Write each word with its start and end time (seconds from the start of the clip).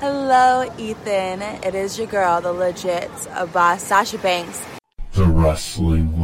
Hello, 0.00 0.64
Ethan. 0.78 1.42
It 1.62 1.74
is 1.74 1.98
your 1.98 2.06
girl, 2.06 2.40
the 2.40 2.50
legit 2.50 3.10
uh, 3.32 3.44
boss, 3.44 3.82
Sasha 3.82 4.16
Banks. 4.16 4.64
The 5.12 5.26
Wrestling 5.26 6.18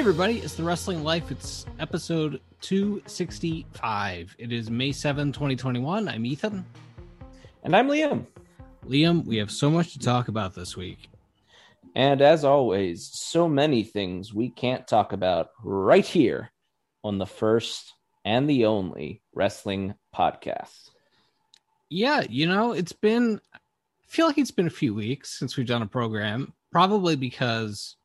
Hey 0.00 0.04
everybody, 0.04 0.38
it's 0.38 0.54
the 0.54 0.62
Wrestling 0.62 1.04
Life. 1.04 1.30
It's 1.30 1.66
episode 1.78 2.40
265. 2.62 4.34
It 4.38 4.50
is 4.50 4.70
May 4.70 4.92
7, 4.92 5.30
2021. 5.30 6.08
I'm 6.08 6.24
Ethan. 6.24 6.64
And 7.64 7.76
I'm 7.76 7.86
Liam. 7.86 8.24
Liam, 8.88 9.26
we 9.26 9.36
have 9.36 9.50
so 9.50 9.68
much 9.68 9.92
to 9.92 9.98
talk 9.98 10.28
about 10.28 10.54
this 10.54 10.74
week. 10.74 11.10
And 11.94 12.22
as 12.22 12.46
always, 12.46 13.10
so 13.12 13.46
many 13.46 13.82
things 13.82 14.32
we 14.32 14.48
can't 14.48 14.88
talk 14.88 15.12
about 15.12 15.50
right 15.62 16.06
here 16.06 16.50
on 17.04 17.18
the 17.18 17.26
first 17.26 17.92
and 18.24 18.48
the 18.48 18.64
only 18.64 19.20
wrestling 19.34 19.96
podcast. 20.16 20.92
Yeah, 21.90 22.22
you 22.26 22.46
know, 22.46 22.72
it's 22.72 22.94
been 22.94 23.38
I 23.52 23.58
feel 24.06 24.26
like 24.26 24.38
it's 24.38 24.50
been 24.50 24.66
a 24.66 24.70
few 24.70 24.94
weeks 24.94 25.38
since 25.38 25.58
we've 25.58 25.66
done 25.66 25.82
a 25.82 25.86
program, 25.86 26.54
probably 26.72 27.16
because 27.16 27.96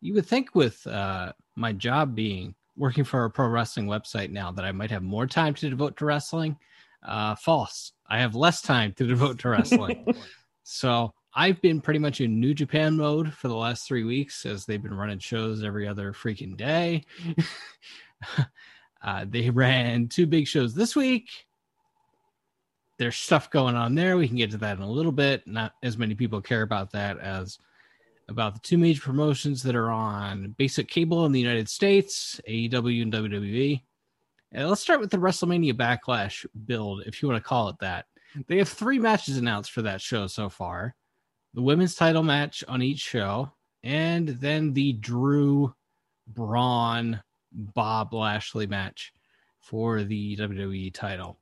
you 0.00 0.14
would 0.14 0.26
think 0.26 0.54
with 0.54 0.86
uh, 0.86 1.32
my 1.56 1.72
job 1.72 2.14
being 2.14 2.54
working 2.76 3.04
for 3.04 3.24
a 3.24 3.30
pro 3.30 3.48
wrestling 3.48 3.86
website 3.86 4.30
now 4.30 4.50
that 4.52 4.64
I 4.64 4.72
might 4.72 4.90
have 4.90 5.02
more 5.02 5.26
time 5.26 5.54
to 5.54 5.70
devote 5.70 5.96
to 5.98 6.04
wrestling. 6.04 6.56
Uh, 7.02 7.34
false. 7.34 7.92
I 8.08 8.18
have 8.20 8.34
less 8.34 8.62
time 8.62 8.92
to 8.94 9.06
devote 9.06 9.38
to 9.40 9.48
wrestling. 9.48 10.14
so 10.62 11.12
I've 11.34 11.60
been 11.60 11.80
pretty 11.80 11.98
much 11.98 12.20
in 12.20 12.40
New 12.40 12.54
Japan 12.54 12.96
mode 12.96 13.32
for 13.32 13.48
the 13.48 13.56
last 13.56 13.86
three 13.86 14.04
weeks 14.04 14.46
as 14.46 14.64
they've 14.64 14.82
been 14.82 14.94
running 14.94 15.18
shows 15.18 15.64
every 15.64 15.88
other 15.88 16.12
freaking 16.12 16.56
day. 16.56 17.04
uh, 19.02 19.24
they 19.28 19.50
ran 19.50 20.08
two 20.08 20.26
big 20.26 20.46
shows 20.46 20.74
this 20.74 20.94
week. 20.94 21.28
There's 22.98 23.16
stuff 23.16 23.50
going 23.50 23.74
on 23.74 23.94
there. 23.94 24.16
We 24.16 24.28
can 24.28 24.36
get 24.36 24.50
to 24.52 24.58
that 24.58 24.76
in 24.76 24.82
a 24.82 24.90
little 24.90 25.10
bit. 25.10 25.46
Not 25.46 25.72
as 25.82 25.98
many 25.98 26.14
people 26.14 26.40
care 26.40 26.62
about 26.62 26.92
that 26.92 27.18
as 27.18 27.58
about 28.28 28.54
the 28.54 28.60
two 28.60 28.78
major 28.78 29.00
promotions 29.00 29.62
that 29.62 29.76
are 29.76 29.90
on 29.90 30.54
basic 30.58 30.88
cable 30.88 31.26
in 31.26 31.32
the 31.32 31.40
United 31.40 31.68
States, 31.68 32.40
AEW 32.48 33.02
and 33.02 33.12
WWE. 33.12 33.82
And 34.52 34.68
let's 34.68 34.80
start 34.80 35.00
with 35.00 35.10
the 35.10 35.18
WrestleMania 35.18 35.72
Backlash 35.72 36.46
build, 36.66 37.02
if 37.06 37.22
you 37.22 37.28
want 37.28 37.42
to 37.42 37.48
call 37.48 37.68
it 37.68 37.78
that. 37.80 38.06
They 38.46 38.58
have 38.58 38.68
three 38.68 38.98
matches 38.98 39.36
announced 39.36 39.72
for 39.72 39.82
that 39.82 40.00
show 40.00 40.26
so 40.26 40.48
far 40.48 40.94
the 41.54 41.62
women's 41.62 41.94
title 41.94 42.22
match 42.22 42.64
on 42.66 42.82
each 42.82 43.00
show, 43.00 43.52
and 43.82 44.28
then 44.28 44.72
the 44.72 44.94
Drew 44.94 45.74
Braun 46.26 47.20
Bob 47.52 48.14
Lashley 48.14 48.66
match 48.66 49.12
for 49.60 50.02
the 50.02 50.36
WWE 50.36 50.92
title. 50.94 51.38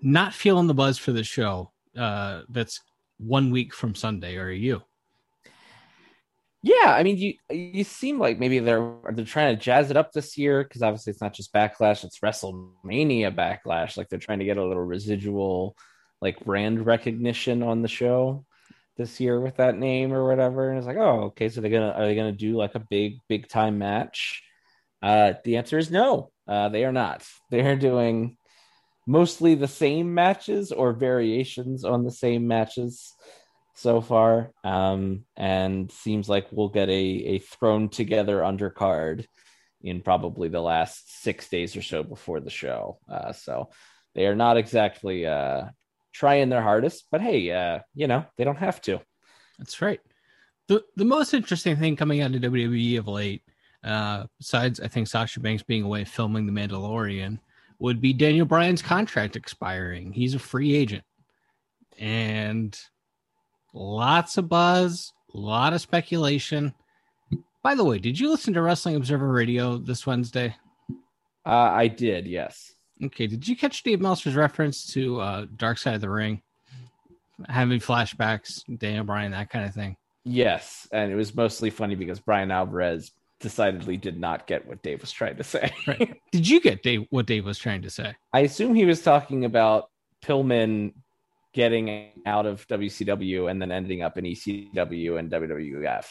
Not 0.00 0.34
feeling 0.34 0.66
the 0.66 0.74
buzz 0.74 0.98
for 0.98 1.12
the 1.12 1.24
show. 1.24 1.72
Uh, 1.96 2.42
that's 2.48 2.80
one 3.18 3.50
week 3.50 3.74
from 3.74 3.94
Sunday, 3.94 4.36
are 4.36 4.50
you? 4.50 4.82
Yeah, 6.62 6.92
I 6.94 7.02
mean, 7.02 7.16
you 7.16 7.34
you 7.50 7.84
seem 7.84 8.18
like 8.18 8.38
maybe 8.38 8.58
they're 8.58 8.94
they're 9.12 9.24
trying 9.24 9.56
to 9.56 9.62
jazz 9.62 9.90
it 9.90 9.96
up 9.96 10.12
this 10.12 10.36
year 10.36 10.62
because 10.62 10.82
obviously 10.82 11.10
it's 11.12 11.20
not 11.22 11.32
just 11.32 11.54
Backlash; 11.54 12.04
it's 12.04 12.18
WrestleMania 12.20 13.34
Backlash. 13.34 13.96
Like 13.96 14.08
they're 14.10 14.18
trying 14.18 14.40
to 14.40 14.44
get 14.44 14.58
a 14.58 14.64
little 14.64 14.82
residual, 14.84 15.74
like 16.20 16.44
brand 16.44 16.84
recognition 16.84 17.62
on 17.62 17.80
the 17.80 17.88
show 17.88 18.44
this 18.98 19.20
year 19.20 19.40
with 19.40 19.56
that 19.56 19.78
name 19.78 20.12
or 20.12 20.26
whatever. 20.28 20.68
And 20.68 20.76
it's 20.76 20.86
like, 20.86 20.98
oh, 20.98 21.22
okay, 21.28 21.48
so 21.48 21.62
they're 21.62 21.70
gonna 21.70 21.92
are 21.92 22.04
they 22.04 22.14
gonna 22.14 22.32
do 22.32 22.56
like 22.56 22.74
a 22.74 22.80
big 22.90 23.20
big 23.26 23.48
time 23.48 23.78
match? 23.78 24.42
Uh, 25.02 25.34
the 25.44 25.56
answer 25.56 25.78
is 25.78 25.90
no. 25.90 26.30
Uh, 26.46 26.68
they 26.68 26.84
are 26.84 26.92
not. 26.92 27.26
They 27.50 27.62
are 27.62 27.76
doing 27.76 28.36
mostly 29.06 29.54
the 29.54 29.66
same 29.68 30.12
matches 30.14 30.72
or 30.72 30.92
variations 30.92 31.84
on 31.84 32.04
the 32.04 32.10
same 32.10 32.46
matches 32.46 33.14
so 33.80 34.02
far, 34.02 34.52
um, 34.62 35.24
and 35.36 35.90
seems 35.90 36.28
like 36.28 36.48
we'll 36.50 36.68
get 36.68 36.88
a 36.90 36.92
a 36.92 37.38
thrown 37.38 37.88
together 37.88 38.40
undercard 38.40 39.24
in 39.82 40.02
probably 40.02 40.48
the 40.48 40.60
last 40.60 41.22
six 41.22 41.48
days 41.48 41.74
or 41.76 41.82
so 41.82 42.02
before 42.02 42.40
the 42.40 42.50
show. 42.50 42.98
Uh, 43.08 43.32
so 43.32 43.70
they 44.14 44.26
are 44.26 44.34
not 44.34 44.58
exactly 44.58 45.26
uh, 45.26 45.64
trying 46.12 46.50
their 46.50 46.60
hardest, 46.62 47.06
but 47.10 47.22
hey, 47.22 47.50
uh, 47.50 47.78
you 47.94 48.06
know 48.06 48.24
they 48.36 48.44
don't 48.44 48.58
have 48.58 48.82
to. 48.82 49.00
That's 49.58 49.80
right. 49.80 50.00
the 50.68 50.84
The 50.96 51.04
most 51.06 51.32
interesting 51.32 51.76
thing 51.76 51.96
coming 51.96 52.20
out 52.20 52.34
of 52.34 52.42
WWE 52.42 52.98
of 52.98 53.08
late, 53.08 53.42
uh, 53.82 54.24
besides 54.38 54.80
I 54.80 54.88
think 54.88 55.08
Sasha 55.08 55.40
Banks 55.40 55.62
being 55.62 55.84
away 55.84 56.04
filming 56.04 56.44
The 56.44 56.52
Mandalorian, 56.52 57.38
would 57.78 58.02
be 58.02 58.12
Daniel 58.12 58.46
Bryan's 58.46 58.82
contract 58.82 59.36
expiring. 59.36 60.12
He's 60.12 60.34
a 60.34 60.38
free 60.38 60.74
agent, 60.74 61.04
and 61.98 62.78
lots 63.72 64.38
of 64.38 64.48
buzz, 64.48 65.12
a 65.34 65.38
lot 65.38 65.72
of 65.72 65.80
speculation. 65.80 66.74
By 67.62 67.74
the 67.74 67.84
way, 67.84 67.98
did 67.98 68.18
you 68.18 68.30
listen 68.30 68.54
to 68.54 68.62
Wrestling 68.62 68.96
Observer 68.96 69.30
Radio 69.30 69.78
this 69.78 70.06
Wednesday? 70.06 70.56
Uh, 71.46 71.50
I 71.50 71.88
did, 71.88 72.26
yes. 72.26 72.74
Okay, 73.02 73.26
did 73.26 73.46
you 73.46 73.56
catch 73.56 73.82
Dave 73.82 74.00
Meltzer's 74.00 74.34
reference 74.34 74.92
to 74.92 75.20
uh, 75.20 75.46
Dark 75.56 75.78
Side 75.78 75.94
of 75.94 76.00
the 76.00 76.10
Ring? 76.10 76.42
Having 77.48 77.80
flashbacks, 77.80 78.62
Daniel 78.78 79.04
Bryan, 79.04 79.32
that 79.32 79.50
kind 79.50 79.64
of 79.64 79.74
thing. 79.74 79.96
Yes, 80.24 80.86
and 80.92 81.10
it 81.10 81.14
was 81.14 81.34
mostly 81.34 81.70
funny 81.70 81.94
because 81.94 82.20
Bryan 82.20 82.50
Alvarez 82.50 83.12
decidedly 83.40 83.96
did 83.96 84.20
not 84.20 84.46
get 84.46 84.66
what 84.66 84.82
Dave 84.82 85.00
was 85.00 85.10
trying 85.10 85.36
to 85.36 85.44
say. 85.44 85.72
right. 85.86 86.20
Did 86.30 86.46
you 86.46 86.60
get 86.60 86.82
Dave 86.82 87.06
what 87.10 87.26
Dave 87.26 87.46
was 87.46 87.58
trying 87.58 87.82
to 87.82 87.90
say? 87.90 88.14
I 88.32 88.40
assume 88.40 88.74
he 88.74 88.84
was 88.84 89.02
talking 89.02 89.46
about 89.46 89.90
Pillman 90.22 90.92
getting 91.52 92.10
out 92.26 92.46
of 92.46 92.66
WCW 92.68 93.50
and 93.50 93.60
then 93.60 93.72
ending 93.72 94.02
up 94.02 94.18
in 94.18 94.24
ECW 94.24 95.18
and 95.18 95.30
WWF. 95.30 96.06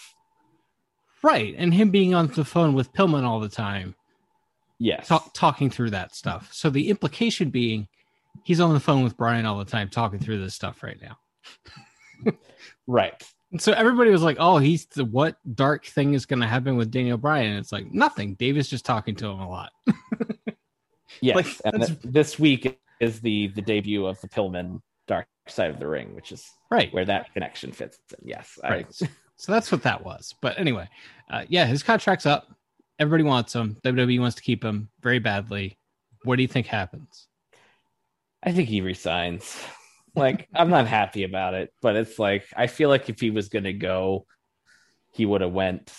Right, 1.22 1.54
and 1.58 1.74
him 1.74 1.90
being 1.90 2.14
on 2.14 2.28
the 2.28 2.46
phone 2.46 2.74
with 2.74 2.94
Pillman 2.94 3.24
all 3.24 3.40
the 3.40 3.50
time. 3.50 3.96
Yes. 4.80 5.08
Talk, 5.08 5.34
talking 5.34 5.70
through 5.70 5.90
that 5.92 6.16
stuff. 6.16 6.54
So 6.54 6.70
the 6.70 6.90
implication 6.90 7.50
being 7.50 7.88
he's 8.44 8.60
on 8.60 8.74
the 8.74 8.80
phone 8.80 9.04
with 9.04 9.18
Bryan 9.18 9.46
all 9.46 9.58
the 9.58 9.66
time 9.66 9.90
talking 9.90 10.20
through 10.20 10.42
this 10.42 10.56
stuff 10.56 10.84
right 10.84 10.98
now. 11.02 12.34
right. 12.88 13.22
And 13.52 13.62
so 13.62 13.74
everybody 13.74 14.12
was 14.12 14.22
like, 14.22 14.38
"Oh, 14.40 14.58
he's 14.58 14.86
the 14.86 15.04
what 15.04 15.38
dark 15.56 15.86
thing 15.86 16.14
is 16.14 16.26
going 16.26 16.42
to 16.42 16.48
happen 16.48 16.78
with 16.78 16.92
Daniel 16.92 17.18
Bryan?" 17.18 17.52
And 17.52 17.60
it's 17.60 17.72
like 17.72 17.92
nothing. 17.92 18.36
Dave 18.36 18.58
is 18.58 18.70
just 18.70 18.86
talking 18.86 19.16
to 19.16 19.28
him 19.28 19.40
a 19.40 19.50
lot. 19.50 19.72
yes, 21.22 21.36
Like, 21.36 21.48
and 21.66 21.86
th- 21.86 22.00
this 22.04 22.38
week 22.38 22.80
is 23.00 23.22
the 23.22 23.48
the 23.48 23.62
debut 23.62 24.06
of 24.06 24.22
the 24.22 24.28
Pillman 24.30 24.82
Dark 25.10 25.28
Side 25.48 25.72
of 25.72 25.80
the 25.80 25.88
Ring, 25.88 26.16
which 26.16 26.32
is 26.32 26.50
right. 26.72 26.94
where 26.94 27.04
that 27.06 27.34
connection 27.34 27.74
fits. 27.74 28.00
in. 28.22 28.28
Yes, 28.30 28.58
I- 28.64 28.70
Right. 28.70 29.02
So 29.42 29.54
that's 29.54 29.72
what 29.72 29.84
that 29.84 30.04
was. 30.04 30.36
But 30.42 30.60
anyway, 30.60 30.90
uh, 31.32 31.46
yeah, 31.48 31.66
his 31.66 31.82
contract's 31.82 32.26
up. 32.26 32.54
Everybody 33.00 33.24
wants 33.24 33.56
him. 33.56 33.78
WWE 33.86 34.20
wants 34.20 34.36
to 34.36 34.42
keep 34.42 34.62
him 34.62 34.90
very 35.02 35.20
badly. 35.20 35.78
What 36.26 36.36
do 36.36 36.42
you 36.42 36.48
think 36.50 36.68
happens? 36.68 37.28
I 38.44 38.52
think 38.52 38.68
he 38.70 38.82
resigns. 38.82 39.58
Like, 40.16 40.50
I'm 40.54 40.70
not 40.72 40.88
happy 40.88 41.24
about 41.24 41.54
it, 41.54 41.72
but 41.82 41.96
it's 41.96 42.18
like 42.20 42.44
I 42.58 42.66
feel 42.68 42.90
like 42.90 43.08
if 43.10 43.20
he 43.22 43.30
was 43.30 43.48
going 43.48 43.64
to 43.66 43.74
go, 43.74 44.26
he 45.14 45.26
would 45.26 45.42
have 45.42 45.54
went 45.54 45.94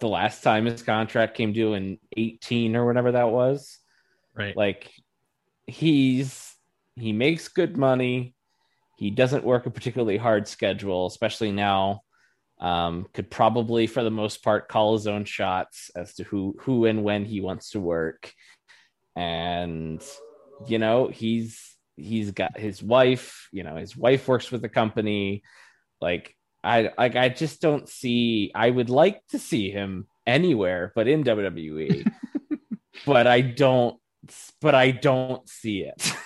the 0.00 0.08
last 0.08 0.42
time 0.42 0.66
his 0.66 0.82
contract 0.82 1.36
came 1.36 1.52
due 1.52 1.72
in 1.74 1.98
18 2.16 2.74
or 2.74 2.84
whatever 2.84 3.12
that 3.12 3.30
was. 3.30 3.78
Right. 4.34 4.56
Like, 4.56 4.90
he's 5.66 6.52
he 6.96 7.12
makes 7.12 7.46
good 7.48 7.76
money. 7.76 8.34
He 8.96 9.10
doesn't 9.10 9.44
work 9.44 9.66
a 9.66 9.70
particularly 9.70 10.16
hard 10.16 10.48
schedule, 10.48 11.06
especially 11.06 11.52
now. 11.52 12.02
Um, 12.60 13.06
could 13.12 13.30
probably, 13.30 13.86
for 13.86 14.04
the 14.04 14.10
most 14.10 14.42
part, 14.42 14.68
call 14.68 14.94
his 14.94 15.06
own 15.06 15.24
shots 15.24 15.90
as 15.96 16.14
to 16.14 16.24
who 16.24 16.56
who 16.60 16.86
and 16.86 17.02
when 17.02 17.24
he 17.24 17.40
wants 17.40 17.70
to 17.70 17.80
work, 17.80 18.32
and 19.16 20.02
you 20.66 20.78
know 20.78 21.08
he's 21.08 21.76
he's 21.96 22.30
got 22.30 22.58
his 22.58 22.82
wife. 22.82 23.48
You 23.52 23.64
know 23.64 23.76
his 23.76 23.96
wife 23.96 24.28
works 24.28 24.52
with 24.52 24.62
the 24.62 24.68
company. 24.68 25.42
Like 26.00 26.34
I 26.62 26.90
like 26.96 27.16
I 27.16 27.28
just 27.28 27.60
don't 27.60 27.88
see. 27.88 28.52
I 28.54 28.70
would 28.70 28.88
like 28.88 29.20
to 29.30 29.38
see 29.38 29.70
him 29.70 30.06
anywhere, 30.26 30.92
but 30.94 31.08
in 31.08 31.24
WWE. 31.24 32.10
but 33.06 33.26
I 33.26 33.40
don't. 33.40 33.98
But 34.60 34.74
I 34.74 34.90
don't 34.90 35.46
see 35.48 35.80
it. 35.80 36.12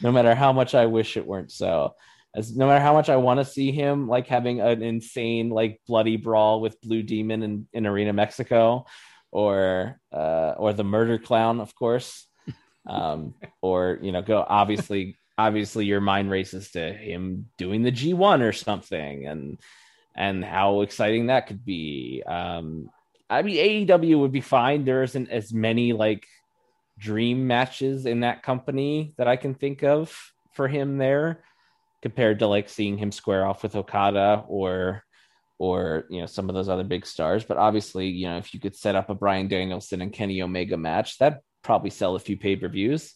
no 0.00 0.12
matter 0.12 0.34
how 0.34 0.52
much 0.52 0.74
I 0.74 0.86
wish 0.86 1.16
it 1.16 1.26
weren't 1.26 1.52
so. 1.52 1.94
As 2.34 2.54
no 2.54 2.66
matter 2.66 2.82
how 2.82 2.92
much 2.92 3.08
I 3.08 3.16
want 3.16 3.40
to 3.40 3.44
see 3.44 3.72
him 3.72 4.08
like 4.08 4.26
having 4.26 4.60
an 4.60 4.82
insane 4.82 5.48
like 5.48 5.80
bloody 5.86 6.16
brawl 6.16 6.60
with 6.60 6.80
Blue 6.82 7.02
Demon 7.02 7.42
in, 7.42 7.68
in 7.72 7.86
Arena 7.86 8.12
Mexico, 8.12 8.84
or 9.30 9.98
uh, 10.12 10.54
or 10.56 10.72
the 10.72 10.84
Murder 10.84 11.18
Clown, 11.18 11.60
of 11.60 11.74
course. 11.74 12.26
um, 12.86 13.34
or 13.62 13.98
you 14.02 14.12
know, 14.12 14.22
go 14.22 14.44
obviously, 14.46 15.16
obviously 15.38 15.86
your 15.86 16.00
mind 16.00 16.30
races 16.30 16.70
to 16.72 16.92
him 16.92 17.48
doing 17.58 17.82
the 17.82 17.92
G1 17.92 18.42
or 18.42 18.52
something, 18.52 19.26
and 19.26 19.58
and 20.14 20.44
how 20.44 20.82
exciting 20.82 21.26
that 21.26 21.46
could 21.46 21.64
be. 21.64 22.22
Um, 22.26 22.90
I 23.28 23.42
mean, 23.42 23.86
AEW 23.86 24.20
would 24.20 24.32
be 24.32 24.40
fine. 24.40 24.84
There 24.84 25.02
isn't 25.02 25.30
as 25.30 25.52
many 25.52 25.92
like 25.92 26.26
dream 26.98 27.46
matches 27.46 28.06
in 28.06 28.20
that 28.20 28.42
company 28.42 29.14
that 29.18 29.28
I 29.28 29.36
can 29.36 29.54
think 29.54 29.82
of 29.82 30.16
for 30.52 30.68
him 30.68 30.98
there 30.98 31.44
compared 32.02 32.38
to 32.38 32.46
like 32.46 32.68
seeing 32.68 32.96
him 32.96 33.12
square 33.12 33.46
off 33.46 33.62
with 33.62 33.76
Okada 33.76 34.44
or 34.48 35.02
or 35.58 36.04
you 36.10 36.20
know 36.20 36.26
some 36.26 36.48
of 36.48 36.54
those 36.54 36.68
other 36.68 36.84
big 36.84 37.06
stars. 37.06 37.44
But 37.44 37.58
obviously 37.58 38.08
you 38.08 38.28
know 38.28 38.38
if 38.38 38.54
you 38.54 38.60
could 38.60 38.76
set 38.76 38.94
up 38.94 39.10
a 39.10 39.14
Bryan 39.14 39.48
Danielson 39.48 40.02
and 40.02 40.12
Kenny 40.12 40.42
Omega 40.42 40.76
match 40.76 41.18
that 41.18 41.40
probably 41.62 41.90
sell 41.90 42.14
a 42.14 42.20
few 42.20 42.36
pay-per-views. 42.36 43.14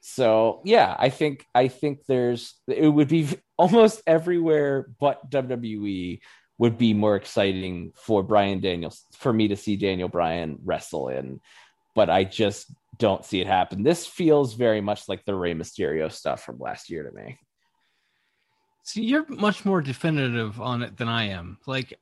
So 0.00 0.62
yeah 0.64 0.94
I 0.98 1.10
think 1.10 1.44
I 1.54 1.68
think 1.68 2.06
there's 2.06 2.54
it 2.66 2.88
would 2.88 3.08
be 3.08 3.28
almost 3.58 4.02
everywhere 4.06 4.88
but 5.00 5.30
WWE 5.30 6.20
would 6.58 6.76
be 6.76 6.92
more 6.92 7.16
exciting 7.16 7.92
for 7.94 8.22
Brian 8.22 8.60
Daniels 8.60 9.04
for 9.16 9.32
me 9.32 9.48
to 9.48 9.56
see 9.56 9.76
Daniel 9.76 10.08
Bryan 10.08 10.58
wrestle 10.64 11.08
in. 11.08 11.40
But 11.94 12.10
I 12.10 12.24
just 12.24 12.72
don't 12.98 13.24
see 13.24 13.40
it 13.40 13.46
happen 13.46 13.82
this 13.82 14.06
feels 14.06 14.54
very 14.54 14.80
much 14.80 15.08
like 15.08 15.24
the 15.24 15.34
Rey 15.34 15.54
Mysterio 15.54 16.10
stuff 16.10 16.44
from 16.44 16.58
last 16.58 16.90
year 16.90 17.02
to 17.02 17.12
me 17.12 17.38
See, 18.88 19.02
you're 19.02 19.26
much 19.28 19.66
more 19.66 19.82
definitive 19.82 20.62
on 20.62 20.82
it 20.82 20.96
than 20.96 21.08
I 21.08 21.24
am. 21.24 21.58
Like, 21.66 21.98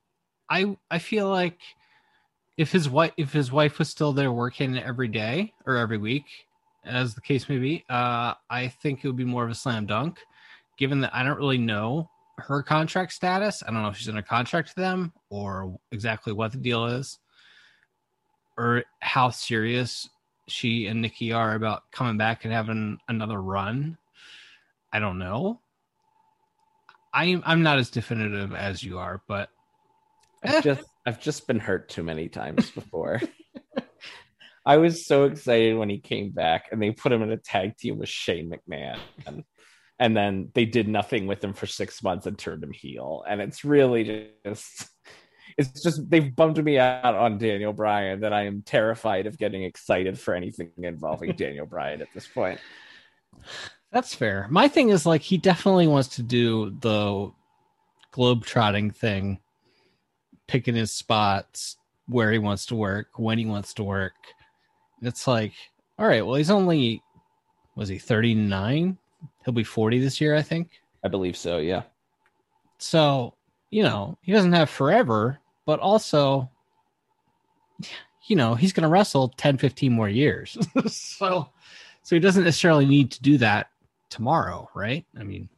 I 0.48 0.76
I 0.88 1.00
feel 1.00 1.28
like 1.28 1.58
if 2.56 2.70
his 2.70 2.88
wife 2.88 3.10
if 3.16 3.32
his 3.32 3.50
wife 3.50 3.80
was 3.80 3.90
still 3.90 4.12
there 4.12 4.30
working 4.30 4.78
every 4.78 5.08
day 5.08 5.52
or 5.66 5.78
every 5.78 5.98
week, 5.98 6.26
as 6.84 7.12
the 7.12 7.20
case 7.20 7.48
may 7.48 7.58
be, 7.58 7.84
uh, 7.90 8.34
I 8.48 8.68
think 8.68 9.00
it 9.04 9.08
would 9.08 9.16
be 9.16 9.24
more 9.24 9.44
of 9.44 9.50
a 9.50 9.54
slam 9.56 9.86
dunk. 9.86 10.20
Given 10.78 11.00
that 11.00 11.12
I 11.12 11.24
don't 11.24 11.38
really 11.38 11.58
know 11.58 12.08
her 12.38 12.62
contract 12.62 13.12
status, 13.12 13.64
I 13.66 13.72
don't 13.72 13.82
know 13.82 13.88
if 13.88 13.96
she's 13.96 14.06
in 14.06 14.18
a 14.18 14.22
contract 14.22 14.68
to 14.68 14.76
them 14.76 15.12
or 15.28 15.76
exactly 15.90 16.32
what 16.32 16.52
the 16.52 16.58
deal 16.58 16.86
is, 16.86 17.18
or 18.56 18.84
how 19.00 19.30
serious 19.30 20.08
she 20.48 20.86
and 20.86 21.02
Nikki 21.02 21.32
are 21.32 21.54
about 21.54 21.90
coming 21.90 22.16
back 22.16 22.44
and 22.44 22.52
having 22.52 22.98
another 23.08 23.40
run. 23.40 23.98
I 24.92 24.98
don't 24.98 25.18
know. 25.18 25.60
I'm 27.12 27.42
I'm 27.46 27.62
not 27.62 27.78
as 27.78 27.90
definitive 27.90 28.54
as 28.54 28.82
you 28.82 28.98
are, 28.98 29.22
but 29.26 29.48
I've 30.44 30.54
eh. 30.56 30.60
just 30.60 30.84
I've 31.06 31.20
just 31.20 31.46
been 31.46 31.60
hurt 31.60 31.88
too 31.88 32.02
many 32.02 32.28
times 32.28 32.70
before. 32.70 33.20
I 34.66 34.78
was 34.78 35.06
so 35.06 35.24
excited 35.24 35.76
when 35.76 35.88
he 35.88 36.00
came 36.00 36.30
back 36.30 36.70
and 36.72 36.82
they 36.82 36.90
put 36.90 37.12
him 37.12 37.22
in 37.22 37.30
a 37.30 37.36
tag 37.36 37.76
team 37.76 37.98
with 37.98 38.08
Shane 38.08 38.50
McMahon. 38.50 38.98
And, 39.24 39.44
and 40.00 40.16
then 40.16 40.50
they 40.54 40.64
did 40.64 40.88
nothing 40.88 41.28
with 41.28 41.42
him 41.42 41.52
for 41.52 41.66
six 41.66 42.02
months 42.02 42.26
and 42.26 42.36
turned 42.36 42.64
him 42.64 42.72
heel. 42.72 43.24
And 43.28 43.40
it's 43.40 43.64
really 43.64 44.32
just 44.44 44.88
it's 45.58 45.82
just 45.82 46.08
they've 46.10 46.34
bumped 46.34 46.58
me 46.58 46.78
out 46.78 47.14
on 47.14 47.38
Daniel 47.38 47.72
Bryan 47.72 48.20
that 48.20 48.32
I 48.32 48.44
am 48.44 48.62
terrified 48.62 49.26
of 49.26 49.38
getting 49.38 49.62
excited 49.62 50.18
for 50.18 50.34
anything 50.34 50.70
involving 50.78 51.32
Daniel 51.36 51.66
Bryan 51.66 52.02
at 52.02 52.08
this 52.14 52.26
point. 52.26 52.60
That's 53.92 54.14
fair. 54.14 54.46
My 54.50 54.68
thing 54.68 54.90
is 54.90 55.06
like 55.06 55.22
he 55.22 55.38
definitely 55.38 55.86
wants 55.86 56.08
to 56.16 56.22
do 56.22 56.76
the 56.80 57.30
globe 58.12 58.44
trotting 58.44 58.90
thing, 58.90 59.40
picking 60.46 60.74
his 60.74 60.92
spots 60.92 61.76
where 62.06 62.30
he 62.30 62.38
wants 62.38 62.66
to 62.66 62.74
work, 62.74 63.08
when 63.16 63.38
he 63.38 63.46
wants 63.46 63.74
to 63.74 63.84
work. 63.84 64.14
It's 65.02 65.26
like, 65.26 65.52
all 65.98 66.06
right, 66.06 66.24
well, 66.24 66.36
he's 66.36 66.50
only 66.50 67.02
was 67.76 67.88
he 67.88 67.98
39? 67.98 68.96
He'll 69.44 69.54
be 69.54 69.64
40 69.64 70.00
this 70.00 70.20
year, 70.20 70.34
I 70.34 70.42
think. 70.42 70.70
I 71.04 71.08
believe 71.08 71.36
so, 71.36 71.58
yeah. 71.58 71.82
So, 72.78 73.34
you 73.70 73.82
know, 73.82 74.18
he 74.22 74.32
doesn't 74.32 74.52
have 74.52 74.70
forever, 74.70 75.38
but 75.66 75.80
also 75.80 76.50
you 78.26 78.36
know, 78.36 78.54
he's 78.54 78.72
going 78.72 78.82
to 78.82 78.88
wrestle 78.88 79.28
10, 79.36 79.58
15 79.58 79.92
more 79.92 80.08
years. 80.08 80.58
so 80.92 81.48
so 82.02 82.14
he 82.16 82.20
doesn't 82.20 82.44
necessarily 82.44 82.86
need 82.86 83.10
to 83.12 83.22
do 83.22 83.38
that 83.38 83.68
tomorrow, 84.10 84.68
right? 84.74 85.04
I 85.18 85.24
mean, 85.24 85.48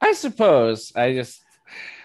I 0.00 0.12
suppose. 0.12 0.92
I 0.94 1.12
just, 1.12 1.42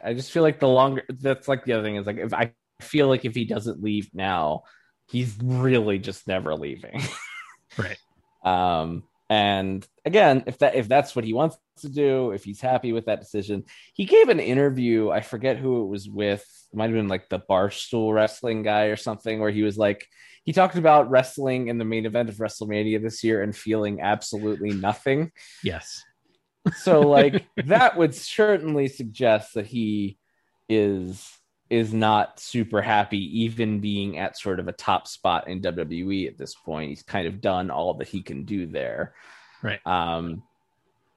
I 0.03 0.13
just 0.13 0.31
feel 0.31 0.41
like 0.41 0.59
the 0.59 0.67
longer 0.67 1.03
that's 1.09 1.47
like 1.47 1.63
the 1.63 1.73
other 1.73 1.83
thing 1.83 1.95
is 1.97 2.07
like 2.07 2.17
if 2.17 2.33
I 2.33 2.53
feel 2.81 3.07
like 3.07 3.23
if 3.25 3.35
he 3.35 3.45
doesn't 3.45 3.83
leave 3.83 4.09
now, 4.13 4.63
he's 5.09 5.37
really 5.43 5.99
just 5.99 6.27
never 6.27 6.55
leaving. 6.55 7.01
right. 7.77 7.97
Um, 8.43 9.03
and 9.29 9.87
again, 10.05 10.43
if 10.47 10.57
that 10.59 10.75
if 10.75 10.87
that's 10.87 11.15
what 11.15 11.25
he 11.25 11.33
wants 11.33 11.57
to 11.79 11.89
do, 11.89 12.31
if 12.31 12.43
he's 12.43 12.61
happy 12.61 12.91
with 12.91 13.05
that 13.05 13.19
decision, 13.19 13.63
he 13.93 14.05
gave 14.05 14.29
an 14.29 14.39
interview. 14.39 15.09
I 15.09 15.21
forget 15.21 15.57
who 15.57 15.83
it 15.83 15.87
was 15.87 16.09
with. 16.09 16.45
It 16.71 16.75
might 16.75 16.85
have 16.85 16.93
been 16.93 17.07
like 17.07 17.29
the 17.29 17.39
Barstool 17.39 18.13
Wrestling 18.13 18.63
guy 18.63 18.85
or 18.85 18.95
something, 18.95 19.39
where 19.39 19.51
he 19.51 19.63
was 19.63 19.77
like, 19.77 20.05
he 20.43 20.51
talked 20.51 20.75
about 20.75 21.09
wrestling 21.09 21.69
in 21.69 21.77
the 21.77 21.85
main 21.85 22.05
event 22.05 22.29
of 22.29 22.35
WrestleMania 22.35 23.01
this 23.01 23.23
year 23.23 23.41
and 23.41 23.55
feeling 23.55 24.01
absolutely 24.01 24.71
nothing. 24.71 25.31
Yes. 25.63 26.03
so 26.81 27.01
like 27.01 27.45
that 27.65 27.97
would 27.97 28.15
certainly 28.15 28.87
suggest 28.87 29.53
that 29.53 29.65
he 29.65 30.17
is 30.69 31.29
is 31.69 31.93
not 31.93 32.39
super 32.39 32.81
happy 32.81 33.41
even 33.41 33.79
being 33.79 34.17
at 34.17 34.37
sort 34.37 34.59
of 34.59 34.67
a 34.67 34.73
top 34.73 35.07
spot 35.07 35.47
in 35.47 35.61
WWE 35.61 36.27
at 36.27 36.37
this 36.37 36.53
point. 36.53 36.89
He's 36.89 37.03
kind 37.03 37.27
of 37.27 37.41
done 37.41 37.71
all 37.71 37.95
that 37.95 38.07
he 38.07 38.21
can 38.21 38.45
do 38.45 38.65
there. 38.65 39.15
Right. 39.61 39.79
Um 39.85 40.43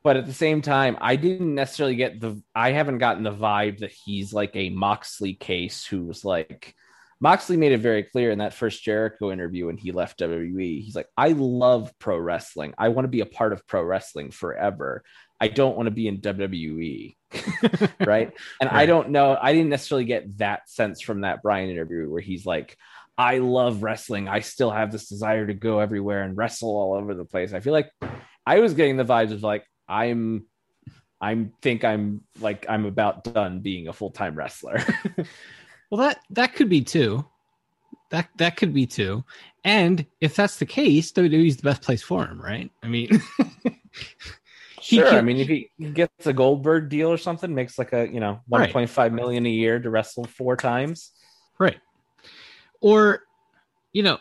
but 0.03 0.17
at 0.17 0.27
the 0.27 0.33
same 0.33 0.63
time, 0.63 0.97
I 1.01 1.17
didn't 1.17 1.57
necessarily 1.57 1.97
get 1.97 2.21
the 2.21 2.41
I 2.55 2.71
haven't 2.71 2.99
gotten 2.99 3.25
the 3.25 3.33
vibe 3.33 3.79
that 3.79 3.91
he's 3.91 4.33
like 4.33 4.55
a 4.55 4.71
Moxley 4.71 5.35
case 5.35 5.85
who's 5.85 6.25
like 6.25 6.77
Moxley 7.19 7.57
made 7.57 7.73
it 7.73 7.79
very 7.79 8.03
clear 8.03 8.31
in 8.31 8.39
that 8.39 8.55
first 8.55 8.83
Jericho 8.85 9.33
interview 9.33 9.67
when 9.67 9.79
he 9.79 9.91
left 9.91 10.21
WWE. 10.21 10.83
He's 10.83 10.95
like, 10.95 11.09
I 11.17 11.29
love 11.29 11.91
pro 11.99 12.19
wrestling. 12.19 12.75
I 12.77 12.91
want 12.91 13.05
to 13.05 13.11
be 13.11 13.21
a 13.21 13.27
part 13.27 13.53
of 13.53 13.67
pro 13.67 13.83
wrestling 13.83 14.31
forever. 14.31 15.03
I 15.41 15.49
don't 15.49 15.77
want 15.77 15.87
to 15.87 15.91
be 15.91 16.09
in 16.09 16.19
WWE. 16.19 17.17
right. 18.06 18.33
And. 18.61 18.71
I 18.71 18.87
don't 18.87 19.11
know. 19.11 19.37
I 19.41 19.53
didn't 19.53 19.69
necessarily 19.69 20.05
get 20.05 20.38
that 20.38 20.69
sense 20.69 21.00
from 21.00 21.23
that 21.23 21.43
Bryan 21.43 21.71
interview 21.71 22.09
where 22.09 22.21
he's 22.21 22.47
like, 22.47 22.77
I 23.19 23.38
love 23.38 23.83
wrestling. 23.83 24.29
I 24.29 24.41
still 24.41 24.71
have 24.71 24.93
this 24.93 25.09
desire 25.09 25.47
to 25.47 25.55
go 25.55 25.81
everywhere 25.81 26.23
and 26.23 26.37
wrestle 26.37 26.71
all 26.71 26.94
over 26.94 27.15
the 27.15 27.25
place. 27.25 27.53
I 27.53 27.61
feel 27.61 27.73
like 27.73 27.91
I 28.47 28.61
was 28.61 28.75
getting 28.75 28.97
the 28.97 29.05
vibes 29.05 29.33
of 29.33 29.43
like, 29.43 29.65
I'm 29.88 30.47
I 31.21 31.47
think 31.62 31.85
I'm 31.85 32.23
like 32.40 32.66
I'm 32.69 32.85
about 32.85 33.25
done 33.25 33.61
being 33.61 33.88
a 33.88 33.93
full 33.93 34.11
time 34.11 34.35
wrestler. 34.35 34.83
Well, 35.90 36.00
that 36.00 36.19
that 36.31 36.55
could 36.55 36.69
be 36.69 36.83
too. 36.83 37.25
That 38.11 38.28
that 38.38 38.57
could 38.57 38.73
be 38.73 38.87
too. 38.87 39.25
And 39.64 40.05
if 40.21 40.37
that's 40.37 40.57
the 40.57 40.66
case, 40.66 41.12
WWE's 41.12 41.57
the 41.57 41.62
best 41.62 41.83
place 41.83 42.02
for 42.02 42.26
him, 42.26 42.40
right? 42.40 42.71
I 42.83 42.88
mean, 42.88 43.09
sure. 44.87 45.11
Can, 45.11 45.19
I 45.19 45.23
mean, 45.23 45.38
if 45.38 45.49
he 45.49 45.71
gets 45.93 46.26
a 46.26 46.33
Goldberg 46.33 46.88
deal 46.88 47.09
or 47.09 47.19
something, 47.19 47.55
makes 47.55 47.78
like 47.78 47.93
a 47.93 48.09
you 48.09 48.21
know 48.21 48.40
one 48.47 48.71
point 48.71 48.90
five 48.90 49.12
right. 49.12 49.16
million 49.16 49.47
a 49.47 49.50
year 49.50 49.78
to 49.78 49.90
wrestle 49.90 50.25
four 50.25 50.57
times, 50.57 51.12
right? 51.59 51.76
Or, 52.81 53.23
you 53.93 54.02
know, 54.02 54.19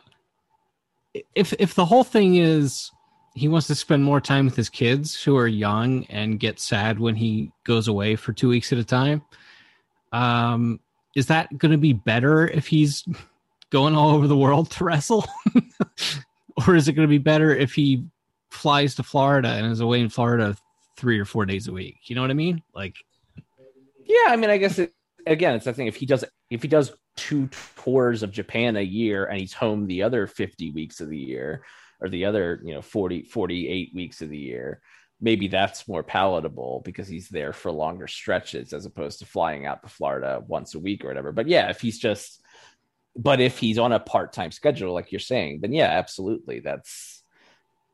if 1.36 1.54
if 1.60 1.76
the 1.76 1.86
whole 1.86 2.04
thing 2.04 2.36
is 2.36 2.92
he 3.36 3.48
wants 3.48 3.68
to 3.68 3.76
spend 3.76 4.04
more 4.04 4.22
time 4.22 4.46
with 4.46 4.56
his 4.56 4.70
kids 4.70 5.22
who 5.22 5.38
are 5.38 5.48
young 5.48 6.06
and 6.06 6.40
get 6.40 6.60
sad 6.60 7.00
when 7.00 7.16
he 7.16 7.52
goes 7.66 7.88
away 7.88 8.16
for 8.16 8.32
two 8.34 8.50
weeks 8.50 8.72
at 8.72 8.80
a 8.80 8.84
time, 8.84 9.22
um, 10.14 10.80
is 11.16 11.28
that 11.28 11.56
going 11.58 11.74
to 11.74 11.78
be 11.78 11.94
better 11.94 12.48
if 12.48 12.68
he's 12.68 13.04
going 13.70 13.96
all 13.96 14.12
over 14.12 14.28
the 14.28 14.38
world 14.38 14.72
to 14.72 14.84
wrestle? 14.84 15.26
or 16.68 16.76
is 16.76 16.88
it 16.88 16.94
going 16.94 17.08
to 17.08 17.12
be 17.12 17.18
better 17.18 17.54
if 17.54 17.74
he 17.74 18.06
flies 18.56 18.96
to 18.96 19.04
Florida 19.04 19.50
and 19.50 19.72
is 19.72 19.80
away 19.80 20.00
in 20.00 20.10
Florida 20.10 20.56
three 20.98 21.20
or 21.20 21.26
four 21.26 21.46
days 21.46 21.68
a 21.68 21.74
week? 21.74 21.98
You 22.06 22.16
know 22.16 22.22
what 22.22 22.32
I 22.32 22.36
mean? 22.36 22.62
Like, 22.74 22.96
yeah, 24.04 24.28
I 24.28 24.36
mean, 24.36 24.50
I 24.50 24.58
guess 24.58 24.80
it, 24.80 24.94
again, 25.28 25.56
it's 25.56 25.66
the 25.66 25.74
thing. 25.74 25.88
If 25.88 25.96
he 25.96 26.06
does, 26.06 26.26
if 26.50 26.62
he 26.62 26.68
does 26.68 26.94
two 27.16 27.50
tours 27.78 28.24
of 28.24 28.32
Japan 28.32 28.76
a 28.78 28.82
year 28.82 29.26
and 29.26 29.40
he's 29.40 29.54
home 29.54 29.88
the 29.88 30.04
other 30.04 30.28
50 30.28 30.72
weeks 30.72 31.00
of 31.00 31.10
the 31.10 31.18
year 31.18 31.64
or 32.02 32.10
the 32.10 32.26
other, 32.26 32.62
you 32.64 32.74
know, 32.74 32.82
40, 32.82 33.24
48 33.24 33.92
weeks 33.94 34.22
of 34.22 34.30
the 34.30 34.38
year, 34.38 34.82
maybe 35.22 35.48
that's 35.48 35.88
more 35.88 36.04
palatable 36.04 36.82
because 36.84 37.08
he's 37.08 37.30
there 37.30 37.54
for 37.54 37.72
longer 37.72 38.08
stretches 38.08 38.74
as 38.74 38.86
opposed 38.86 39.20
to 39.20 39.26
flying 39.26 39.66
out 39.66 39.82
to 39.82 39.90
Florida 39.90 40.44
once 40.46 40.76
a 40.76 40.80
week 40.80 41.04
or 41.04 41.08
whatever. 41.08 41.32
But 41.32 41.48
yeah, 41.48 41.70
if 41.70 41.82
he's 41.82 41.98
just, 41.98 42.42
but 43.16 43.40
if 43.40 43.58
he's 43.58 43.78
on 43.78 43.94
a 43.94 44.00
part 44.00 44.34
time 44.34 44.52
schedule, 44.52 44.94
like 44.94 45.12
you're 45.12 45.20
saying, 45.20 45.62
then 45.62 45.72
yeah, 45.72 45.88
absolutely. 45.88 46.60
That's, 46.60 47.15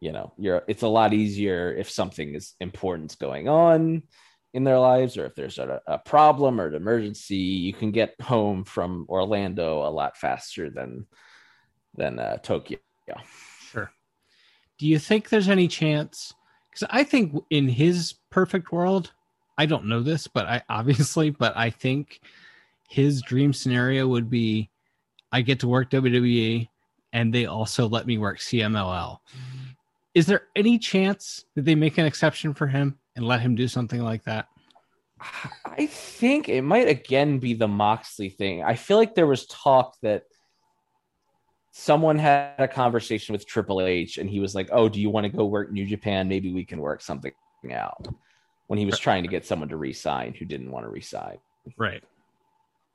you 0.02 0.12
know, 0.12 0.34
you're, 0.38 0.64
it's 0.68 0.82
a 0.82 0.88
lot 0.88 1.14
easier 1.14 1.74
if 1.74 1.90
something 1.90 2.34
is 2.34 2.56
important 2.60 3.18
going 3.20 3.48
on 3.48 4.04
in 4.54 4.64
their 4.64 4.80
lives 4.80 5.16
or 5.16 5.26
if 5.26 5.36
there's 5.36 5.60
a, 5.60 5.80
a 5.88 6.00
problem 6.00 6.60
or 6.60 6.68
an 6.68 6.76
emergency, 6.76 7.36
you 7.38 7.72
can 7.72 7.92
get 7.92 8.20
home 8.20 8.66
from 8.66 9.06
Orlando 9.08 9.88
a 9.88 9.90
lot 9.90 10.18
faster 10.18 10.70
than, 10.70 11.06
than 11.96 12.20
uh, 12.20 12.38
Tokyo. 12.38 12.80
Sure. 13.70 13.92
Do 14.80 14.88
you 14.88 15.00
think 15.00 15.30
there's 15.30 15.50
any 15.50 15.68
chance? 15.68 16.34
Because 16.70 16.88
I 16.90 17.04
think 17.04 17.36
in 17.50 17.70
his 17.70 18.16
perfect 18.32 18.72
world, 18.72 19.14
I 19.58 19.68
don't 19.68 19.86
know 19.86 20.02
this, 20.02 20.28
but 20.28 20.48
I 20.48 20.64
obviously, 20.70 21.30
but 21.30 21.56
I 21.56 21.70
think 21.70 22.22
his 22.90 23.22
dream 23.22 23.54
scenario 23.54 24.08
would 24.08 24.30
be 24.30 24.70
I 25.32 25.42
get 25.42 25.60
to 25.62 25.68
work 25.68 25.92
WWE 25.92 26.68
and 27.14 27.34
they 27.34 27.46
also 27.46 27.88
let 27.88 28.08
me 28.08 28.18
work 28.18 28.40
CMLL. 28.40 29.20
Is 30.14 30.26
there 30.26 30.44
any 30.56 30.78
chance 30.78 31.46
that 31.56 31.66
they 31.66 31.76
make 31.76 31.98
an 31.98 32.06
exception 32.06 32.54
for 32.54 32.68
him 32.68 32.98
and 33.16 33.26
let 33.26 33.42
him 33.42 33.56
do 33.56 33.68
something 33.68 34.02
like 34.02 34.24
that? 34.24 34.48
I 35.66 35.86
think 35.86 36.50
it 36.50 36.64
might 36.64 36.88
again 36.88 37.40
be 37.40 37.54
the 37.54 37.68
Moxley 37.68 38.30
thing. 38.30 38.64
I 38.64 38.76
feel 38.76 38.98
like 38.98 39.16
there 39.16 39.28
was 39.28 39.46
talk 39.46 39.96
that 40.02 40.24
someone 41.72 42.18
had 42.18 42.56
a 42.58 42.68
conversation 42.68 43.34
with 43.34 43.46
Triple 43.46 43.82
H 43.82 44.18
and 44.18 44.30
he 44.30 44.40
was 44.40 44.56
like, 44.56 44.70
"Oh, 44.72 44.90
do 44.90 45.00
you 45.00 45.10
want 45.10 45.26
to 45.26 45.30
go 45.32 45.46
work 45.46 45.72
New 45.72 45.86
Japan? 45.86 46.28
Maybe 46.28 46.52
we 46.52 46.66
can 46.66 46.80
work 46.80 47.02
something 47.02 47.34
out." 47.72 48.08
When 48.68 48.80
he 48.80 48.86
was 48.86 48.98
trying 49.00 49.24
to 49.24 49.30
get 49.30 49.46
someone 49.46 49.70
to 49.70 49.78
resign 49.78 50.34
who 50.34 50.46
didn't 50.46 50.72
want 50.72 50.86
to 50.86 50.90
resign. 50.90 51.38
Right. 51.78 52.04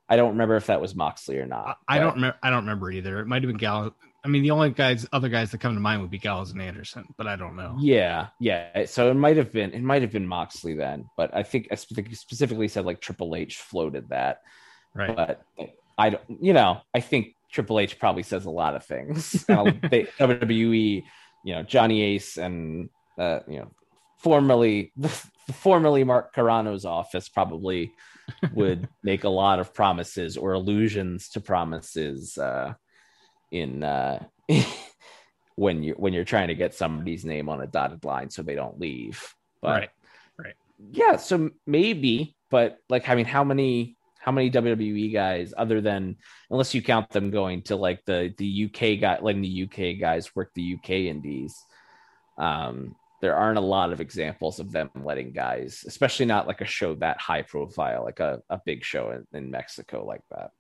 I 0.09 0.17
don't 0.17 0.31
remember 0.31 0.57
if 0.57 0.67
that 0.67 0.81
was 0.81 0.95
Moxley 0.95 1.39
or 1.39 1.47
not. 1.47 1.79
I 1.87 1.99
but- 1.99 2.05
don't 2.05 2.15
remember. 2.15 2.39
I 2.43 2.51
don't 2.51 2.65
remember 2.65 2.91
either. 2.91 3.21
It 3.21 3.27
might 3.27 3.43
have 3.43 3.49
been 3.49 3.59
Gallows. 3.59 3.93
I 4.27 4.29
mean, 4.29 4.43
the 4.43 4.51
only 4.51 4.71
guys, 4.71 5.07
other 5.13 5.29
guys 5.29 5.53
that 5.53 5.59
come 5.59 5.75
to 5.75 5.81
mind 5.81 6.03
would 6.03 6.11
be 6.11 6.19
Gallows 6.19 6.51
and 6.51 6.61
Anderson, 6.61 7.05
but 7.17 7.29
I 7.29 7.37
don't 7.37 7.55
know. 7.55 7.77
Yeah, 7.79 8.27
yeah. 8.41 8.85
So 8.87 9.09
it 9.09 9.15
might 9.15 9.37
have 9.37 9.53
been 9.53 9.73
it 9.73 9.83
might 9.83 10.03
have 10.03 10.11
been 10.11 10.27
Moxley 10.27 10.75
then, 10.75 11.09
but 11.17 11.33
I 11.33 11.45
think 11.45 11.69
I 11.71 11.77
specifically 11.77 12.67
said 12.67 12.85
like 12.85 13.01
Triple 13.01 13.37
H 13.37 13.59
floated 13.59 14.09
that. 14.09 14.43
Right. 14.95 15.15
But 15.15 15.45
I 15.97 16.11
don't, 16.11 16.25
you 16.41 16.55
know, 16.55 16.81
I 16.93 16.99
think 16.99 17.37
Triple 17.53 17.79
H 17.79 18.01
probably 18.01 18.25
says 18.25 18.47
a 18.47 18.51
lot 18.51 18.75
of 18.75 18.85
things. 18.85 19.45
They, 19.49 20.09
WWE, 20.19 21.05
you 21.45 21.55
know, 21.55 21.63
Johnny 21.63 22.03
Ace 22.03 22.37
and 22.37 22.89
uh, 23.17 23.41
you 23.47 23.61
know, 23.61 23.71
formerly 24.17 24.91
the, 24.97 25.09
formerly 25.53 26.03
Mark 26.03 26.35
Carrano's 26.35 26.85
office 26.85 27.29
probably 27.29 27.93
would 28.55 28.89
make 29.05 29.23
a 29.23 29.29
lot 29.29 29.61
of 29.61 29.73
promises 29.73 30.37
or 30.37 30.55
allusions 30.55 31.29
to 31.29 31.41
promises 31.41 32.37
uh, 32.39 32.75
in 33.61 33.83
uh, 33.83 34.25
when 35.57 35.83
you 35.83 35.95
when 35.95 36.13
you're 36.13 36.25
trying 36.25 36.49
to 36.49 36.55
get 36.55 36.75
somebody's 36.75 37.25
name 37.25 37.49
on 37.49 37.61
a 37.61 37.67
dotted 37.67 38.05
line 38.05 38.31
so 38.31 38.43
they 38.43 38.55
don't 38.55 38.81
leave. 38.81 39.35
But 39.61 39.91
right. 40.39 40.55
yeah, 40.93 41.17
so 41.17 41.51
maybe, 41.67 42.37
but 42.51 42.79
like 42.89 43.09
I 43.09 43.15
mean, 43.15 43.27
how 43.27 43.45
many 43.45 43.97
how 44.27 44.33
many 44.33 44.51
WWE 44.51 45.13
guys 45.13 45.55
other 45.57 45.81
than 45.81 46.17
unless 46.51 46.75
you 46.75 46.83
count 46.83 47.11
them 47.11 47.31
going 47.31 47.63
to 47.63 47.77
like 47.77 48.05
the 48.07 48.35
the 48.37 48.65
UK 48.65 49.01
guy 49.01 49.19
letting 49.21 49.43
the 49.43 49.63
UK 49.65 50.01
guys 50.01 50.35
work 50.35 50.51
the 50.55 50.75
UK 50.75 50.91
indies. 50.91 51.57
Um 52.37 52.97
there 53.23 53.37
aren't 53.37 53.59
a 53.59 53.63
lot 53.63 53.93
of 53.93 54.01
examples 54.01 54.61
of 54.61 54.73
them 54.73 54.91
letting 54.95 55.33
guys, 55.33 55.85
especially 55.87 56.27
not 56.27 56.47
like 56.47 56.61
a 56.61 56.67
show 56.67 56.95
that 56.97 57.19
high 57.19 57.43
profile, 57.43 58.05
like 58.05 58.21
a, 58.21 58.43
a 58.51 58.61
big 58.67 58.85
show 58.85 59.11
in, 59.11 59.27
in 59.33 59.51
Mexico 59.51 60.05
like 60.05 60.23
that. 60.31 60.51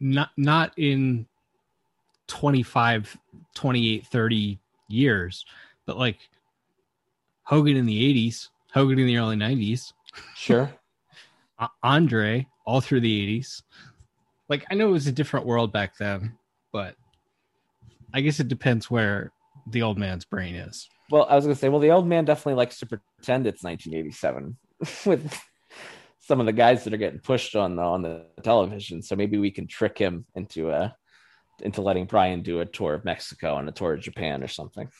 Not 0.00 0.30
not 0.36 0.72
in 0.78 1.26
25, 2.30 3.18
28, 3.54 4.06
30 4.06 4.58
years, 4.88 5.44
but 5.84 5.98
like 5.98 6.18
Hogan 7.42 7.76
in 7.76 7.86
the 7.86 8.28
80s, 8.30 8.48
Hogan 8.72 8.98
in 8.98 9.06
the 9.06 9.16
early 9.18 9.36
90s, 9.36 9.92
Sure. 10.36 10.72
Andre 11.82 12.46
all 12.64 12.80
through 12.80 13.00
the 13.00 13.38
80s. 13.40 13.62
Like 14.48 14.64
I 14.70 14.74
know 14.74 14.88
it 14.88 14.92
was 14.92 15.06
a 15.08 15.12
different 15.12 15.44
world 15.46 15.72
back 15.72 15.96
then, 15.98 16.38
but 16.72 16.94
I 18.14 18.20
guess 18.20 18.40
it 18.40 18.48
depends 18.48 18.90
where 18.90 19.32
the 19.66 19.82
old 19.82 19.98
man's 19.98 20.24
brain 20.24 20.54
is. 20.54 20.88
Well, 21.10 21.26
I 21.28 21.34
was 21.34 21.44
gonna 21.44 21.56
say, 21.56 21.68
well, 21.68 21.80
the 21.80 21.90
old 21.90 22.06
man 22.06 22.24
definitely 22.24 22.54
likes 22.54 22.78
to 22.78 22.86
pretend 22.86 23.46
it's 23.46 23.64
1987 23.64 24.56
with 25.06 25.40
some 26.20 26.38
of 26.38 26.46
the 26.46 26.52
guys 26.52 26.84
that 26.84 26.94
are 26.94 26.98
getting 26.98 27.18
pushed 27.18 27.56
on 27.56 27.76
the 27.76 27.82
on 27.82 28.02
the 28.02 28.26
television. 28.42 29.02
So 29.02 29.16
maybe 29.16 29.36
we 29.38 29.50
can 29.50 29.66
trick 29.66 29.98
him 29.98 30.26
into 30.36 30.70
a 30.70 30.94
into 31.60 31.82
letting 31.82 32.06
Bryan 32.06 32.42
do 32.42 32.60
a 32.60 32.66
tour 32.66 32.94
of 32.94 33.04
Mexico 33.04 33.56
and 33.56 33.68
a 33.68 33.72
tour 33.72 33.94
of 33.94 34.00
Japan 34.00 34.42
or 34.42 34.48
something. 34.48 34.90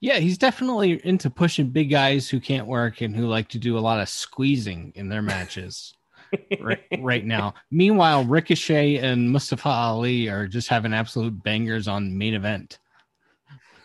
Yeah, 0.00 0.18
he's 0.18 0.38
definitely 0.38 1.00
into 1.04 1.30
pushing 1.30 1.70
big 1.70 1.90
guys 1.90 2.28
who 2.28 2.40
can't 2.40 2.66
work 2.66 3.00
and 3.00 3.16
who 3.16 3.26
like 3.26 3.48
to 3.48 3.58
do 3.58 3.78
a 3.78 3.80
lot 3.80 4.00
of 4.00 4.08
squeezing 4.08 4.92
in 4.96 5.08
their 5.08 5.22
matches 5.22 5.94
right, 6.60 6.84
right 6.98 7.24
now. 7.24 7.54
Meanwhile, 7.70 8.24
Ricochet 8.24 8.96
and 8.96 9.30
Mustafa 9.30 9.68
Ali 9.68 10.28
are 10.28 10.46
just 10.46 10.68
having 10.68 10.92
absolute 10.92 11.42
bangers 11.42 11.88
on 11.88 12.18
main 12.18 12.34
event. 12.34 12.78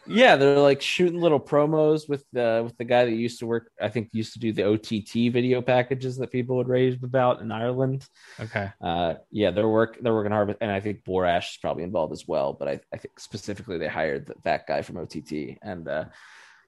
Yeah, 0.09 0.35
they're 0.35 0.59
like 0.59 0.81
shooting 0.81 1.21
little 1.21 1.39
promos 1.39 2.09
with 2.09 2.25
the 2.33 2.61
with 2.63 2.77
the 2.77 2.83
guy 2.83 3.05
that 3.05 3.11
used 3.11 3.39
to 3.39 3.45
work. 3.45 3.71
I 3.81 3.89
think 3.89 4.09
used 4.11 4.33
to 4.33 4.39
do 4.39 4.51
the 4.51 4.63
OTT 4.63 5.31
video 5.31 5.61
packages 5.61 6.17
that 6.17 6.31
people 6.31 6.57
would 6.57 6.67
rave 6.67 7.03
about 7.03 7.41
in 7.41 7.51
Ireland. 7.51 8.05
Okay. 8.39 8.71
Uh, 8.81 9.15
yeah, 9.31 9.51
they're 9.51 9.69
work 9.69 9.97
they're 10.01 10.13
working 10.13 10.31
hard, 10.31 10.49
with, 10.49 10.57
and 10.61 10.71
I 10.71 10.79
think 10.79 11.03
Borash 11.03 11.51
is 11.51 11.57
probably 11.61 11.83
involved 11.83 12.13
as 12.13 12.27
well. 12.27 12.53
But 12.53 12.67
I, 12.67 12.79
I 12.93 12.97
think 12.97 13.19
specifically 13.19 13.77
they 13.77 13.87
hired 13.87 14.27
th- 14.27 14.39
that 14.43 14.67
guy 14.67 14.81
from 14.81 14.97
OTT, 14.97 15.57
and 15.61 15.87
uh, 15.87 16.05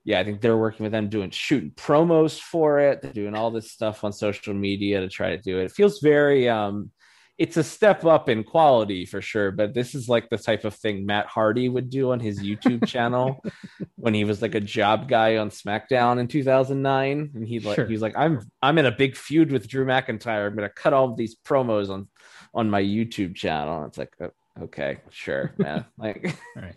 yeah, 0.03 0.19
I 0.19 0.23
think 0.23 0.41
they're 0.41 0.57
working 0.57 0.83
with 0.83 0.91
them 0.91 1.09
doing 1.09 1.29
shooting 1.29 1.71
promos 1.71 2.39
for 2.39 2.79
it. 2.79 3.01
They're 3.01 3.13
doing 3.13 3.35
all 3.35 3.51
this 3.51 3.71
stuff 3.71 4.03
on 4.03 4.13
social 4.13 4.53
media 4.53 4.99
to 5.01 5.09
try 5.09 5.35
to 5.35 5.41
do 5.41 5.59
it. 5.59 5.65
It 5.65 5.71
feels 5.71 5.99
very 5.99 6.49
um, 6.49 6.91
it's 7.37 7.57
a 7.57 7.63
step 7.63 8.05
up 8.05 8.29
in 8.29 8.43
quality 8.43 9.05
for 9.05 9.21
sure. 9.21 9.51
But 9.51 9.73
this 9.73 9.95
is 9.95 10.07
like 10.07 10.29
the 10.29 10.37
type 10.37 10.63
of 10.63 10.75
thing 10.75 11.05
Matt 11.05 11.25
Hardy 11.25 11.69
would 11.69 11.89
do 11.89 12.11
on 12.11 12.19
his 12.19 12.39
YouTube 12.41 12.85
channel 12.87 13.43
when 13.95 14.13
he 14.13 14.25
was 14.25 14.41
like 14.41 14.53
a 14.53 14.59
job 14.59 15.07
guy 15.07 15.37
on 15.37 15.49
SmackDown 15.49 16.19
in 16.19 16.27
2009, 16.27 17.31
and 17.33 17.47
he 17.47 17.59
like 17.59 17.75
Sure. 17.75 17.87
he's 17.87 18.01
like 18.01 18.15
I'm 18.15 18.41
I'm 18.61 18.77
in 18.77 18.85
a 18.85 18.91
big 18.91 19.15
feud 19.15 19.51
with 19.51 19.67
Drew 19.67 19.85
McIntyre. 19.85 20.47
I'm 20.47 20.55
gonna 20.55 20.69
cut 20.69 20.93
all 20.93 21.09
of 21.11 21.17
these 21.17 21.35
promos 21.43 21.89
on 21.89 22.07
on 22.53 22.69
my 22.69 22.81
YouTube 22.81 23.35
channel. 23.35 23.77
And 23.79 23.87
it's 23.87 23.97
like 23.97 24.13
oh, 24.21 24.31
okay, 24.63 24.97
sure, 25.09 25.53
man. 25.57 25.85
Like 25.97 26.35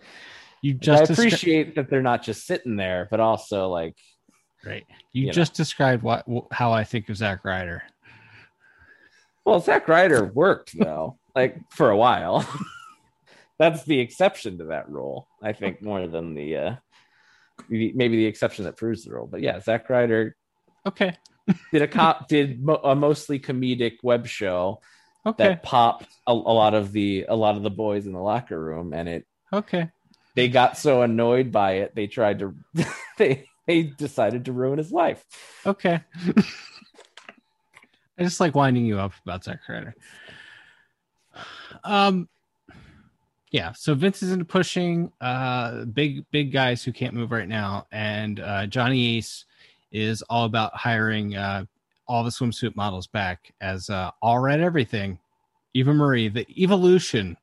You 0.61 0.73
I 0.73 0.77
just 0.77 1.03
descri- 1.11 1.13
appreciate 1.13 1.75
that 1.75 1.89
they're 1.91 2.01
not 2.01 2.23
just 2.23 2.47
sitting 2.47 2.75
there, 2.75 3.07
but 3.11 3.19
also 3.19 3.67
like 3.69 3.95
right. 4.65 4.83
You, 5.13 5.21
you 5.21 5.25
know. 5.27 5.33
just 5.33 5.53
described 5.53 6.01
what 6.01 6.25
how 6.51 6.71
I 6.71 6.83
think 6.83 7.07
of 7.09 7.17
Zack 7.17 7.45
Ryder. 7.45 7.83
Well, 9.45 9.59
Zack 9.59 9.87
Ryder 9.87 10.25
worked 10.25 10.77
though, 10.77 11.17
like 11.35 11.57
for 11.71 11.89
a 11.89 11.97
while. 11.97 12.47
That's 13.59 13.83
the 13.83 13.99
exception 13.99 14.57
to 14.57 14.65
that 14.65 14.89
rule, 14.89 15.27
I 15.41 15.53
think, 15.53 15.81
more 15.81 16.07
than 16.07 16.33
the 16.33 16.57
uh 16.57 16.75
maybe 17.69 18.17
the 18.17 18.25
exception 18.25 18.65
that 18.65 18.75
proves 18.77 19.05
the 19.05 19.11
rule. 19.13 19.27
But 19.27 19.41
yeah, 19.41 19.59
Zack 19.61 19.89
Ryder 19.89 20.35
Okay. 20.85 21.15
did 21.71 21.81
a 21.81 21.87
cop 21.87 22.27
did 22.27 22.61
mo- 22.61 22.81
a 22.83 22.95
mostly 22.95 23.39
comedic 23.39 23.93
web 24.03 24.27
show 24.27 24.81
Okay. 25.25 25.47
that 25.47 25.63
popped 25.63 26.05
a, 26.27 26.31
a 26.31 26.33
lot 26.33 26.73
of 26.75 26.91
the 26.91 27.25
a 27.29 27.35
lot 27.35 27.55
of 27.55 27.63
the 27.63 27.69
boys 27.71 28.05
in 28.05 28.13
the 28.13 28.19
locker 28.19 28.59
room, 28.59 28.93
and 28.93 29.07
it 29.09 29.25
Okay. 29.53 29.89
they 30.35 30.49
got 30.49 30.77
so 30.77 31.01
annoyed 31.01 31.51
by 31.51 31.73
it 31.77 31.95
they 31.95 32.07
tried 32.07 32.39
to 32.39 32.53
they 33.17 33.47
they 33.67 33.83
decided 33.83 34.45
to 34.45 34.51
ruin 34.53 34.77
his 34.77 34.91
life. 34.91 35.23
Okay. 35.65 36.01
I 38.17 38.23
just 38.23 38.39
like 38.39 38.55
winding 38.55 38.85
you 38.85 38.99
up 38.99 39.13
about 39.23 39.43
Zack 39.43 39.59
Ryder. 39.67 39.95
Um, 41.83 42.29
yeah. 43.51 43.73
So 43.73 43.93
Vince 43.93 44.23
is 44.23 44.31
into 44.31 44.45
pushing 44.45 45.11
uh 45.21 45.85
big 45.85 46.25
big 46.31 46.51
guys 46.51 46.83
who 46.83 46.91
can't 46.91 47.13
move 47.13 47.31
right 47.31 47.47
now, 47.47 47.87
and 47.91 48.39
uh, 48.39 48.67
Johnny 48.67 49.17
Ace 49.17 49.45
is 49.91 50.21
all 50.23 50.45
about 50.45 50.75
hiring 50.75 51.35
uh 51.35 51.65
all 52.07 52.23
the 52.23 52.29
swimsuit 52.29 52.75
models 52.75 53.07
back 53.07 53.53
as 53.61 53.89
uh 53.89 54.11
all 54.21 54.39
red 54.39 54.61
everything. 54.61 55.19
Eva 55.73 55.93
Marie, 55.93 56.29
the 56.29 56.47
evolution, 56.61 57.35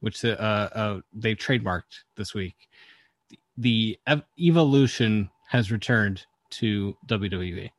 which 0.00 0.24
uh, 0.24 0.28
uh 0.28 1.00
they 1.12 1.34
trademarked 1.34 2.02
this 2.16 2.34
week. 2.34 2.56
The 3.56 3.98
ev- 4.06 4.24
evolution 4.38 5.30
has 5.48 5.70
returned 5.70 6.26
to. 6.50 6.96
WWE. 7.06 7.70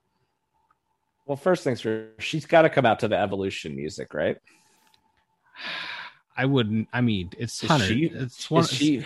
Well, 1.25 1.37
first 1.37 1.63
things 1.63 1.81
first, 1.81 2.21
she's 2.21 2.45
got 2.45 2.63
to 2.63 2.69
come 2.69 2.85
out 2.85 2.99
to 2.99 3.07
the 3.07 3.17
evolution 3.17 3.75
music, 3.75 4.13
right? 4.13 4.37
I 6.37 6.45
wouldn't. 6.45 6.89
I 6.91 6.99
mean, 6.99 7.31
it's 7.37 7.65
hundred. 7.65 7.97
it's 7.97 8.51
one. 8.51 8.63
Is 8.63 8.69
she 8.69 9.05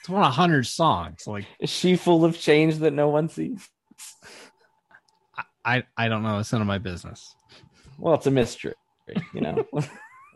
It's 0.00 0.08
one 0.08 0.22
of 0.22 0.32
hundred 0.32 0.66
songs. 0.66 1.26
Like 1.26 1.46
is 1.60 1.70
she 1.70 1.96
full 1.96 2.24
of 2.24 2.38
change 2.38 2.78
that 2.78 2.92
no 2.92 3.08
one 3.08 3.28
sees? 3.28 3.68
I, 5.64 5.84
I 5.96 6.08
don't 6.08 6.22
know. 6.22 6.38
It's 6.38 6.52
none 6.52 6.62
of 6.62 6.66
my 6.66 6.78
business. 6.78 7.34
Well, 7.98 8.14
it's 8.14 8.26
a 8.26 8.30
mystery, 8.30 8.74
you 9.34 9.40
know. 9.40 9.66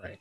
Right. 0.02 0.18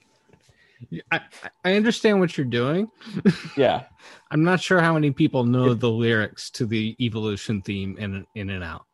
I, 1.12 1.22
I 1.66 1.74
understand 1.74 2.22
what 2.22 2.38
you're 2.38 2.46
doing. 2.46 2.90
yeah, 3.58 3.84
I'm 4.32 4.44
not 4.44 4.62
sure 4.62 4.80
how 4.80 4.94
many 4.94 5.12
people 5.12 5.44
know 5.44 5.74
the 5.74 5.90
lyrics 5.90 6.50
to 6.52 6.66
the 6.66 6.96
evolution 7.02 7.62
theme 7.62 7.98
in 7.98 8.26
in 8.34 8.50
and 8.50 8.64
out. 8.64 8.86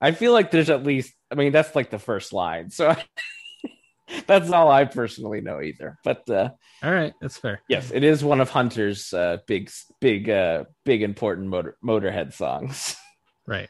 I 0.00 0.12
feel 0.12 0.32
like 0.32 0.50
there's 0.50 0.68
at 0.68 0.82
least. 0.82 1.14
I 1.30 1.34
mean, 1.34 1.52
that's 1.52 1.74
like 1.74 1.90
the 1.90 1.98
first 1.98 2.32
line. 2.32 2.70
So 2.70 2.94
That's 4.28 4.50
all 4.50 4.70
I 4.70 4.84
personally 4.84 5.40
know 5.40 5.60
either. 5.60 5.98
But 6.04 6.28
uh, 6.30 6.50
All 6.82 6.92
right, 6.92 7.12
that's 7.20 7.38
fair. 7.38 7.60
yes, 7.68 7.90
it 7.90 8.04
is 8.04 8.22
one 8.22 8.40
of 8.40 8.50
Hunter's 8.50 9.12
uh, 9.12 9.38
big, 9.48 9.68
big, 10.00 10.30
uh, 10.30 10.64
big 10.84 11.02
important 11.02 11.48
motor 11.48 11.76
Motorhead 11.84 12.32
songs. 12.32 12.96
Right, 13.48 13.68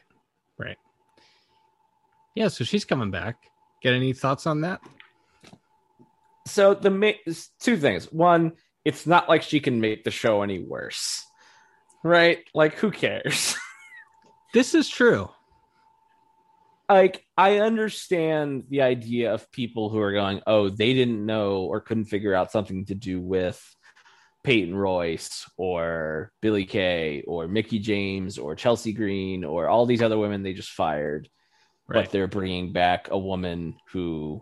right. 0.57 0.77
Yeah, 2.33 2.47
so 2.47 2.63
she's 2.63 2.83
coming 2.83 3.11
back. 3.11 3.35
Get 3.83 3.93
any 3.93 4.11
thoughts 4.13 4.47
on 4.47 4.61
that? 4.61 4.81
So 6.47 6.73
the 6.73 6.89
ma- 6.89 7.11
two 7.59 7.77
things. 7.77 8.11
One, 8.11 8.53
it's 8.85 9.05
not 9.05 9.29
like 9.29 9.43
she 9.43 9.59
can 9.59 9.79
make 9.79 10.03
the 10.03 10.09
show 10.09 10.41
any 10.41 10.57
worse, 10.63 11.23
right? 12.03 12.39
Like, 12.55 12.75
who 12.75 12.89
cares? 12.91 13.55
This 14.53 14.73
is 14.73 14.89
true. 14.89 15.29
Like 16.89 17.25
I 17.37 17.57
understand 17.59 18.63
the 18.69 18.81
idea 18.81 19.33
of 19.33 19.51
people 19.51 19.89
who 19.89 19.99
are 19.99 20.13
going, 20.13 20.41
oh, 20.47 20.69
they 20.69 20.93
didn't 20.93 21.25
know 21.25 21.63
or 21.63 21.81
couldn't 21.81 22.05
figure 22.05 22.33
out 22.33 22.51
something 22.51 22.85
to 22.85 22.95
do 22.95 23.19
with 23.19 23.61
Peyton 24.43 24.73
Royce 24.73 25.49
or 25.57 26.31
Billy 26.41 26.63
Kay 26.63 27.23
or 27.27 27.49
Mickie 27.49 27.79
James 27.79 28.37
or 28.37 28.55
Chelsea 28.55 28.93
Green 28.93 29.43
or 29.43 29.67
all 29.67 29.85
these 29.85 30.01
other 30.01 30.17
women 30.17 30.43
they 30.43 30.53
just 30.53 30.69
fired, 30.69 31.27
Right. 31.89 32.03
but 32.05 32.11
they're 32.11 32.27
bringing 32.27 32.71
back 32.71 33.09
a 33.11 33.17
woman 33.17 33.75
who 33.91 34.41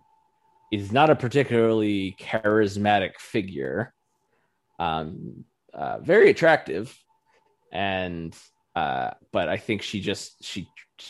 is 0.72 0.92
not 0.92 1.10
a 1.10 1.16
particularly 1.16 2.16
charismatic 2.20 3.16
figure, 3.18 3.94
um, 4.78 5.46
uh, 5.74 6.00
very 6.00 6.30
attractive, 6.30 6.96
and 7.72 8.36
uh, 8.76 9.12
but 9.32 9.50
I 9.50 9.58
think 9.58 9.82
she 9.82 10.02
just 10.02 10.44
she 10.44 10.68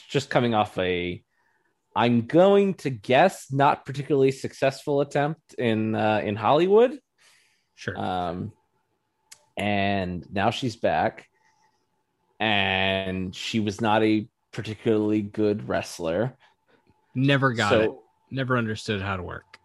just 0.09 0.29
coming 0.29 0.53
off 0.53 0.77
a 0.77 1.23
I'm 1.95 2.25
going 2.27 2.73
to 2.75 2.89
guess 2.89 3.51
not 3.51 3.85
particularly 3.85 4.31
successful 4.31 5.01
attempt 5.01 5.53
in 5.53 5.95
uh, 5.95 6.21
in 6.23 6.35
Hollywood. 6.35 6.99
Sure. 7.75 7.97
Um, 7.97 8.51
and 9.57 10.25
now 10.31 10.49
she's 10.49 10.75
back, 10.75 11.27
and 12.39 13.33
she 13.35 13.59
was 13.59 13.79
not 13.81 14.03
a 14.03 14.27
particularly 14.51 15.21
good 15.21 15.67
wrestler. 15.67 16.35
never 17.13 17.53
got 17.53 17.69
so 17.69 17.81
it. 17.81 17.91
Never 18.31 18.57
understood 18.57 19.01
how 19.01 19.15
to 19.17 19.23
work. 19.23 19.59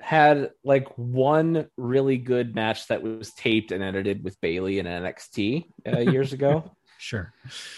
had 0.00 0.50
like 0.62 0.86
one 0.96 1.66
really 1.76 2.18
good 2.18 2.54
match 2.54 2.86
that 2.88 3.02
was 3.02 3.32
taped 3.32 3.72
and 3.72 3.82
edited 3.82 4.22
with 4.22 4.40
Bayley 4.40 4.78
in 4.78 4.86
NXT 4.86 5.64
uh, 5.92 5.98
years 5.98 6.32
ago. 6.32 6.70
Sure. 6.98 7.32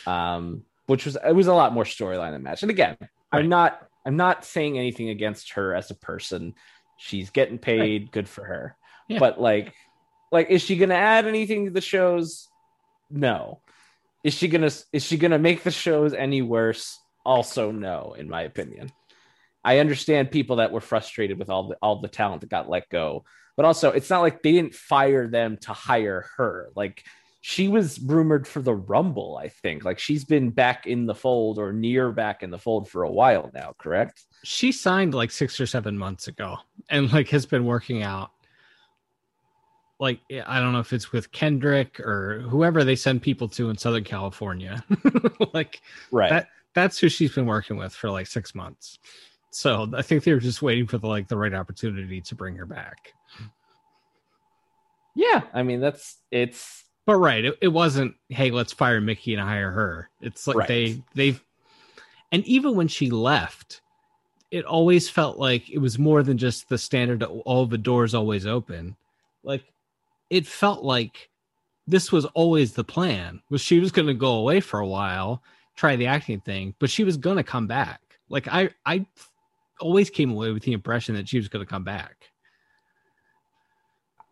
um, 0.07 0.65
which 0.85 1.07
was 1.07 1.17
it 1.17 1.33
was 1.35 1.47
a 1.47 1.55
lot 1.55 1.73
more 1.73 1.85
storyline 1.85 2.33
than 2.33 2.43
match. 2.43 2.61
And 2.61 2.71
again, 2.71 2.99
Right. 3.01 3.09
I'm 3.33 3.49
not 3.49 3.81
I'm 4.05 4.17
not 4.17 4.45
saying 4.45 4.79
anything 4.79 5.09
against 5.09 5.53
her 5.53 5.75
as 5.75 5.91
a 5.91 5.95
person. 5.95 6.55
She's 6.97 7.31
getting 7.31 7.59
paid, 7.59 8.13
good 8.13 8.29
for 8.29 8.45
her. 8.45 8.77
Yeah. 9.09 9.19
But 9.19 9.41
like, 9.41 9.75
like, 10.31 10.51
is 10.51 10.63
she 10.63 10.77
gonna 10.77 10.95
add 10.95 11.27
anything 11.27 11.67
to 11.67 11.71
the 11.71 11.81
shows? 11.81 12.49
No. 13.11 13.61
Is 14.23 14.35
she 14.35 14.49
gonna 14.49 14.71
is 14.93 15.05
she 15.05 15.17
gonna 15.17 15.39
make 15.39 15.63
the 15.63 15.71
shows 15.71 16.15
any 16.15 16.43
worse? 16.43 16.99
Also, 17.25 17.71
no, 17.71 18.15
in 18.19 18.29
my 18.29 18.43
opinion. 18.43 18.91
I 19.65 19.79
understand 19.79 20.31
people 20.31 20.57
that 20.57 20.73
were 20.73 20.81
frustrated 20.81 21.39
with 21.39 21.49
all 21.49 21.69
the 21.69 21.77
all 21.81 22.01
the 22.01 22.09
talent 22.09 22.43
that 22.43 22.51
got 22.51 22.69
let 22.69 22.89
go, 22.91 23.25
but 23.57 23.65
also 23.65 23.91
it's 23.91 24.11
not 24.11 24.21
like 24.21 24.43
they 24.43 24.53
didn't 24.53 24.75
fire 24.75 25.27
them 25.27 25.57
to 25.63 25.73
hire 25.73 26.27
her. 26.37 26.71
Like 26.77 27.05
she 27.47 27.69
was 27.69 28.01
rumored 28.01 28.49
for 28.49 28.63
the 28.63 28.75
Rumble, 28.75 29.37
I 29.37 29.51
think. 29.51 29.85
Like 29.85 29.99
she's 29.99 30.25
been 30.25 30.49
back 30.49 30.87
in 30.87 31.05
the 31.05 31.15
fold 31.15 31.59
or 31.59 31.75
near 31.75 32.11
back 32.11 32.43
in 32.43 32.49
the 32.51 32.59
fold 32.59 32.89
for 32.89 33.03
a 33.03 33.11
while 33.11 33.51
now, 33.53 33.75
correct? 33.77 34.23
She 34.45 34.73
signed 34.73 35.13
like 35.13 35.31
six 35.31 35.61
or 35.61 35.67
seven 35.67 35.99
months 35.99 36.27
ago 36.27 36.57
and 36.89 37.13
like 37.13 37.29
has 37.29 37.45
been 37.45 37.67
working 37.67 38.03
out. 38.03 38.31
Like 40.01 40.21
I 40.47 40.59
don't 40.59 40.73
know 40.73 40.79
if 40.79 40.95
it's 40.95 41.13
with 41.13 41.33
Kendrick 41.33 42.01
or 42.01 42.41
whoever 42.49 42.83
they 42.83 42.97
send 42.97 43.21
people 43.21 43.47
to 43.51 43.69
in 43.69 43.77
Southern 43.77 44.05
California. 44.05 44.83
like 45.53 45.83
Right. 46.11 46.31
That- 46.31 46.49
that's 46.73 46.99
who 46.99 47.11
she's 47.11 47.35
been 47.35 47.45
working 47.45 47.77
with 47.77 47.93
for 47.95 48.11
like 48.11 48.27
six 48.27 48.55
months. 48.55 48.99
So 49.51 49.87
I 49.95 50.01
think 50.01 50.25
they 50.25 50.33
were 50.33 50.41
just 50.41 50.63
waiting 50.63 50.87
for 50.87 50.97
the 50.97 51.09
like 51.09 51.29
the 51.29 51.37
right 51.37 51.53
opportunity 51.53 52.23
to 52.23 52.35
bring 52.35 52.57
her 52.57 52.65
back. 52.65 53.13
yeah. 55.15 55.43
I 55.53 55.63
mean, 55.63 55.81
that's 55.81 56.17
it's 56.31 56.85
But 57.07 57.17
right, 57.17 57.45
it, 57.45 57.59
it 57.61 57.69
wasn't, 57.69 58.15
hey, 58.31 58.51
let's 58.51 58.73
fire 58.73 59.01
Mickie 59.01 59.35
and 59.35 59.43
hire 59.43 59.71
her. 59.71 60.09
It's 60.23 60.47
like 60.47 60.57
Right. 60.57 60.69
they 60.69 61.03
they've 61.15 61.43
and 62.33 62.45
even 62.47 62.75
when 62.75 62.89
she 62.89 63.11
left, 63.11 63.83
it 64.51 64.65
always 64.65 65.09
felt 65.09 65.39
like 65.39 65.71
it 65.71 65.79
was 65.79 65.99
more 65.99 66.23
than 66.23 66.39
just 66.39 66.69
the 66.69 66.79
standard 66.79 67.23
all 67.23 67.67
the 67.67 67.79
doors 67.79 68.15
always 68.15 68.47
open. 68.47 68.97
Like 69.43 69.65
it 70.31 70.47
felt 70.47 70.83
like 70.83 71.29
this 71.87 72.11
was 72.11 72.25
always 72.27 72.73
the 72.73 72.85
plan. 72.85 73.41
Was 73.51 73.61
she 73.61 73.79
was 73.79 73.93
gonna 73.93 74.15
go 74.15 74.35
away 74.37 74.61
for 74.61 74.81
a 74.81 74.87
while, 74.87 75.43
try 75.77 75.97
the 75.97 76.07
acting 76.07 76.41
thing, 76.41 76.75
but 76.79 76.91
she 76.91 77.05
was 77.05 77.17
gonna 77.17 77.45
come 77.45 77.67
back. 77.67 78.01
Like 78.29 78.49
I 78.49 78.71
I 78.87 79.07
always 79.81 80.09
came 80.09 80.31
away 80.31 80.51
with 80.53 80.63
the 80.63 80.73
impression 80.73 81.15
that 81.17 81.29
she 81.29 81.37
was 81.37 81.49
gonna 81.49 81.67
come 81.67 81.85
back. 81.85 82.31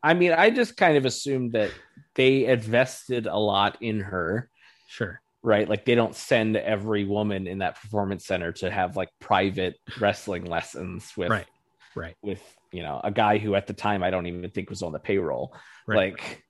I 0.02 0.14
mean, 0.14 0.32
I 0.32 0.50
just 0.50 0.76
kind 0.76 0.96
of 0.96 1.04
assumed 1.04 1.52
that 1.52 1.70
they 2.14 2.46
invested 2.46 3.26
a 3.26 3.36
lot 3.38 3.78
in 3.80 4.00
her, 4.00 4.50
Sure. 4.88 5.20
right? 5.42 5.68
Like 5.68 5.84
they 5.84 5.94
don't 5.94 6.14
send 6.14 6.56
every 6.56 7.04
woman 7.04 7.46
in 7.46 7.58
that 7.58 7.80
performance 7.80 8.26
center 8.26 8.52
to 8.52 8.70
have 8.70 8.96
like 8.96 9.08
private 9.20 9.76
wrestling 10.00 10.44
lessons 10.44 11.12
with 11.16 11.30
Right. 11.30 11.46
Right. 11.94 12.16
with 12.22 12.42
you 12.72 12.82
know 12.82 13.00
a 13.04 13.10
guy 13.10 13.36
who 13.38 13.54
at 13.54 13.66
the 13.66 13.74
time 13.74 14.02
I 14.02 14.10
don't 14.10 14.26
even 14.26 14.48
think 14.50 14.70
was 14.70 14.82
on 14.82 14.92
the 14.92 14.98
payroll. 14.98 15.54
Right. 15.86 16.12
Like 16.14 16.42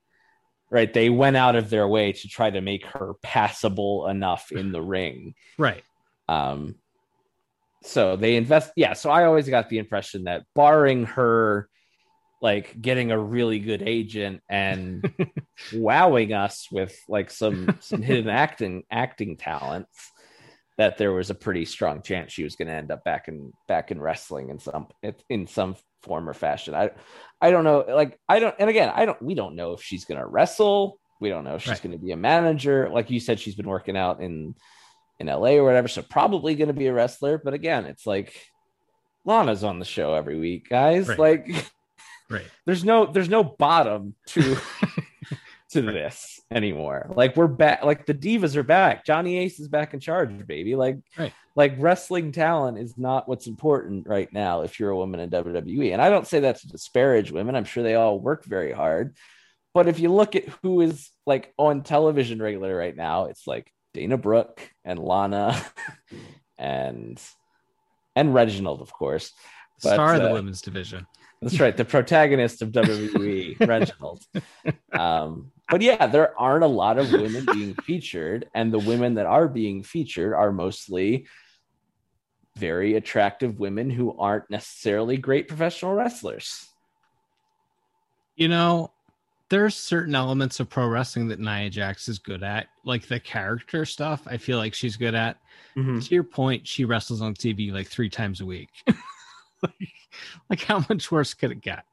right, 0.71 0.91
they 0.93 1.09
went 1.09 1.35
out 1.37 1.55
of 1.55 1.69
their 1.69 1.87
way 1.87 2.13
to 2.13 2.27
try 2.27 2.49
to 2.49 2.61
make 2.61 2.85
her 2.85 3.13
passable 3.21 4.07
enough 4.07 4.51
in 4.51 4.71
the 4.71 4.81
ring. 4.81 5.35
right. 5.57 5.83
Um 6.29 6.75
so 7.83 8.15
they 8.15 8.37
invest 8.37 8.71
yeah, 8.77 8.93
so 8.93 9.09
I 9.11 9.25
always 9.25 9.49
got 9.49 9.67
the 9.69 9.77
impression 9.79 10.23
that 10.23 10.43
barring 10.55 11.05
her 11.05 11.67
like 12.43 12.79
getting 12.79 13.09
a 13.11 13.17
really 13.17 13.57
good 13.57 13.81
agent 13.81 14.41
and 14.49 15.09
wowing 15.73 16.33
us 16.33 16.67
with 16.71 16.95
like 17.07 17.31
some 17.31 17.77
some 17.79 18.01
hidden 18.03 18.29
acting 18.29 18.83
acting 18.91 19.37
talents 19.37 20.11
that 20.77 20.97
there 20.97 21.13
was 21.13 21.29
a 21.29 21.35
pretty 21.35 21.63
strong 21.65 22.01
chance 22.01 22.33
she 22.33 22.43
was 22.43 22.55
going 22.57 22.67
to 22.67 22.73
end 22.73 22.91
up 22.91 23.03
back 23.05 23.27
in 23.29 23.53
back 23.67 23.91
in 23.91 24.01
wrestling 24.01 24.49
in 24.49 24.59
some 24.59 24.87
in 25.29 25.47
some 25.47 25.75
form 26.01 26.27
or 26.27 26.33
fashion. 26.33 26.75
I 26.75 26.89
I 27.39 27.49
don't 27.49 27.63
know 27.63 27.85
like 27.87 28.19
I 28.27 28.39
don't 28.39 28.55
and 28.59 28.69
again, 28.69 28.91
I 28.93 29.05
don't 29.05 29.21
we 29.21 29.35
don't 29.35 29.55
know 29.55 29.71
if 29.73 29.81
she's 29.81 30.03
going 30.05 30.19
to 30.19 30.27
wrestle. 30.27 30.99
We 31.21 31.29
don't 31.29 31.45
know 31.45 31.55
if 31.55 31.61
she's 31.61 31.69
Right. 31.71 31.81
going 31.83 31.97
to 31.97 32.03
be 32.05 32.11
a 32.11 32.17
manager. 32.17 32.89
Like 32.89 33.09
you 33.09 33.21
said 33.21 33.39
she's 33.39 33.55
been 33.55 33.69
working 33.69 33.95
out 33.95 34.21
in 34.21 34.53
in 35.19 35.27
LA 35.27 35.51
or 35.51 35.63
whatever, 35.63 35.87
so 35.87 36.01
probably 36.01 36.55
going 36.55 36.67
to 36.67 36.73
be 36.73 36.87
a 36.87 36.93
wrestler, 36.93 37.37
but 37.41 37.53
again, 37.53 37.85
it's 37.85 38.05
like 38.05 38.35
Lana's 39.23 39.63
on 39.63 39.79
the 39.79 39.85
show 39.85 40.13
every 40.15 40.37
week, 40.37 40.67
guys. 40.67 41.07
Right. 41.07 41.19
Like 41.19 41.71
Right. 42.29 42.45
there's 42.65 42.83
no 42.83 43.05
there's 43.05 43.29
no 43.29 43.43
bottom 43.43 44.15
to 44.27 44.57
to 45.71 45.81
this 45.81 46.39
anymore. 46.51 47.11
Like 47.15 47.35
we're 47.35 47.47
back 47.47 47.83
like 47.83 48.05
the 48.05 48.13
divas 48.13 48.55
are 48.55 48.63
back. 48.63 49.05
Johnny 49.05 49.37
Ace 49.39 49.59
is 49.59 49.67
back 49.67 49.93
in 49.93 49.99
charge, 49.99 50.45
baby. 50.47 50.75
Like 50.75 50.97
Right. 51.17 51.33
like 51.55 51.75
wrestling 51.77 52.31
talent 52.31 52.77
is 52.77 52.97
not 52.97 53.27
what's 53.27 53.47
important 53.47 54.07
right 54.07 54.31
now 54.31 54.61
if 54.61 54.79
you're 54.79 54.91
a 54.91 54.97
woman 54.97 55.19
in 55.19 55.29
WWE. 55.29 55.93
And 55.93 56.01
I 56.01 56.09
don't 56.09 56.27
say 56.27 56.41
that 56.41 56.59
to 56.59 56.67
disparage 56.67 57.31
women. 57.31 57.55
I'm 57.55 57.65
sure 57.65 57.83
they 57.83 57.95
all 57.95 58.19
work 58.19 58.45
very 58.45 58.71
hard. 58.71 59.15
But 59.73 59.87
if 59.87 59.99
you 59.99 60.13
look 60.13 60.35
at 60.35 60.47
who 60.61 60.81
is 60.81 61.09
like 61.25 61.51
on 61.57 61.81
television 61.81 62.39
regular 62.41 62.75
right 62.75 62.95
now, 62.95 63.25
it's 63.25 63.47
like 63.47 63.71
Dana 63.95 64.17
Brooke 64.17 64.61
and 64.85 64.99
Lana 64.99 65.59
and 66.57 67.19
and 68.15 68.33
Reginald, 68.33 68.81
of 68.81 68.93
course. 68.93 69.33
But, 69.81 69.93
Star 69.95 70.15
of 70.15 70.21
the 70.21 70.29
uh, 70.29 70.33
women's 70.33 70.61
division. 70.61 71.07
That's 71.43 71.59
right, 71.59 71.75
the 71.75 71.85
protagonist 71.85 72.61
of 72.61 72.69
WWE, 72.69 73.59
Reginald. 73.67 74.23
Um, 74.91 75.51
but 75.69 75.81
yeah, 75.81 76.07
there 76.07 76.39
aren't 76.39 76.63
a 76.63 76.67
lot 76.67 76.97
of 76.97 77.11
women 77.11 77.45
being 77.51 77.75
featured, 77.75 78.49
and 78.53 78.71
the 78.71 78.79
women 78.79 79.15
that 79.15 79.25
are 79.25 79.47
being 79.47 79.83
featured 79.83 80.33
are 80.33 80.51
mostly 80.51 81.27
very 82.55 82.95
attractive 82.95 83.59
women 83.59 83.89
who 83.89 84.17
aren't 84.17 84.49
necessarily 84.49 85.17
great 85.17 85.47
professional 85.47 85.93
wrestlers. 85.93 86.67
You 88.35 88.47
know, 88.47 88.91
there's 89.49 89.75
certain 89.75 90.15
elements 90.15 90.59
of 90.59 90.69
pro 90.69 90.87
wrestling 90.87 91.27
that 91.27 91.39
Nia 91.39 91.69
Jax 91.69 92.07
is 92.07 92.19
good 92.19 92.43
at, 92.43 92.67
like 92.85 93.07
the 93.07 93.19
character 93.19 93.85
stuff. 93.85 94.21
I 94.25 94.37
feel 94.37 94.57
like 94.57 94.73
she's 94.73 94.97
good 94.97 95.15
at. 95.15 95.37
To 96.01 96.13
your 96.13 96.23
point, 96.23 96.67
she 96.67 96.85
wrestles 96.85 97.21
on 97.21 97.33
TV 97.33 97.71
like 97.71 97.87
three 97.87 98.09
times 98.09 98.41
a 98.41 98.45
week. 98.45 98.69
like, 99.63 99.93
like, 100.49 100.61
how 100.63 100.85
much 100.89 101.11
worse 101.11 101.33
could 101.33 101.51
it 101.51 101.61
get? 101.61 101.85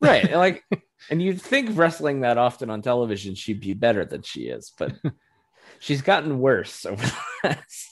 Right, 0.00 0.24
and 0.24 0.34
like, 0.34 0.64
and 1.10 1.22
you'd 1.22 1.40
think 1.40 1.70
wrestling 1.74 2.20
that 2.20 2.38
often 2.38 2.70
on 2.70 2.82
television, 2.82 3.34
she'd 3.34 3.60
be 3.60 3.74
better 3.74 4.04
than 4.04 4.22
she 4.22 4.42
is, 4.42 4.72
but 4.76 4.92
she's 5.78 6.02
gotten 6.02 6.40
worse 6.40 6.84
over 6.84 7.04
the 7.04 7.14
last, 7.44 7.90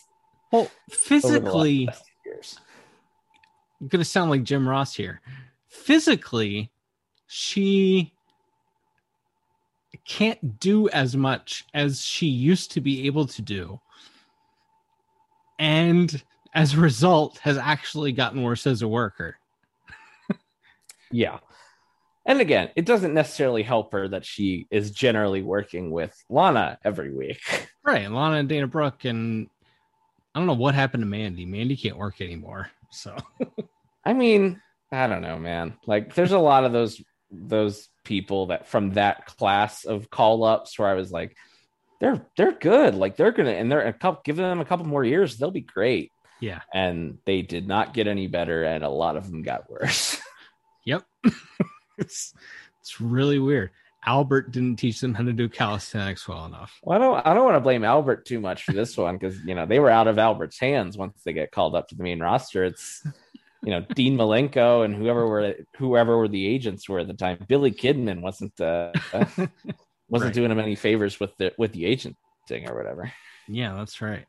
Well, 0.51 0.71
physically, 0.91 1.87
last 1.87 2.05
years. 2.27 2.59
gonna 3.87 4.05
sound 4.05 4.31
like 4.31 4.43
Jim 4.43 4.69
Ross 4.69 4.95
here. 4.95 5.21
Physically, 5.69 6.73
she 7.29 8.13
can't 10.05 10.59
do 10.59 10.89
as 10.89 11.17
much 11.17 11.65
as 11.75 12.01
she 12.01 12.27
used 12.27 12.73
to 12.73 12.81
be 12.81 13.07
able 13.07 13.27
to 13.27 13.43
do. 13.43 13.81
And 15.59 16.23
as 16.55 16.75
a 16.75 16.81
result, 16.81 17.39
has 17.39 17.57
actually 17.57 18.13
gotten 18.13 18.43
worse 18.43 18.67
as 18.67 18.83
a 18.83 18.89
worker. 18.89 19.37
Yeah. 21.13 21.41
And 22.25 22.41
again, 22.41 22.71
it 22.77 22.85
doesn't 22.85 23.15
necessarily 23.15 23.65
help 23.65 23.93
her 23.93 24.07
that 24.07 24.25
she 24.25 24.69
is 24.71 24.93
generally 24.93 25.43
working 25.43 25.91
with 25.91 26.15
Lana 26.29 26.79
every 26.85 27.13
week. 27.15 27.41
Right. 27.83 28.05
And 28.05 28.15
Lana 28.15 28.37
and 28.37 28.49
Dana 28.49 28.67
Brooke 28.67 29.07
and 29.07 29.49
I 30.35 30.39
don't 30.39 30.47
know 30.47 30.53
what 30.53 30.75
happened 30.75 31.03
to 31.03 31.09
Mandy. 31.09 31.47
Mandy 31.47 31.77
can't 31.77 31.97
work 31.97 32.21
anymore. 32.21 32.71
So 32.93 33.17
I 34.05 34.13
mean, 34.13 34.61
I 34.93 35.07
don't 35.07 35.23
know, 35.23 35.39
man. 35.39 35.79
Like 35.87 36.15
there's 36.15 36.33
a 36.33 36.39
lot 36.39 36.65
of 36.65 36.73
those 36.73 37.03
those 37.31 37.89
people 38.05 38.47
that 38.49 38.69
from 38.69 38.91
that 38.91 39.25
class 39.25 39.85
of 39.85 40.11
call 40.11 40.45
ups 40.45 40.79
where 40.79 40.89
I 40.89 40.95
was 40.95 41.11
like, 41.11 41.35
they're 42.01 42.25
they're 42.37 42.53
good. 42.53 42.95
Like 42.95 43.17
they're 43.17 43.33
gonna 43.33 43.53
and 43.53 43.73
they're 43.73 43.87
a 43.87 43.95
couple 43.95 44.21
giving 44.23 44.45
them 44.45 44.61
a 44.61 44.67
couple 44.67 44.87
more 44.87 45.03
years, 45.03 45.39
they'll 45.39 45.51
be 45.51 45.63
great. 45.63 46.13
Yeah. 46.41 46.61
And 46.73 47.19
they 47.27 47.43
did 47.43 47.67
not 47.69 47.95
get 47.95 48.07
any 48.07 48.27
better, 48.27 48.65
and 48.65 48.83
a 48.85 48.89
lot 48.89 49.17
of 49.17 49.31
them 49.31 49.43
got 49.43 49.71
worse. 49.71 50.21
Yep. 50.87 51.03
it's 51.99 52.33
it's 52.81 53.01
really 53.03 53.39
weird. 53.39 53.71
Albert 54.07 54.51
didn't 54.51 54.77
teach 54.77 54.99
them 54.99 55.13
how 55.13 55.23
to 55.23 55.33
do 55.35 55.47
calisthenics 55.47 56.27
well 56.27 56.47
enough. 56.47 56.81
well, 56.83 56.97
I 56.97 57.01
don't 57.01 57.27
I 57.27 57.35
don't 57.35 57.45
want 57.45 57.57
to 57.57 57.61
blame 57.61 57.85
Albert 57.85 58.25
too 58.25 58.41
much 58.41 58.65
for 58.65 58.73
this 58.73 58.97
one 58.97 59.19
because 59.19 59.39
you 59.45 59.55
know 59.55 59.67
they 59.67 59.79
were 59.79 59.91
out 59.91 60.09
of 60.09 60.19
Albert's 60.19 60.59
hands 60.59 60.97
once 60.97 61.21
they 61.23 61.35
get 61.35 61.53
called 61.53 61.75
up 61.77 61.89
to 61.89 61.95
the 61.95 62.03
main 62.03 62.19
roster. 62.19 62.65
It's 62.65 63.07
you 63.63 63.71
know 63.73 63.85
Dean 63.95 64.17
Malenko 64.17 64.87
and 64.87 64.95
whoever 64.97 65.29
were 65.29 65.55
whoever 65.77 66.17
were 66.17 66.29
the 66.29 66.47
agents 66.47 66.89
were 66.89 67.01
at 67.01 67.09
the 67.09 67.15
time. 67.15 67.45
Billy 67.47 67.73
Kidman 67.73 68.23
wasn't 68.23 68.59
uh, 68.59 68.93
wasn't 69.13 69.51
Right. 70.11 70.33
doing 70.33 70.51
him 70.51 70.59
any 70.59 70.77
favors 70.77 71.21
with 71.21 71.37
the 71.37 71.53
with 71.59 71.73
the 71.73 71.85
agent 71.85 72.17
thing 72.49 72.67
or 72.71 72.75
whatever. 72.75 73.13
Yeah, 73.49 73.75
that's 73.75 74.01
right. 74.01 74.25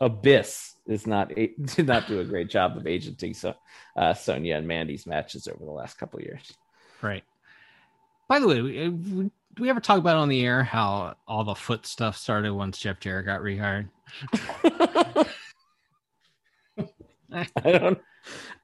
Abyss 0.00 0.74
is 0.86 1.06
not 1.06 1.36
a, 1.36 1.46
did 1.76 1.86
not 1.86 2.06
do 2.06 2.20
a 2.20 2.24
great 2.24 2.48
job 2.50 2.76
of 2.76 2.86
agenting 2.86 3.34
so 3.34 3.54
uh, 3.96 4.14
Sonya 4.14 4.56
and 4.56 4.66
Mandy's 4.68 5.06
matches 5.06 5.48
over 5.48 5.64
the 5.64 5.70
last 5.70 5.98
couple 5.98 6.18
of 6.18 6.24
years. 6.24 6.52
Right. 7.02 7.24
By 8.28 8.38
the 8.40 8.46
way, 8.48 8.62
we, 8.62 8.86
uh, 8.86 8.90
we- 8.90 9.30
do 9.54 9.62
we 9.62 9.70
ever 9.70 9.80
talk 9.80 9.98
about 9.98 10.16
on 10.16 10.28
the 10.28 10.44
air 10.46 10.62
how 10.62 11.16
all 11.26 11.42
the 11.42 11.54
foot 11.54 11.84
stuff 11.84 12.16
started 12.16 12.52
once 12.52 12.78
Jeff 12.78 13.00
Jarrett 13.00 13.26
got 13.26 13.40
rehired? 13.40 13.88
I 17.32 17.46
don't 17.72 17.98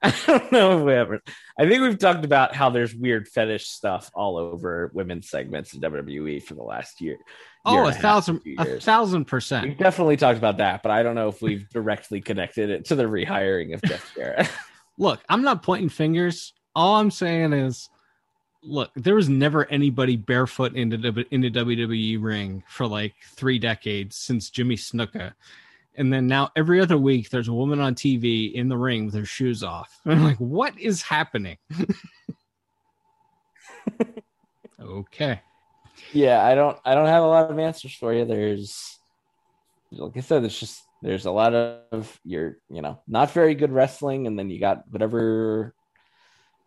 I 0.27 0.27
don't 0.27 0.51
know 0.51 0.77
if 0.77 0.85
we 0.85 0.93
ever 0.93 1.21
I 1.57 1.67
think 1.67 1.81
we've 1.81 1.97
talked 1.97 2.25
about 2.25 2.53
how 2.53 2.69
there's 2.69 2.93
weird 2.93 3.27
fetish 3.27 3.67
stuff 3.67 4.11
all 4.13 4.37
over 4.37 4.91
women's 4.93 5.29
segments 5.29 5.73
in 5.73 5.81
WWE 5.81 6.43
for 6.43 6.53
the 6.53 6.63
last 6.63 6.99
year. 6.99 7.17
Oh, 7.65 7.73
year 7.73 7.81
Oh, 7.81 7.85
and 7.87 7.95
a 7.95 7.99
thousand, 7.99 8.41
a 8.59 8.79
thousand 8.79 9.25
percent. 9.25 9.67
We've 9.67 9.77
definitely 9.77 10.17
talked 10.17 10.37
about 10.37 10.57
that, 10.57 10.83
but 10.83 10.91
I 10.91 11.01
don't 11.01 11.15
know 11.15 11.29
if 11.29 11.41
we've 11.41 11.67
directly 11.73 12.19
connected 12.21 12.69
it 12.69 12.85
to 12.85 12.95
the 12.95 13.05
rehiring 13.05 13.73
of 13.73 13.81
Jeff 13.83 14.13
Jarrett. 14.15 14.49
Look, 14.97 15.21
I'm 15.29 15.43
not 15.43 15.63
pointing 15.63 15.89
fingers. 15.89 16.53
All 16.75 16.97
I'm 16.97 17.11
saying 17.11 17.53
is, 17.53 17.89
look, 18.63 18.91
there 18.95 19.15
was 19.15 19.29
never 19.29 19.65
anybody 19.65 20.15
barefoot 20.15 20.73
in 20.73 20.89
the 20.89 21.25
in 21.31 21.41
the 21.41 21.51
WWE 21.51 22.21
ring 22.21 22.63
for 22.67 22.87
like 22.87 23.13
three 23.35 23.59
decades 23.59 24.15
since 24.17 24.49
Jimmy 24.49 24.75
Snuka. 24.75 25.33
And 25.97 26.11
then 26.11 26.27
now 26.27 26.51
every 26.55 26.81
other 26.81 26.97
week 26.97 27.29
there's 27.29 27.47
a 27.47 27.53
woman 27.53 27.79
on 27.79 27.95
TV 27.95 28.53
in 28.53 28.69
the 28.69 28.77
ring 28.77 29.05
with 29.05 29.15
her 29.15 29.25
shoes 29.25 29.63
off. 29.63 29.99
I'm 30.05 30.23
like, 30.23 30.37
what 30.37 30.77
is 30.79 31.01
happening? 31.01 31.57
okay. 34.81 35.41
yeah, 36.13 36.43
I 36.43 36.55
don't 36.55 36.77
I 36.85 36.95
don't 36.95 37.07
have 37.07 37.23
a 37.23 37.27
lot 37.27 37.49
of 37.49 37.59
answers 37.59 37.95
for 37.95 38.13
you. 38.13 38.25
There's 38.25 38.99
like 39.91 40.17
I 40.17 40.21
said, 40.21 40.43
there's 40.43 40.59
just 40.59 40.83
there's 41.01 41.25
a 41.25 41.31
lot 41.31 41.53
of 41.53 42.19
you're 42.23 42.57
you 42.69 42.81
know 42.81 43.01
not 43.07 43.31
very 43.31 43.55
good 43.55 43.71
wrestling, 43.71 44.27
and 44.27 44.37
then 44.37 44.49
you 44.49 44.59
got 44.59 44.83
whatever 44.89 45.73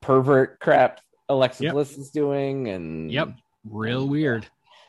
pervert 0.01 0.61
crap 0.61 1.01
Alexa 1.29 1.65
Yep. 1.65 1.73
Bliss 1.73 1.99
is 1.99 2.11
doing, 2.11 2.69
and 2.69 3.11
Yep. 3.13 3.35
Real 3.69 4.07
weird. 4.07 4.47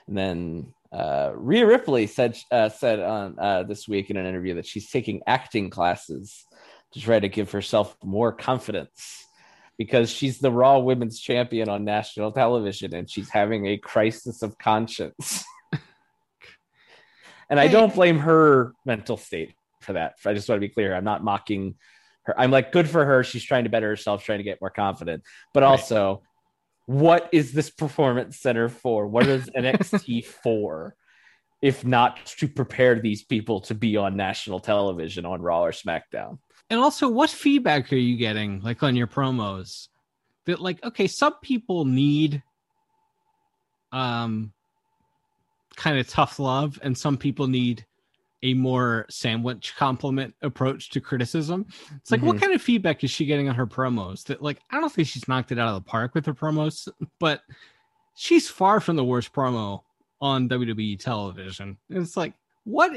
And 0.07 0.17
then 0.17 0.73
uh, 0.91 1.31
Rhea 1.35 1.65
Ripley 1.65 2.07
said 2.07 2.37
uh, 2.51 2.69
said 2.69 2.99
on 2.99 3.37
uh, 3.39 3.63
this 3.63 3.87
week 3.87 4.09
in 4.09 4.17
an 4.17 4.25
interview 4.25 4.55
that 4.55 4.65
she's 4.65 4.89
taking 4.89 5.21
acting 5.27 5.69
classes 5.69 6.45
to 6.93 6.99
try 6.99 7.19
to 7.19 7.29
give 7.29 7.51
herself 7.51 7.95
more 8.03 8.31
confidence 8.31 9.25
because 9.77 10.09
she's 10.09 10.39
the 10.39 10.51
Raw 10.51 10.79
Women's 10.79 11.19
Champion 11.19 11.69
on 11.69 11.85
national 11.85 12.31
television 12.31 12.93
and 12.95 13.09
she's 13.09 13.29
having 13.29 13.67
a 13.67 13.77
crisis 13.77 14.41
of 14.41 14.57
conscience. 14.57 15.43
and 17.49 17.59
I 17.59 17.67
don't 17.67 17.93
blame 17.93 18.19
her 18.19 18.73
mental 18.85 19.15
state 19.15 19.53
for 19.81 19.93
that. 19.93 20.15
I 20.25 20.33
just 20.33 20.49
want 20.49 20.57
to 20.57 20.67
be 20.67 20.73
clear. 20.73 20.95
I'm 20.95 21.05
not 21.05 21.23
mocking 21.23 21.75
her. 22.23 22.37
I'm 22.37 22.51
like, 22.51 22.71
good 22.71 22.89
for 22.89 23.05
her. 23.05 23.23
She's 23.23 23.43
trying 23.43 23.63
to 23.63 23.69
better 23.69 23.87
herself, 23.87 24.23
trying 24.23 24.39
to 24.39 24.43
get 24.43 24.59
more 24.59 24.69
confident. 24.69 25.23
But 25.53 25.63
also, 25.63 26.23
what 26.89 27.29
is 27.31 27.51
this 27.51 27.69
performance 27.69 28.39
center 28.39 28.67
for? 28.67 29.05
What 29.05 29.27
is 29.27 29.47
NXT 29.55 30.25
for? 30.25 30.95
If 31.61 31.85
not 31.85 32.25
to 32.39 32.47
prepare 32.47 32.99
these 32.99 33.23
people 33.23 33.61
to 33.61 33.75
be 33.75 33.95
on 33.95 34.15
national 34.15 34.59
television 34.59 35.23
on 35.23 35.39
Raw 35.39 35.65
or 35.65 35.71
SmackDown. 35.71 36.39
And 36.67 36.79
also, 36.79 37.07
what 37.07 37.29
feedback 37.29 37.93
are 37.93 37.95
you 37.97 38.17
getting, 38.17 38.61
like 38.61 38.81
on 38.81 38.95
your 38.95 39.05
promos? 39.05 39.89
That 40.47 40.61
like, 40.61 40.83
okay, 40.83 41.05
some 41.05 41.35
people 41.43 41.85
need 41.85 42.41
um 43.91 44.51
kind 45.75 45.99
of 45.99 46.07
tough 46.07 46.39
love, 46.39 46.79
and 46.81 46.97
some 46.97 47.17
people 47.17 47.45
need 47.45 47.85
a 48.43 48.53
more 48.53 49.05
sandwich 49.09 49.75
compliment 49.75 50.33
approach 50.41 50.89
to 50.91 51.01
criticism. 51.01 51.65
It's 51.97 52.09
like, 52.11 52.21
what 52.21 52.37
Mhm. 52.37 52.39
kind 52.41 52.53
of 52.53 52.61
feedback 52.61 53.03
is 53.03 53.11
she 53.11 53.25
getting 53.25 53.49
on 53.49 53.55
her 53.55 53.67
promos? 53.67 54.23
That 54.25 54.41
like, 54.41 54.59
I 54.71 54.79
don't 54.79 54.91
think 54.91 55.07
she's 55.07 55.27
knocked 55.27 55.51
it 55.51 55.59
out 55.59 55.67
of 55.67 55.75
the 55.83 55.89
park 55.89 56.15
with 56.15 56.25
her 56.25 56.33
promos, 56.33 56.87
but 57.19 57.41
she's 58.15 58.49
far 58.49 58.79
from 58.79 58.95
the 58.95 59.03
worst 59.03 59.33
promo 59.33 59.83
on 60.21 60.47
WWE 60.47 60.95
television. 60.99 61.77
It's 61.89 62.15
like, 62.17 62.33
what 62.63 62.91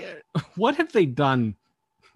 what 0.57 0.76
have 0.76 0.92
they 0.92 1.07
done 1.07 1.57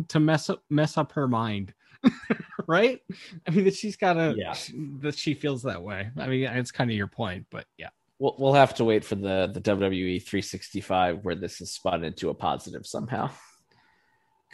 to 0.08 0.20
mess 0.20 0.50
up 0.50 0.62
mess 0.70 0.96
up 0.96 1.10
her 1.12 1.26
mind? 1.26 1.72
right? 2.68 3.00
I 3.46 3.50
mean, 3.50 3.64
that 3.64 3.74
she's 3.74 3.96
got 3.96 4.16
a 4.16 4.34
Yeah. 4.36 4.54
that 5.00 5.16
she 5.16 5.34
feels 5.34 5.62
that 5.64 5.82
way. 5.82 6.10
I 6.16 6.26
mean, 6.28 6.44
it's 6.44 6.70
kind 6.70 6.90
of 6.90 6.96
your 6.96 7.06
point, 7.08 7.46
but 7.50 7.66
yeah. 7.78 7.88
We'll, 8.18 8.34
we'll 8.38 8.54
have 8.54 8.74
to 8.74 8.84
wait 8.84 9.04
for 9.04 9.14
the, 9.14 9.50
the 9.52 9.60
WWE 9.60 10.22
365 10.22 11.24
where 11.24 11.34
this 11.34 11.60
is 11.60 11.72
spun 11.72 12.04
into 12.04 12.30
a 12.30 12.34
positive 12.34 12.86
somehow. 12.86 13.30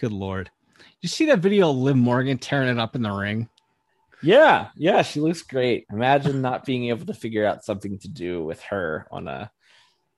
Good 0.01 0.13
lord. 0.13 0.51
You 1.01 1.09
see 1.09 1.27
that 1.27 1.39
video 1.39 1.71
of 1.71 1.77
Liv 1.77 1.97
Morgan 1.97 2.39
tearing 2.39 2.69
it 2.69 2.79
up 2.79 2.97
in 2.97 3.03
the 3.03 3.13
ring? 3.13 3.49
Yeah, 4.23 4.69
yeah, 4.77 5.03
she 5.03 5.21
looks 5.21 5.43
great. 5.43 5.87
Imagine 5.93 6.43
not 6.43 6.65
being 6.65 6.89
able 6.89 7.07
to 7.07 7.15
figure 7.15 7.45
out 7.45 7.65
something 7.65 7.99
to 8.01 8.09
do 8.09 8.45
with 8.45 8.61
her 8.63 9.07
on 9.11 9.27
a 9.27 9.51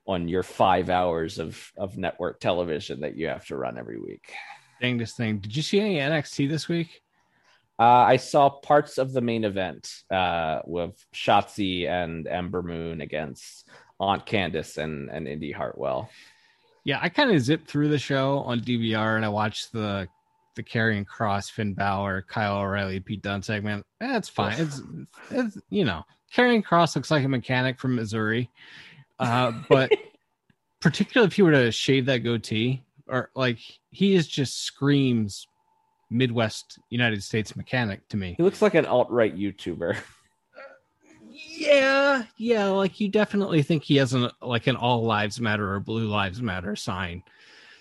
on 0.07 0.28
your 0.28 0.42
five 0.42 0.90
hours 0.90 1.38
of 1.38 1.72
of 1.78 1.96
network 1.96 2.38
television 2.38 3.00
that 3.00 3.16
you 3.16 3.28
have 3.28 3.46
to 3.46 3.57
run 3.57 3.78
every 3.78 3.98
week. 3.98 4.30
Dang 4.80 4.98
this 4.98 5.14
thing. 5.14 5.38
Did 5.38 5.57
you 5.57 5.62
see 5.62 5.80
any 5.80 5.96
NXT 5.96 6.48
this 6.48 6.68
week? 6.68 7.00
Uh, 7.78 7.82
I 7.82 8.16
saw 8.16 8.50
parts 8.50 8.98
of 8.98 9.12
the 9.12 9.20
main 9.20 9.44
event 9.44 9.90
uh, 10.10 10.60
with 10.64 11.04
Shotzi 11.14 11.88
and 11.88 12.26
Ember 12.26 12.62
Moon 12.62 13.00
against 13.00 13.68
Aunt 13.98 14.26
Candice 14.26 14.78
and 14.78 15.10
and 15.10 15.26
Indi 15.26 15.50
Hartwell. 15.50 16.08
Yeah, 16.84 16.98
I 17.02 17.08
kind 17.08 17.30
of 17.32 17.40
zipped 17.40 17.68
through 17.68 17.88
the 17.88 17.98
show 17.98 18.40
on 18.40 18.60
DVR 18.60 19.16
and 19.16 19.24
I 19.24 19.28
watched 19.28 19.72
the 19.72 20.06
the 20.54 20.62
Karrion 20.62 21.04
Kross 21.04 21.50
Finn 21.50 21.74
Balor, 21.74 22.26
Kyle 22.28 22.58
O'Reilly, 22.58 23.00
Pete 23.00 23.22
Dunne 23.22 23.42
segment. 23.42 23.84
That's 23.98 24.28
fine. 24.28 24.60
It's, 24.60 24.82
it's 25.30 25.58
you 25.68 25.84
know, 25.84 26.04
Karrion 26.32 26.64
Kross 26.64 26.94
looks 26.94 27.10
like 27.10 27.24
a 27.24 27.28
mechanic 27.28 27.80
from 27.80 27.96
Missouri. 27.96 28.50
Uh, 29.18 29.52
but 29.68 29.90
particularly 30.80 31.26
if 31.26 31.38
you 31.38 31.44
were 31.44 31.52
to 31.52 31.72
shave 31.72 32.06
that 32.06 32.18
goatee, 32.18 32.82
or 33.08 33.30
like 33.34 33.58
he 33.90 34.14
is 34.14 34.28
just 34.28 34.62
screams 34.62 35.46
Midwest 36.14 36.79
United 36.90 37.22
States 37.22 37.57
mechanic 37.57 38.09
to 38.09 38.16
me. 38.16 38.35
He 38.37 38.42
looks 38.42 38.62
like 38.62 38.74
an 38.74 38.87
alt 38.87 39.11
right 39.11 39.37
YouTuber. 39.37 39.96
Yeah, 41.57 42.24
yeah, 42.37 42.66
like 42.66 43.00
you 43.00 43.09
definitely 43.09 43.62
think 43.62 43.83
he 43.83 43.96
has 43.96 44.12
an 44.12 44.31
like 44.40 44.68
an 44.68 44.77
all 44.77 45.03
lives 45.03 45.40
matter 45.40 45.72
or 45.72 45.81
blue 45.81 46.07
lives 46.07 46.40
matter 46.40 46.77
sign 46.77 47.24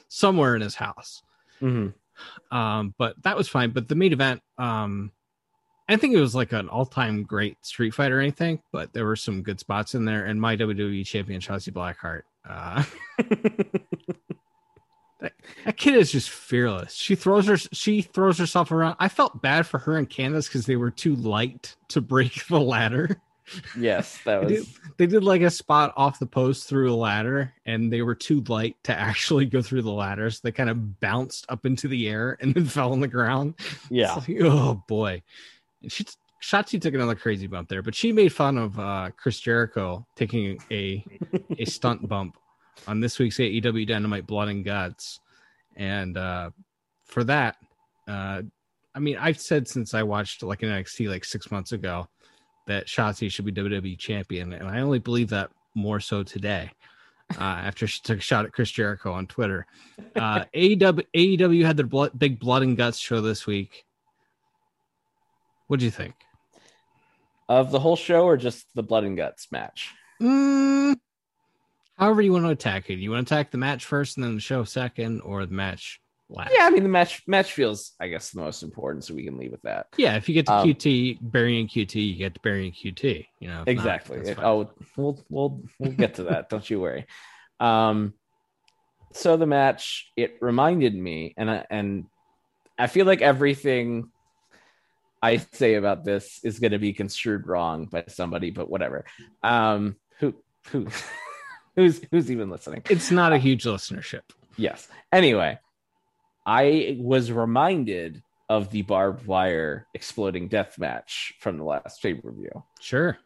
somewhere 0.08 0.56
in 0.56 0.62
his 0.62 0.76
house. 0.76 1.22
Mm-hmm. 1.62 2.56
Um, 2.56 2.94
but 2.98 3.22
that 3.24 3.38
was 3.38 3.48
fine. 3.48 3.72
But 3.72 3.88
the 3.88 3.96
main 3.96 4.14
event, 4.14 4.42
um, 4.58 5.12
I 5.88 5.98
think 5.98 6.16
it 6.16 6.20
was 6.20 6.36
like 6.36 6.52
an 6.52 6.70
all-time 6.70 7.24
great 7.24 7.64
Street 7.66 7.94
Fighter 7.94 8.18
or 8.18 8.22
anything, 8.22 8.62
but 8.72 8.94
there 8.94 9.06
were 9.06 9.16
some 9.16 9.44
good 9.44 9.60
spots 9.60 9.96
in 9.96 10.06
there. 10.06 10.26
And 10.26 10.40
my 10.40 10.56
WWE 10.56 11.06
champion 11.06 11.42
Chelsea 11.42 11.72
Blackheart, 11.72 12.24
uh, 12.48 12.84
That 15.66 15.78
kid 15.78 15.96
is 15.96 16.12
just 16.12 16.30
fearless. 16.30 16.94
She 16.94 17.16
throws 17.16 17.48
her 17.48 17.58
she 17.58 18.02
throws 18.02 18.38
herself 18.38 18.72
around. 18.72 18.98
I 19.00 19.08
felt 19.08 19.42
bad 19.42 19.66
for 19.66 19.78
her 19.80 19.98
and 19.98 20.10
Candice 20.10 20.48
because 20.48 20.66
they 20.66 20.76
were 20.76 20.92
too 20.92 21.16
light 21.16 21.76
to 21.90 22.02
break 22.02 22.46
the 22.48 22.60
ladder. 22.60 23.22
Yes, 23.78 24.20
that 24.26 24.48
They 24.48 24.56
did, 24.56 24.66
they 24.98 25.06
did 25.06 25.24
like 25.24 25.42
a 25.42 25.50
spot 25.50 25.94
off 25.96 26.20
the 26.20 26.26
post 26.26 26.68
through 26.68 26.92
a 26.92 26.96
ladder, 26.96 27.54
and 27.66 27.92
they 27.92 28.02
were 28.02 28.16
too 28.16 28.42
light 28.48 28.76
to 28.84 28.98
actually 28.98 29.46
go 29.46 29.62
through 29.62 29.84
the 29.84 29.92
ladder. 29.92 30.30
So 30.30 30.40
they 30.44 30.52
kind 30.52 30.70
of 30.70 31.00
bounced 31.00 31.46
up 31.50 31.66
into 31.66 31.88
the 31.88 32.10
air 32.10 32.38
and 32.42 32.54
then 32.54 32.66
fell 32.66 32.92
on 32.92 33.00
the 33.00 33.08
ground. 33.08 33.56
yeah. 33.90 34.16
Like, 34.16 34.42
oh 34.42 34.84
boy. 34.88 35.24
And 35.82 35.92
she 35.92 36.06
Shotzi 36.42 36.82
took 36.82 36.94
another 36.94 37.16
crazy 37.16 37.48
bump 37.48 37.70
there, 37.70 37.82
but 37.82 37.96
she 37.96 38.12
made 38.12 38.34
fun 38.34 38.58
of 38.58 38.78
uh, 38.78 39.12
Chris 39.16 39.40
Jericho 39.40 40.06
taking 40.18 40.60
a 40.70 41.06
a 41.58 41.64
stunt 41.64 42.08
bump 42.10 42.38
on 42.88 43.00
this 43.00 43.20
week's 43.20 43.38
AEW 43.38 43.88
Dynamite 43.88 44.28
Blood 44.28 44.50
and 44.50 44.64
Guts, 44.64 45.20
and 45.76 46.18
uh, 46.18 46.52
for 47.06 47.24
that, 47.24 47.58
uh, 48.08 48.42
I 48.96 49.00
mean, 49.00 49.18
I've 49.18 49.40
said 49.40 49.68
since 49.68 49.94
I 49.94 50.04
watched 50.04 50.44
like 50.44 50.64
an 50.64 50.70
NXT 50.70 51.10
like 51.10 51.26
six 51.26 51.52
months 51.52 51.72
ago 51.72 52.08
that 52.68 52.88
Shotzi 52.88 53.30
should 53.32 53.46
be 53.46 53.52
WWE 53.52 53.98
champion, 53.98 54.54
and 54.54 54.68
I 54.68 54.82
only 54.82 55.00
believe 55.00 55.30
that 55.30 55.50
more 55.76 56.00
so 56.00 56.24
today. 56.24 56.72
Uh, 57.32 57.42
after 57.42 57.88
she 57.88 58.02
took 58.04 58.20
a 58.20 58.22
shot 58.22 58.46
at 58.46 58.52
Chris 58.52 58.70
Jericho 58.70 59.12
on 59.12 59.28
Twitter, 59.28 59.66
uh, 60.16 60.46
AEW, 60.56 61.06
AEW 61.16 61.66
had 61.66 61.78
their 61.78 61.88
blood, 61.88 62.12
big 62.18 62.40
blood 62.40 62.64
and 62.64 62.78
guts 62.78 62.98
show 62.98 63.22
this 63.22 63.48
week. 63.48 63.86
What 65.68 65.80
do 65.80 65.86
you 65.86 65.92
think? 65.92 66.14
Of 67.50 67.72
the 67.72 67.80
whole 67.80 67.96
show 67.96 68.26
or 68.26 68.38
just 68.38 68.68
the 68.76 68.84
blood 68.84 69.04
and 69.04 69.18
guts 69.18 69.52
match? 69.52 69.90
Mm, 70.22 70.96
however, 71.98 72.22
you 72.22 72.32
want 72.32 72.46
to 72.46 72.50
attack 72.50 72.90
it. 72.90 73.00
You 73.00 73.12
want 73.12 73.28
to 73.28 73.34
attack 73.34 73.52
the 73.52 73.58
match 73.58 73.86
first 73.86 74.18
and 74.18 74.24
then 74.24 74.36
the 74.36 74.42
show 74.42 74.64
second, 74.64 75.22
or 75.22 75.46
the 75.46 75.54
match 75.54 76.00
last? 76.30 76.52
Yeah, 76.56 76.66
I 76.66 76.70
mean 76.70 76.84
the 76.84 76.90
match 76.90 77.24
match 77.28 77.54
feels, 77.54 77.94
I 78.00 78.08
guess, 78.08 78.32
the 78.32 78.42
most 78.42 78.64
important, 78.64 79.04
so 79.04 79.14
we 79.14 79.24
can 79.26 79.38
leave 79.38 79.52
with 79.52 79.62
that. 79.64 79.88
Yeah, 79.98 80.16
if 80.16 80.28
you 80.28 80.34
get 80.34 80.46
to 80.48 80.54
Um, 80.54 80.68
QT, 80.68 81.20
burying 81.22 81.68
QT, 81.68 81.96
you 81.96 82.16
get 82.16 82.34
to 82.36 82.40
burying 82.42 82.72
QT. 82.72 83.26
You 83.40 83.48
know, 83.48 83.64
if 83.66 83.78
not, 83.78 83.86
exactly. 83.86 84.36
oh, 84.38 84.72
we'll 84.98 85.24
we'll 85.30 85.64
we'll 85.80 85.92
get 85.92 86.16
to 86.16 86.24
that. 86.26 86.50
Don't 86.50 86.70
you 86.70 86.80
worry. 86.80 87.06
Um, 87.60 88.14
so 89.14 89.38
the 89.38 89.46
match 89.46 90.12
it 90.18 90.38
reminded 90.42 90.96
me, 90.96 91.34
and 91.38 91.50
I, 91.50 91.66
and 91.70 92.06
I 92.78 92.88
feel 92.88 93.06
like 93.06 93.22
everything 93.22 94.10
I 95.22 95.38
say 95.54 95.76
about 95.76 96.04
this 96.04 96.40
is 96.44 96.60
going 96.60 96.72
to 96.72 96.80
be 96.80 96.94
construed 96.94 97.48
wrong 97.48 97.86
by 97.86 98.06
somebody, 98.08 98.50
but 98.50 98.70
whatever. 98.70 99.06
Um, 99.42 99.96
who 100.20 100.34
who 100.68 100.88
who's 101.76 102.02
who's 102.12 102.32
even 102.32 102.50
listening? 102.50 102.84
it's 102.90 103.12
not 103.12 103.32
a 103.32 103.36
uh, 103.36 103.40
huge 103.40 103.64
listenership. 103.64 104.22
Yes. 104.58 104.88
Anyway, 105.12 105.60
I 106.46 106.98
was 107.00 107.32
reminded 107.32 108.22
of 108.50 108.70
the 108.70 108.82
barbed 108.84 109.26
wire 109.26 109.88
exploding 109.94 110.48
death 110.48 110.78
match 110.78 111.34
from 111.40 111.58
the 111.58 111.64
last 111.64 112.02
pay 112.02 112.14
per 112.14 112.32
view. 112.32 112.64
Sure. 112.80 113.18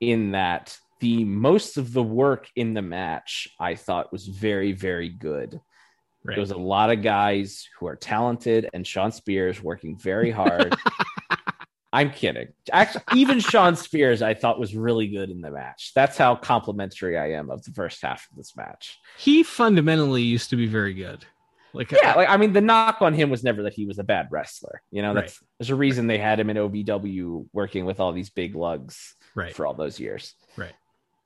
In 0.00 0.32
that 0.32 0.78
the 1.00 1.24
most 1.24 1.76
of 1.76 1.92
the 1.92 2.02
work 2.02 2.48
in 2.56 2.74
the 2.74 2.82
match 2.82 3.48
I 3.58 3.74
thought 3.74 4.12
was 4.12 4.26
very, 4.26 4.72
very 4.72 5.08
good. 5.08 5.60
Right. 6.24 6.34
There 6.34 6.40
was 6.40 6.50
a 6.50 6.58
lot 6.58 6.90
of 6.90 7.02
guys 7.02 7.68
who 7.78 7.86
are 7.86 7.96
talented, 7.96 8.68
and 8.72 8.86
Shawn 8.86 9.12
Spears 9.12 9.62
working 9.62 9.96
very 9.96 10.30
hard. 10.30 10.76
I'm 11.96 12.10
kidding. 12.10 12.48
Actually, 12.72 13.04
even 13.14 13.40
Shawn 13.40 13.74
Spears, 13.74 14.20
I 14.20 14.34
thought 14.34 14.60
was 14.60 14.76
really 14.76 15.06
good 15.08 15.30
in 15.30 15.40
the 15.40 15.50
match. 15.50 15.92
That's 15.94 16.18
how 16.18 16.36
complimentary 16.36 17.16
I 17.16 17.32
am 17.32 17.50
of 17.50 17.64
the 17.64 17.70
first 17.70 18.02
half 18.02 18.28
of 18.30 18.36
this 18.36 18.54
match. 18.54 18.98
he 19.16 19.42
fundamentally 19.42 20.20
used 20.22 20.50
to 20.50 20.56
be 20.56 20.66
very 20.66 20.92
good. 20.92 21.24
Like 21.72 21.90
yeah, 21.92 22.14
like 22.14 22.28
I 22.28 22.36
mean, 22.36 22.52
the 22.52 22.60
knock 22.60 23.00
on 23.00 23.14
him 23.14 23.30
was 23.30 23.42
never 23.42 23.62
that 23.62 23.72
he 23.72 23.86
was 23.86 23.98
a 23.98 24.04
bad 24.04 24.28
wrestler. 24.30 24.82
You 24.90 25.00
know, 25.00 25.14
Right. 25.14 25.22
that's 25.22 25.42
there's 25.58 25.70
a 25.70 25.74
reason 25.74 26.06
they 26.06 26.18
had 26.18 26.38
him 26.38 26.50
in 26.50 26.58
OVW 26.58 27.46
working 27.54 27.86
with 27.86 27.98
all 27.98 28.12
these 28.12 28.30
big 28.30 28.54
lugs 28.54 29.14
right. 29.34 29.54
for 29.54 29.66
all 29.66 29.74
those 29.74 29.98
years. 29.98 30.34
Right. 30.56 30.74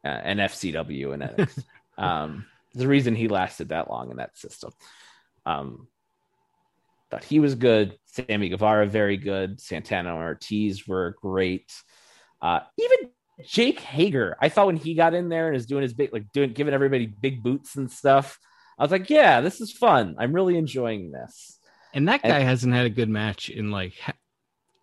Uh, 0.05 0.09
and 0.09 0.39
FCW 0.41 1.15
and 1.15 1.49
um, 1.99 2.47
there's 2.73 2.85
a 2.85 2.89
reason 2.89 3.17
he 3.17 3.27
lasted 3.29 3.71
that 3.71 3.91
long 3.91 4.11
in 4.11 4.19
that 4.19 4.37
system. 4.39 4.71
Um, 5.47 5.89
but 7.11 7.25
he 7.25 7.41
was 7.41 7.55
good. 7.55 7.97
Sammy 8.07 8.49
Guevara 8.49 8.87
very 8.87 9.17
good. 9.17 9.61
Santana 9.61 10.11
and 10.15 10.19
Ortiz 10.23 10.87
were 10.87 11.17
great. 11.23 11.73
Uh, 12.43 12.61
even 12.79 13.11
Jake 13.45 13.81
Hager, 13.81 14.37
I 14.41 14.49
thought 14.49 14.67
when 14.67 14.77
he 14.77 14.95
got 14.95 15.15
in 15.15 15.29
there 15.29 15.49
and 15.49 15.57
is 15.57 15.67
doing 15.67 15.83
his 15.83 15.95
big, 15.95 16.13
like 16.13 16.33
doing 16.33 16.53
giving 16.53 16.75
everybody 16.75 17.07
big 17.07 17.43
boots 17.43 17.77
and 17.77 17.91
stuff. 17.91 18.39
I 18.79 18.83
was 18.83 18.91
like, 18.93 19.11
yeah, 19.11 19.41
this 19.41 19.61
is 19.61 19.73
fun. 19.73 20.17
I'm 20.19 20.33
really 20.33 20.57
enjoying 20.57 21.11
this. 21.13 21.59
And 21.93 22.09
that 22.09 22.21
And- 22.25 22.33
guy 22.33 22.41
hasn't 22.41 22.75
had 22.75 22.87
a 22.87 22.91
good 22.91 23.09
match 23.11 23.49
in 23.51 23.71
like 23.71 23.95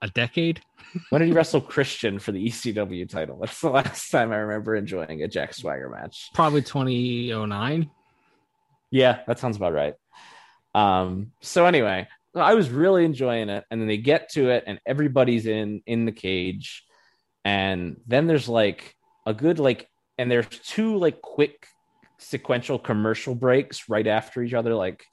a 0.01 0.07
decade. 0.09 0.61
When 1.09 1.19
did 1.19 1.27
he 1.27 1.33
wrestle 1.33 1.59
Christian 1.59 2.17
for 2.17 2.31
the 2.31 2.47
ECW 2.47 3.09
title? 3.09 3.37
That's 3.41 3.59
the 3.59 3.69
last 3.69 4.09
time 4.09 4.31
I 4.31 4.37
remember 4.37 4.73
enjoying 4.75 5.21
a 5.21 5.27
Jack 5.27 5.53
Swagger 5.53 5.89
match. 5.89 6.29
Probably 6.33 6.61
2009. 6.61 7.91
Yeah, 8.89 9.19
that 9.27 9.37
sounds 9.37 9.57
about 9.57 9.73
right. 9.73 9.95
Um, 10.73 11.33
so 11.41 11.65
anyway, 11.65 12.07
I 12.39 12.53
was 12.53 12.69
really 12.69 13.05
enjoying 13.05 13.49
it, 13.49 13.63
and 13.69 13.79
then 13.81 13.87
they 13.87 13.97
get 13.97 14.29
to 14.31 14.49
it, 14.49 14.63
and 14.67 14.79
everybody's 14.85 15.45
in 15.45 15.81
in 15.85 16.05
the 16.05 16.11
cage, 16.11 16.83
and 17.45 17.97
then 18.07 18.27
there's 18.27 18.49
like 18.49 18.95
a 19.25 19.33
good 19.33 19.59
like, 19.59 19.89
and 20.17 20.29
there's 20.29 20.47
two 20.47 20.97
like 20.97 21.21
quick 21.21 21.67
sequential 22.19 22.79
commercial 22.79 23.35
breaks 23.35 23.89
right 23.89 24.07
after 24.07 24.41
each 24.41 24.53
other. 24.53 24.73
Like 24.73 25.03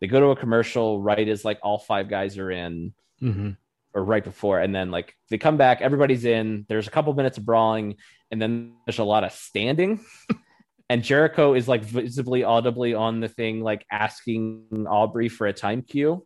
they 0.00 0.06
go 0.06 0.20
to 0.20 0.26
a 0.26 0.36
commercial 0.36 1.00
right 1.00 1.28
as 1.28 1.44
like 1.44 1.58
all 1.62 1.78
five 1.78 2.08
guys 2.08 2.38
are 2.38 2.50
in, 2.50 2.92
Mm-hmm. 3.22 3.50
or 3.94 4.04
right 4.04 4.24
before, 4.24 4.58
and 4.58 4.74
then 4.74 4.90
like 4.90 5.14
they 5.30 5.38
come 5.38 5.56
back, 5.56 5.80
everybody's 5.80 6.24
in. 6.24 6.66
There's 6.68 6.88
a 6.88 6.90
couple 6.90 7.14
minutes 7.14 7.38
of 7.38 7.46
brawling, 7.46 7.96
and 8.30 8.42
then 8.42 8.74
there's 8.84 8.98
a 8.98 9.04
lot 9.04 9.22
of 9.22 9.32
standing. 9.32 10.04
and 10.88 11.04
Jericho 11.04 11.54
is 11.54 11.68
like 11.68 11.84
visibly 11.84 12.42
audibly 12.42 12.94
on 12.94 13.20
the 13.20 13.28
thing, 13.28 13.60
like 13.62 13.86
asking 13.90 14.86
Aubrey 14.90 15.28
for 15.28 15.46
a 15.46 15.52
time 15.52 15.82
cue 15.82 16.24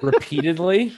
repeatedly. 0.00 0.96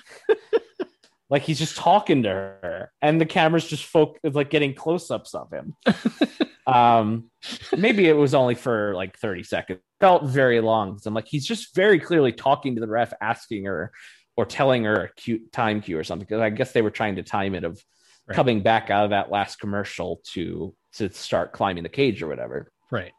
like 1.31 1.43
he's 1.43 1.59
just 1.59 1.77
talking 1.77 2.23
to 2.25 2.29
her, 2.29 2.93
and 3.03 3.21
the 3.21 3.27
camera's 3.27 3.67
just 3.67 3.85
folk 3.85 4.19
like 4.23 4.51
getting 4.51 4.75
close-ups 4.75 5.35
of 5.35 5.51
him. 5.53 5.75
um, 6.67 7.31
maybe 7.77 8.09
it 8.09 8.17
was 8.17 8.35
only 8.35 8.55
for 8.55 8.95
like 8.95 9.19
30 9.19 9.43
seconds. 9.43 9.81
Felt 10.01 10.25
very 10.25 10.61
long. 10.61 10.99
So 10.99 11.09
I'm 11.09 11.15
like, 11.15 11.29
he's 11.29 11.47
just 11.47 11.75
very 11.75 11.99
clearly 11.99 12.33
talking 12.33 12.75
to 12.75 12.81
the 12.81 12.89
ref, 12.89 13.13
asking 13.21 13.65
her 13.65 13.93
or 14.37 14.45
telling 14.45 14.85
her 14.85 15.05
a 15.05 15.15
cute 15.15 15.53
time 15.53 15.81
cue 15.81 15.99
or 15.99 16.05
something. 16.05 16.27
Because 16.27 16.43
I 16.43 16.51
guess 16.51 16.73
they 16.73 16.83
were 16.83 16.91
trying 16.91 17.17
to 17.17 17.23
time 17.23 17.55
it 17.55 17.65
of 17.65 17.83
Right. 18.27 18.37
coming 18.37 18.63
back 18.63 18.89
out 18.89 19.05
of 19.05 19.11
that 19.11 19.31
last 19.31 19.57
commercial 19.61 20.23
to 20.33 20.75
to 20.95 21.11
start 21.11 21.53
climbing 21.53 21.83
the 21.83 21.91
cage 21.91 22.23
or 22.23 22.27
whatever 22.27 22.71
Right. 22.91 23.13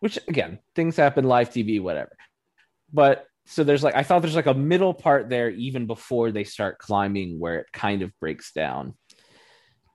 which 0.00 0.18
again 0.28 0.60
things 0.74 0.96
happen 0.96 1.24
live 1.24 1.50
tv 1.50 1.78
whatever 1.78 2.16
but 2.90 3.26
so 3.48 3.64
there's 3.64 3.82
like 3.82 3.96
i 3.96 4.02
thought 4.02 4.20
there's 4.20 4.36
like 4.36 4.46
a 4.46 4.54
middle 4.54 4.94
part 4.94 5.28
there 5.28 5.48
even 5.50 5.86
before 5.86 6.30
they 6.30 6.44
start 6.44 6.78
climbing 6.78 7.40
where 7.40 7.60
it 7.60 7.66
kind 7.72 8.02
of 8.02 8.12
breaks 8.20 8.52
down. 8.52 8.94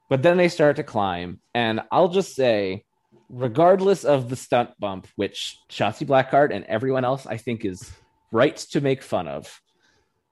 But 0.09 0.21
then 0.21 0.37
they 0.37 0.49
start 0.49 0.75
to 0.75 0.83
climb 0.83 1.39
and 1.53 1.81
i'll 1.91 2.09
just 2.09 2.35
say 2.35 2.83
regardless 3.29 4.03
of 4.03 4.29
the 4.29 4.35
stunt 4.35 4.71
bump 4.79 5.07
which 5.15 5.57
Shotzi 5.69 6.05
blackheart 6.05 6.53
and 6.53 6.65
everyone 6.65 7.05
else 7.05 7.25
i 7.25 7.37
think 7.37 7.65
is 7.65 7.91
right 8.31 8.55
to 8.55 8.81
make 8.81 9.01
fun 9.01 9.27
of 9.27 9.59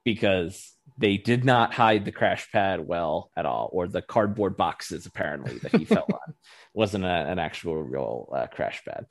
because 0.04 0.72
they 0.98 1.18
did 1.18 1.44
not 1.46 1.74
hide 1.74 2.06
the 2.06 2.12
crash 2.12 2.52
pad 2.52 2.86
well 2.86 3.32
at 3.36 3.48
all 3.48 3.70
or 3.72 3.88
the 3.88 4.02
cardboard 4.04 4.56
boxes 4.56 5.06
apparently 5.08 5.58
that 5.60 5.76
he 5.76 5.86
fell 5.86 6.06
on 6.14 6.34
wasn't 6.74 7.04
a, 7.04 7.08
an 7.08 7.40
actual 7.40 7.82
real 7.82 8.30
uh, 8.36 8.48
crash 8.48 8.84
pad 8.86 9.06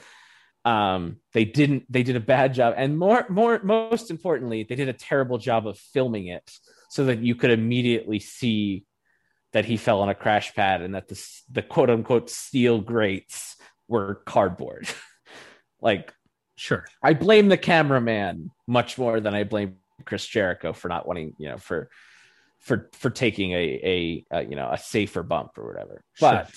um 0.65 1.17
they 1.33 1.45
didn't 1.45 1.91
they 1.91 2.03
did 2.03 2.17
a 2.17 2.21
bad 2.21 2.53
job 2.53 2.75
and 2.77 2.99
more 2.99 3.25
more 3.31 3.59
most 3.63 4.11
importantly 4.11 4.67
they 4.69 4.75
did 4.75 4.89
a 4.89 4.93
terrible 4.93 5.39
job 5.39 5.67
of 5.67 5.79
filming 5.79 6.27
it 6.27 6.51
so 6.91 7.07
that 7.07 7.21
you 7.21 7.35
could 7.35 7.51
immediately 7.51 8.19
see 8.19 8.85
that 9.53 9.65
he 9.65 9.77
fell 9.79 10.01
on 10.01 10.11
a 10.11 10.15
crash 10.15 10.55
pad 10.55 10.83
and 10.83 10.95
that 10.95 11.09
the 11.09 11.29
the 11.51 11.63
quote 11.63 11.89
unquote 11.89 12.29
steel 12.29 12.79
grates 12.81 13.57
were 13.89 14.17
cardboard 14.27 14.87
like 15.81 16.13
Sure. 16.57 16.85
i 17.03 17.15
blame 17.15 17.49
the 17.49 17.57
cameraman 17.57 18.51
much 18.67 18.99
more 18.99 19.19
than 19.19 19.35
i 19.35 19.45
blame 19.45 19.77
chris 20.05 20.27
jericho 20.27 20.75
for 20.75 20.89
not 20.89 21.07
wanting 21.09 21.35
you 21.39 21.49
know 21.49 21.57
for 21.57 21.89
for 22.59 22.91
for 22.93 23.09
taking 23.09 23.53
a 23.53 23.57
a, 23.57 24.27
a 24.31 24.43
you 24.43 24.57
know 24.57 24.69
a 24.71 24.77
safer 24.77 25.23
bump 25.23 25.57
or 25.57 25.67
whatever 25.67 26.05
Sure. 26.17 26.31
but 26.33 26.51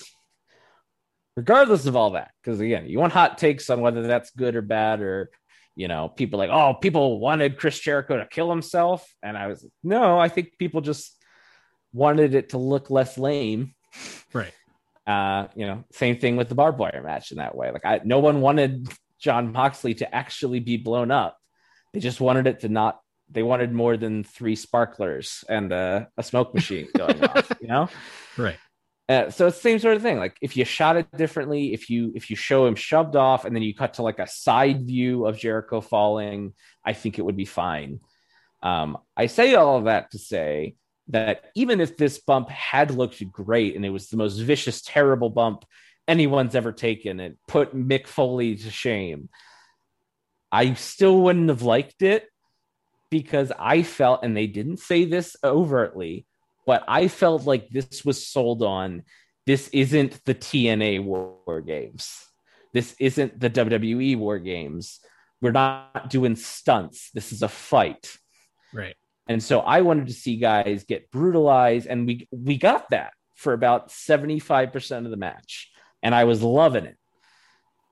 regardless 1.36 1.86
of 1.86 1.96
all 1.96 2.10
that 2.10 2.30
because 2.42 2.60
again 2.60 2.86
you 2.86 2.98
want 2.98 3.12
hot 3.12 3.38
takes 3.38 3.68
on 3.70 3.80
whether 3.80 4.02
that's 4.06 4.30
good 4.30 4.54
or 4.56 4.62
bad 4.62 5.00
or 5.00 5.30
you 5.76 5.88
know 5.88 6.08
people 6.08 6.38
like 6.38 6.50
oh 6.50 6.74
people 6.74 7.18
wanted 7.18 7.58
chris 7.58 7.78
jericho 7.78 8.16
to 8.16 8.26
kill 8.26 8.48
himself 8.50 9.06
and 9.22 9.36
i 9.36 9.46
was 9.48 9.66
no 9.82 10.18
i 10.18 10.28
think 10.28 10.56
people 10.58 10.80
just 10.80 11.16
wanted 11.92 12.34
it 12.34 12.50
to 12.50 12.58
look 12.58 12.90
less 12.90 13.18
lame 13.18 13.74
Right. 14.32 14.52
uh 15.06 15.46
you 15.54 15.66
know 15.66 15.84
same 15.92 16.18
thing 16.18 16.36
with 16.36 16.48
the 16.48 16.54
barbed 16.54 16.78
wire 16.78 17.02
match 17.04 17.30
in 17.32 17.38
that 17.38 17.56
way 17.56 17.70
like 17.72 17.84
i 17.84 18.00
no 18.04 18.18
one 18.20 18.40
wanted 18.40 18.88
jon 19.18 19.52
moxley 19.52 19.94
to 19.94 20.14
actually 20.14 20.60
be 20.60 20.76
blown 20.76 21.10
up 21.10 21.36
They 21.92 22.00
just 22.00 22.20
wanted 22.20 22.46
it 22.46 22.60
to 22.60 22.68
not. 22.68 23.00
They 23.30 23.42
wanted 23.42 23.72
more 23.72 23.96
than 23.96 24.22
three 24.24 24.56
sparklers 24.56 25.44
and 25.48 25.72
uh, 25.72 26.06
a 26.18 26.22
smoke 26.22 26.52
machine 26.52 26.88
going 26.94 27.22
off. 27.24 27.50
You 27.60 27.68
know, 27.68 27.88
Right. 28.36 28.58
Uh, 29.08 29.30
so 29.30 29.46
it's 29.46 29.56
the 29.56 29.62
same 29.62 29.78
sort 29.78 29.96
of 29.96 30.02
thing. 30.02 30.18
Like 30.18 30.36
if 30.40 30.56
you 30.56 30.64
shot 30.64 30.96
it 30.96 31.14
differently, 31.16 31.74
if 31.74 31.90
you 31.90 32.12
if 32.14 32.30
you 32.30 32.36
show 32.36 32.66
him 32.66 32.74
shoved 32.74 33.16
off 33.16 33.44
and 33.44 33.54
then 33.54 33.62
you 33.62 33.74
cut 33.74 33.94
to 33.94 34.02
like 34.02 34.18
a 34.18 34.26
side 34.26 34.86
view 34.86 35.26
of 35.26 35.38
Jericho 35.38 35.80
falling, 35.80 36.54
I 36.84 36.94
think 36.94 37.18
it 37.18 37.22
would 37.22 37.36
be 37.36 37.44
fine. 37.44 38.00
Um, 38.62 38.96
I 39.14 39.26
say 39.26 39.54
all 39.54 39.76
of 39.76 39.84
that 39.84 40.12
to 40.12 40.18
say 40.18 40.76
that 41.08 41.44
even 41.54 41.82
if 41.82 41.98
this 41.98 42.18
bump 42.18 42.48
had 42.48 42.90
looked 42.90 43.22
great 43.30 43.76
and 43.76 43.84
it 43.84 43.90
was 43.90 44.08
the 44.08 44.16
most 44.16 44.38
vicious, 44.38 44.80
terrible 44.80 45.28
bump 45.28 45.66
anyone's 46.08 46.54
ever 46.54 46.72
taken, 46.72 47.20
it 47.20 47.36
put 47.46 47.76
Mick 47.76 48.06
Foley 48.06 48.56
to 48.56 48.70
shame. 48.70 49.28
I 50.50 50.72
still 50.74 51.20
wouldn't 51.20 51.50
have 51.50 51.62
liked 51.62 52.00
it 52.00 52.26
because 53.10 53.52
I 53.58 53.82
felt, 53.82 54.24
and 54.24 54.34
they 54.34 54.46
didn't 54.46 54.78
say 54.78 55.04
this 55.04 55.36
overtly, 55.44 56.26
but 56.66 56.84
I 56.88 57.08
felt 57.08 57.44
like 57.44 57.68
this 57.68 58.04
was 58.04 58.26
sold 58.26 58.62
on 58.62 59.02
this 59.46 59.68
isn't 59.68 60.24
the 60.24 60.34
TNA 60.34 61.04
War, 61.04 61.36
War 61.46 61.60
Games. 61.60 62.24
This 62.72 62.94
isn't 62.98 63.38
the 63.38 63.50
WWE 63.50 64.18
War 64.18 64.38
Games. 64.38 65.00
We're 65.40 65.52
not 65.52 66.08
doing 66.08 66.36
stunts. 66.36 67.10
This 67.12 67.32
is 67.32 67.42
a 67.42 67.48
fight. 67.48 68.16
Right. 68.72 68.96
And 69.28 69.42
so 69.42 69.60
I 69.60 69.82
wanted 69.82 70.06
to 70.06 70.12
see 70.12 70.36
guys 70.36 70.84
get 70.84 71.10
brutalized, 71.10 71.86
and 71.86 72.06
we 72.06 72.28
we 72.30 72.58
got 72.58 72.90
that 72.90 73.12
for 73.34 73.52
about 73.52 73.88
75% 73.88 75.04
of 75.04 75.10
the 75.10 75.16
match. 75.16 75.70
And 76.02 76.14
I 76.14 76.24
was 76.24 76.42
loving 76.42 76.84
it. 76.84 76.96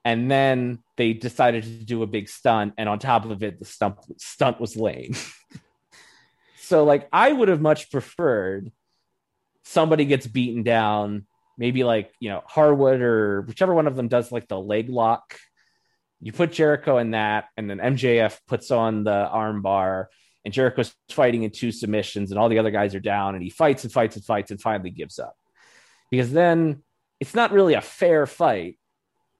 And 0.04 0.30
then 0.30 0.78
they 0.96 1.12
decided 1.12 1.64
to 1.64 1.84
do 1.84 2.02
a 2.02 2.06
big 2.06 2.28
stunt, 2.28 2.74
and 2.76 2.88
on 2.88 2.98
top 2.98 3.24
of 3.24 3.42
it, 3.42 3.58
the 3.58 3.64
stunt 3.64 3.96
stunt 4.18 4.60
was 4.60 4.76
lame. 4.76 5.14
so 6.62 6.84
like 6.84 7.08
I 7.12 7.30
would 7.30 7.48
have 7.48 7.60
much 7.60 7.90
preferred 7.90 8.72
somebody 9.64 10.04
gets 10.04 10.26
beaten 10.26 10.62
down, 10.62 11.26
maybe 11.56 11.84
like 11.84 12.12
you 12.20 12.28
know, 12.30 12.42
Harwood 12.46 13.00
or 13.00 13.42
whichever 13.42 13.74
one 13.74 13.86
of 13.86 13.96
them 13.96 14.08
does 14.08 14.32
like 14.32 14.48
the 14.48 14.58
leg 14.58 14.88
lock. 14.88 15.38
You 16.20 16.32
put 16.32 16.52
Jericho 16.52 16.98
in 16.98 17.12
that, 17.12 17.46
and 17.56 17.68
then 17.68 17.78
MJF 17.78 18.38
puts 18.46 18.70
on 18.70 19.02
the 19.04 19.12
arm 19.12 19.60
bar 19.62 20.08
and 20.44 20.54
Jericho's 20.54 20.94
fighting 21.10 21.44
in 21.44 21.50
two 21.50 21.70
submissions, 21.72 22.30
and 22.30 22.38
all 22.38 22.48
the 22.48 22.58
other 22.58 22.70
guys 22.70 22.94
are 22.94 23.00
down, 23.00 23.34
and 23.34 23.42
he 23.42 23.50
fights 23.50 23.84
and 23.84 23.92
fights 23.92 24.16
and 24.16 24.24
fights 24.24 24.50
and 24.50 24.60
finally 24.60 24.90
gives 24.90 25.18
up. 25.18 25.36
Because 26.10 26.32
then 26.32 26.82
it's 27.20 27.34
not 27.34 27.52
really 27.52 27.74
a 27.74 27.80
fair 27.80 28.26
fight, 28.26 28.78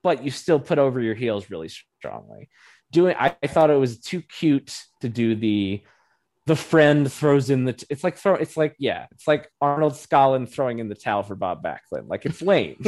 but 0.03 0.25
you 0.25 0.31
still 0.31 0.61
put 0.61 0.79
over 0.79 1.01
your 1.01 1.15
heels 1.15 1.51
really 1.51 1.71
strongly. 1.99 2.49
Doing, 2.93 3.17
I, 3.19 3.37
I 3.43 3.47
thought 3.49 3.71
it 3.71 3.79
was 3.79 3.99
too 3.99 4.23
cute 4.23 4.77
to 5.01 5.09
do 5.09 5.35
the 5.35 5.83
the 6.47 6.57
friend 6.57 7.11
throws 7.11 7.51
in 7.51 7.65
the. 7.65 7.75
T- 7.75 7.87
it's 7.89 8.05
like 8.05 8.17
throw. 8.17 8.35
It's 8.35 8.57
like 8.57 8.75
yeah. 8.79 9.07
It's 9.13 9.29
like 9.29 9.49
Arnold 9.61 9.95
Skaaland 9.95 10.49
throwing 10.49 10.79
in 10.79 10.89
the 10.89 10.95
towel 10.95 11.23
for 11.23 11.35
Bob 11.35 11.63
Backlund. 11.63 12.09
Like 12.09 12.27
it's 12.27 12.43
lame. 12.43 12.83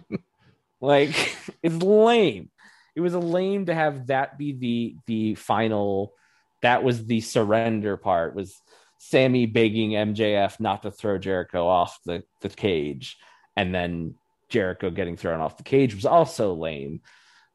like 0.80 1.36
it's 1.62 1.76
lame. 1.76 2.50
It 2.94 3.00
was 3.00 3.14
a 3.14 3.20
lame 3.20 3.66
to 3.66 3.74
have 3.74 4.08
that 4.08 4.38
be 4.38 4.52
the 4.52 4.96
the 5.06 5.34
final 5.34 6.14
that 6.62 6.82
was 6.82 7.06
the 7.06 7.20
surrender 7.20 7.96
part 7.96 8.34
was 8.34 8.60
Sammy 8.98 9.46
begging 9.46 9.90
MJF 9.90 10.58
not 10.60 10.82
to 10.82 10.90
throw 10.90 11.18
Jericho 11.18 11.66
off 11.66 11.98
the, 12.04 12.24
the 12.40 12.48
cage 12.48 13.16
and 13.56 13.74
then 13.74 14.14
Jericho 14.48 14.90
getting 14.90 15.16
thrown 15.16 15.40
off 15.40 15.56
the 15.56 15.62
cage 15.62 15.94
was 15.94 16.06
also 16.06 16.54
lame. 16.54 17.00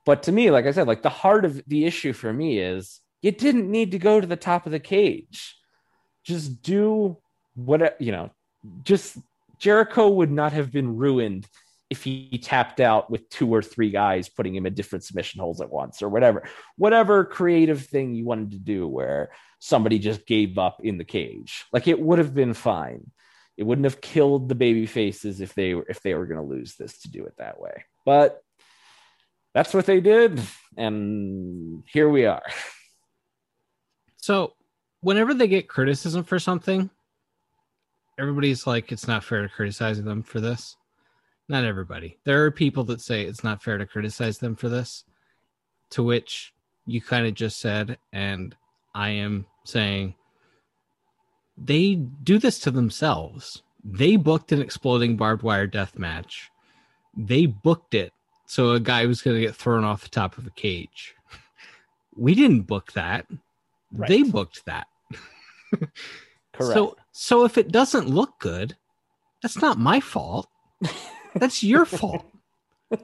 But 0.06 0.24
to 0.24 0.32
me, 0.32 0.52
like 0.52 0.66
I 0.66 0.72
said, 0.72 0.88
like 0.88 1.02
the 1.02 1.10
heart 1.10 1.46
of 1.46 1.62
the 1.68 1.86
issue 1.86 2.14
for 2.14 2.32
me 2.32 2.60
is 2.60 3.00
you 3.24 3.32
didn't 3.32 3.72
need 3.72 3.92
to 3.92 4.00
go 4.00 4.22
to 4.22 4.28
the 4.28 4.36
top 4.36 4.68
of 4.68 4.72
the 4.72 4.80
cage. 4.80 5.56
Just 6.24 6.62
do 6.62 7.18
what 7.56 8.00
you 8.00 8.12
know, 8.12 8.30
just 8.84 9.18
Jericho 9.58 10.10
would 10.10 10.32
not 10.32 10.54
have 10.54 10.72
been 10.72 10.98
ruined 10.98 11.48
if 11.90 12.04
he 12.04 12.38
tapped 12.42 12.80
out 12.80 13.10
with 13.10 13.30
two 13.30 13.54
or 13.54 13.62
three 13.62 13.90
guys 13.90 14.28
putting 14.28 14.56
him 14.56 14.66
in 14.66 14.74
different 14.74 15.06
submission 15.06 15.40
holes 15.40 15.62
at 15.62 15.72
once 15.72 16.02
or 16.02 16.10
whatever 16.10 16.44
whatever 16.76 17.24
creative 17.24 17.86
thing 17.86 18.14
you 18.14 18.26
wanted 18.26 18.52
to 18.52 18.58
do 18.58 18.88
where 18.88 19.32
somebody 19.60 20.00
just 20.00 20.26
gave 20.26 20.58
up 20.58 20.82
in 20.84 20.98
the 20.98 21.06
cage. 21.06 21.66
Like 21.72 21.88
it 21.88 22.00
would 22.00 22.20
have 22.20 22.34
been 22.34 22.54
fine. 22.54 23.10
It 23.56 23.64
wouldn't 23.64 23.86
have 23.86 24.02
killed 24.02 24.50
the 24.50 24.56
baby 24.56 24.86
faces 24.86 25.40
if 25.40 25.54
they 25.54 25.76
were 25.76 25.86
if 25.88 26.02
they 26.02 26.14
were 26.14 26.26
going 26.26 26.42
to 26.42 26.56
lose 26.56 26.76
this 26.76 27.00
to 27.02 27.12
do 27.12 27.26
it 27.26 27.36
that 27.38 27.60
way. 27.60 27.86
But 28.06 28.42
that's 29.54 29.74
what 29.74 29.86
they 29.86 30.02
did 30.02 30.42
and 30.76 31.84
here 31.88 32.10
we 32.10 32.26
are 32.26 32.42
So, 34.24 34.54
whenever 35.02 35.34
they 35.34 35.50
get 35.50 35.68
criticism 35.68 36.24
for 36.24 36.40
something, 36.40 36.90
everybody's 38.18 38.66
like, 38.66 38.94
it's 38.94 39.06
not 39.06 39.22
fair 39.22 39.42
to 39.42 39.50
criticize 39.50 40.02
them 40.02 40.24
for 40.24 40.40
this. 40.40 40.78
Not 41.50 41.66
everybody. 41.66 42.18
There 42.24 42.46
are 42.46 42.50
people 42.50 42.86
that 42.86 43.02
say 43.02 43.24
it's 43.24 43.44
not 43.44 43.62
fair 43.62 43.78
to 43.78 43.86
criticize 43.86 44.38
them 44.38 44.56
for 44.56 44.70
this, 44.70 45.04
to 45.90 46.04
which 46.04 46.54
you 46.86 47.02
kind 47.02 47.28
of 47.28 47.34
just 47.34 47.60
said, 47.60 47.98
and 48.14 48.56
I 48.96 49.10
am 49.10 49.46
saying 49.66 50.16
they 51.58 51.96
do 51.96 52.38
this 52.38 52.60
to 52.60 52.72
themselves. 52.72 53.62
They 53.84 54.16
booked 54.16 54.54
an 54.54 54.62
exploding 54.62 55.18
barbed 55.18 55.44
wire 55.44 55.68
death 55.68 56.00
match. 56.00 56.50
They 57.18 57.46
booked 57.46 57.94
it 57.94 58.14
so 58.46 58.70
a 58.70 58.80
guy 58.80 59.06
was 59.06 59.22
going 59.22 59.36
to 59.36 59.46
get 59.46 59.54
thrown 59.54 59.84
off 59.84 60.04
the 60.04 60.10
top 60.10 60.38
of 60.38 60.48
a 60.48 60.52
cage. 60.52 61.14
We 62.16 62.36
didn't 62.36 62.62
book 62.62 62.94
that. 62.94 63.26
Right. 63.94 64.10
They 64.10 64.24
booked 64.24 64.66
that. 64.66 64.88
correct 66.54 66.74
So 66.74 66.96
so 67.12 67.46
if 67.46 67.58
it 67.58 67.72
doesn't 67.72 68.10
look 68.10 68.40
good, 68.40 68.76
that's 69.42 69.62
not 69.62 69.78
my 69.80 70.00
fault. 70.00 70.48
That's 71.36 71.64
your 71.64 71.86
fault. 71.86 72.26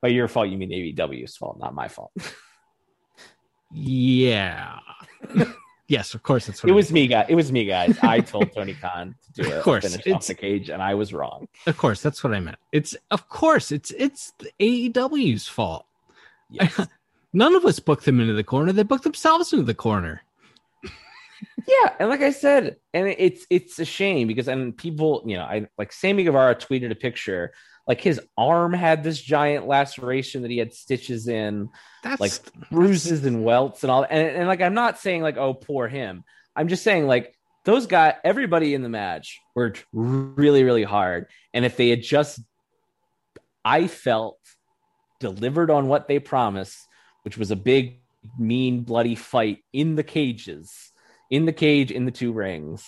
by 0.00 0.08
your 0.08 0.28
fault 0.28 0.48
you 0.48 0.56
mean 0.56 0.70
AEW's 0.70 1.36
fault 1.36 1.58
not 1.58 1.74
my 1.74 1.88
fault 1.88 2.12
Yeah. 3.72 4.78
yes, 5.88 6.14
of 6.14 6.22
course 6.22 6.46
that's 6.46 6.62
what 6.62 6.70
it 6.70 6.72
I 6.72 6.76
was 6.76 6.92
me 6.92 7.06
guys 7.08 7.26
it 7.28 7.34
was 7.34 7.50
me 7.50 7.64
guys 7.64 7.98
i 8.02 8.20
told 8.20 8.52
tony 8.52 8.74
khan 8.74 9.14
to 9.24 9.42
do 9.42 9.48
it 9.48 9.54
Of 9.56 9.64
course, 9.64 9.84
finish 9.84 10.06
off 10.14 10.26
the 10.26 10.34
cage 10.34 10.70
and 10.70 10.80
i 10.82 10.94
was 10.94 11.12
wrong. 11.12 11.48
Of 11.66 11.76
course, 11.76 12.00
that's 12.02 12.22
what 12.22 12.32
I 12.34 12.40
meant. 12.40 12.58
It's 12.72 12.94
of 13.10 13.28
course 13.28 13.72
it's 13.72 13.90
it's 13.90 14.32
the 14.38 14.50
AEW's 14.60 15.48
fault. 15.48 15.86
yes. 16.50 16.86
None 17.38 17.54
of 17.54 17.64
us 17.64 17.78
booked 17.78 18.04
them 18.04 18.18
into 18.18 18.32
the 18.32 18.42
corner. 18.42 18.72
They 18.72 18.82
booked 18.82 19.04
themselves 19.04 19.52
into 19.52 19.64
the 19.64 19.74
corner. 19.74 20.22
Yeah, 21.68 21.92
and 22.00 22.08
like 22.08 22.22
I 22.22 22.32
said, 22.32 22.76
and 22.92 23.06
it's 23.06 23.46
it's 23.48 23.78
a 23.78 23.84
shame 23.84 24.26
because 24.26 24.48
and 24.48 24.76
people, 24.76 25.22
you 25.24 25.36
know, 25.36 25.44
I 25.44 25.68
like 25.76 25.92
Sammy 25.92 26.24
Guevara 26.24 26.56
tweeted 26.56 26.90
a 26.90 26.96
picture, 26.96 27.52
like 27.86 28.00
his 28.00 28.20
arm 28.36 28.72
had 28.72 29.04
this 29.04 29.20
giant 29.20 29.68
laceration 29.68 30.42
that 30.42 30.50
he 30.50 30.58
had 30.58 30.72
stitches 30.72 31.28
in, 31.28 31.68
That's 32.02 32.20
like 32.20 32.32
bruises 32.70 33.24
and 33.24 33.44
welts 33.44 33.84
and 33.84 33.90
all. 33.90 34.02
And, 34.02 34.36
and 34.36 34.48
like 34.48 34.62
I'm 34.62 34.74
not 34.74 34.98
saying 34.98 35.22
like 35.22 35.36
oh 35.36 35.54
poor 35.54 35.86
him. 35.86 36.24
I'm 36.56 36.66
just 36.66 36.82
saying 36.82 37.06
like 37.06 37.36
those 37.64 37.86
guys, 37.86 38.14
everybody 38.24 38.74
in 38.74 38.82
the 38.82 38.88
match 38.88 39.38
worked 39.54 39.84
really 39.92 40.64
really 40.64 40.84
hard, 40.84 41.26
and 41.54 41.64
if 41.64 41.76
they 41.76 41.90
had 41.90 42.02
just, 42.02 42.40
I 43.64 43.86
felt 43.86 44.40
delivered 45.20 45.70
on 45.70 45.86
what 45.86 46.08
they 46.08 46.18
promised, 46.18 46.87
which 47.22 47.38
was 47.38 47.50
a 47.50 47.56
big 47.56 48.00
mean 48.38 48.82
bloody 48.82 49.14
fight 49.14 49.58
in 49.72 49.94
the 49.94 50.02
cages 50.02 50.92
in 51.30 51.44
the 51.44 51.52
cage 51.52 51.90
in 51.90 52.04
the 52.04 52.10
two 52.10 52.32
rings 52.32 52.86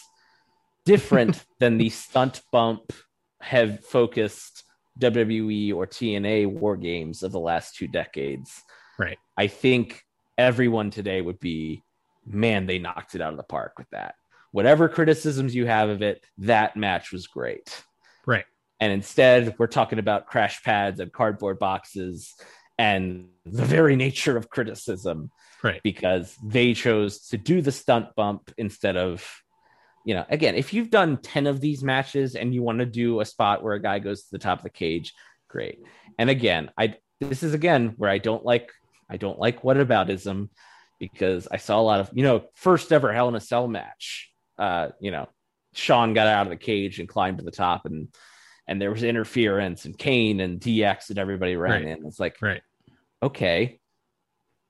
different 0.84 1.44
than 1.60 1.78
the 1.78 1.90
stunt 1.90 2.42
bump 2.52 2.92
have 3.40 3.84
focused 3.84 4.64
WWE 4.98 5.74
or 5.74 5.86
TNA 5.86 6.46
war 6.46 6.76
games 6.76 7.22
of 7.22 7.32
the 7.32 7.40
last 7.40 7.76
two 7.76 7.88
decades. 7.88 8.62
Right. 8.98 9.18
I 9.36 9.46
think 9.46 10.02
everyone 10.36 10.90
today 10.90 11.20
would 11.20 11.40
be, 11.40 11.82
man, 12.26 12.66
they 12.66 12.78
knocked 12.78 13.14
it 13.14 13.20
out 13.20 13.32
of 13.32 13.38
the 13.38 13.44
park 13.44 13.74
with 13.78 13.88
that. 13.90 14.14
Whatever 14.52 14.88
criticisms 14.88 15.54
you 15.54 15.66
have 15.66 15.88
of 15.88 16.02
it, 16.02 16.24
that 16.38 16.76
match 16.76 17.12
was 17.12 17.26
great. 17.26 17.82
right. 18.26 18.44
And 18.80 18.92
instead, 18.92 19.54
we're 19.58 19.66
talking 19.66 19.98
about 19.98 20.26
crash 20.26 20.62
pads 20.62 21.00
and 21.00 21.12
cardboard 21.12 21.58
boxes 21.58 22.34
and 22.80 23.28
the 23.44 23.64
very 23.64 23.94
nature 23.96 24.36
of 24.36 24.48
criticism 24.48 25.30
Right. 25.62 25.82
because 25.84 26.36
they 26.42 26.72
chose 26.72 27.12
to 27.28 27.36
do 27.36 27.60
the 27.60 27.72
stunt 27.72 28.06
bump 28.16 28.50
instead 28.56 28.96
of 28.96 29.16
you 30.06 30.14
know 30.14 30.24
again 30.30 30.54
if 30.54 30.72
you've 30.72 30.88
done 30.88 31.18
10 31.18 31.46
of 31.46 31.60
these 31.60 31.82
matches 31.84 32.34
and 32.34 32.54
you 32.54 32.62
want 32.62 32.78
to 32.78 32.86
do 32.86 33.20
a 33.20 33.26
spot 33.26 33.62
where 33.62 33.74
a 33.74 33.82
guy 33.82 33.98
goes 33.98 34.22
to 34.22 34.28
the 34.32 34.38
top 34.38 34.58
of 34.60 34.62
the 34.64 34.70
cage 34.70 35.12
great 35.48 35.78
and 36.18 36.30
again 36.30 36.70
i 36.78 36.94
this 37.20 37.42
is 37.42 37.52
again 37.52 37.92
where 37.98 38.08
i 38.10 38.16
don't 38.16 38.44
like 38.52 38.70
i 39.10 39.18
don't 39.18 39.38
like 39.38 39.60
whataboutism 39.60 40.48
because 40.98 41.46
i 41.52 41.58
saw 41.58 41.78
a 41.78 41.82
lot 41.90 42.00
of 42.00 42.08
you 42.14 42.22
know 42.22 42.44
first 42.54 42.90
ever 42.90 43.12
hell 43.12 43.28
in 43.28 43.34
a 43.34 43.40
cell 43.40 43.68
match 43.68 44.30
uh 44.58 44.88
you 45.00 45.10
know 45.10 45.28
Shawn 45.74 46.14
got 46.14 46.26
out 46.26 46.46
of 46.46 46.50
the 46.50 46.56
cage 46.70 46.98
and 46.98 47.08
climbed 47.08 47.36
to 47.38 47.44
the 47.44 47.50
top 47.66 47.84
and 47.84 48.08
and 48.66 48.80
there 48.80 48.90
was 48.90 49.02
interference 49.02 49.84
and 49.84 49.98
kane 49.98 50.40
and 50.40 50.58
dx 50.58 51.10
and 51.10 51.18
everybody 51.18 51.54
ran 51.56 51.84
Right. 51.84 51.98
in 51.98 52.06
it's 52.06 52.18
like 52.18 52.36
Right. 52.40 52.62
Okay 53.22 53.78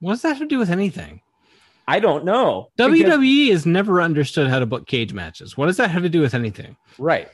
What 0.01 0.13
does 0.13 0.23
that 0.23 0.31
have 0.31 0.39
to 0.39 0.47
do 0.47 0.59
with 0.59 0.71
anything? 0.71 1.21
I 1.89 1.99
don't 2.01 2.25
know. 2.25 2.71
Because- 2.77 3.01
WWE 3.01 3.51
has 3.51 3.67
never 3.67 4.01
understood 4.01 4.49
how 4.49 4.61
to 4.61 4.67
book 4.67 4.87
cage 4.87 5.13
matches. 5.13 5.57
What 5.57 5.67
does 5.67 5.77
that 5.79 5.91
have 5.91 6.03
to 6.05 6.09
do 6.09 6.21
with 6.21 6.35
anything? 6.35 6.77
Right. 6.99 7.29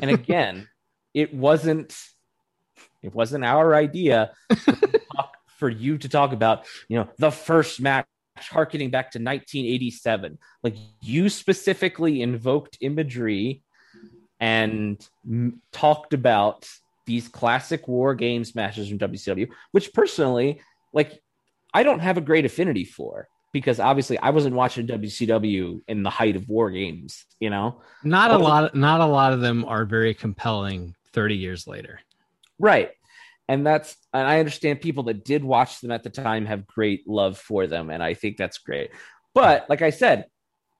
And 0.00 0.10
again, 0.10 0.68
it 1.14 1.32
wasn't 1.34 1.96
it 3.02 3.14
wasn't 3.14 3.44
our 3.44 3.74
idea 3.74 4.32
for, 4.48 4.70
you 4.70 4.76
to 4.86 5.00
talk- 5.16 5.36
for 5.58 5.68
you 5.68 5.98
to 5.98 6.08
talk 6.08 6.32
about, 6.32 6.66
you 6.88 6.98
know, 6.98 7.08
the 7.18 7.30
first 7.30 7.80
match 7.80 8.06
harkening 8.38 8.90
back 8.90 9.10
to 9.12 9.18
1987. 9.18 10.38
Like 10.62 10.76
you 11.00 11.28
specifically 11.28 12.22
invoked 12.22 12.78
imagery 12.80 13.62
and 14.40 15.04
m- 15.28 15.60
talked 15.72 16.12
about 16.14 16.68
these 17.06 17.28
classic 17.28 17.88
war 17.88 18.14
games 18.14 18.54
matches 18.54 18.88
from 18.88 18.98
WCW, 18.98 19.48
which 19.72 19.92
personally, 19.92 20.60
like 20.92 21.20
I 21.74 21.82
don't 21.82 22.00
have 22.00 22.18
a 22.18 22.22
great 22.22 22.44
affinity 22.44 22.84
for 22.84 23.28
because 23.52 23.80
obviously 23.80 24.18
I 24.18 24.30
wasn't 24.30 24.54
watching 24.54 24.86
WCW 24.86 25.80
in 25.86 26.02
the 26.02 26.10
height 26.10 26.36
of 26.36 26.48
war 26.48 26.70
games, 26.70 27.24
you 27.38 27.50
know. 27.50 27.82
Not 28.02 28.30
a 28.30 28.38
lot. 28.38 28.74
Not 28.74 29.00
a 29.00 29.06
lot 29.06 29.32
of 29.32 29.40
them 29.40 29.64
are 29.64 29.84
very 29.84 30.14
compelling. 30.14 30.94
Thirty 31.12 31.36
years 31.36 31.66
later. 31.66 32.00
Right. 32.58 32.90
And 33.48 33.66
that's 33.66 33.96
and 34.14 34.26
I 34.26 34.38
understand 34.38 34.80
people 34.80 35.02
that 35.04 35.24
did 35.24 35.44
watch 35.44 35.80
them 35.80 35.90
at 35.90 36.02
the 36.02 36.10
time 36.10 36.46
have 36.46 36.66
great 36.66 37.06
love 37.06 37.36
for 37.36 37.66
them 37.66 37.90
and 37.90 38.02
I 38.02 38.14
think 38.14 38.38
that's 38.38 38.58
great. 38.58 38.92
But 39.34 39.68
like 39.68 39.82
I 39.82 39.90
said, 39.90 40.26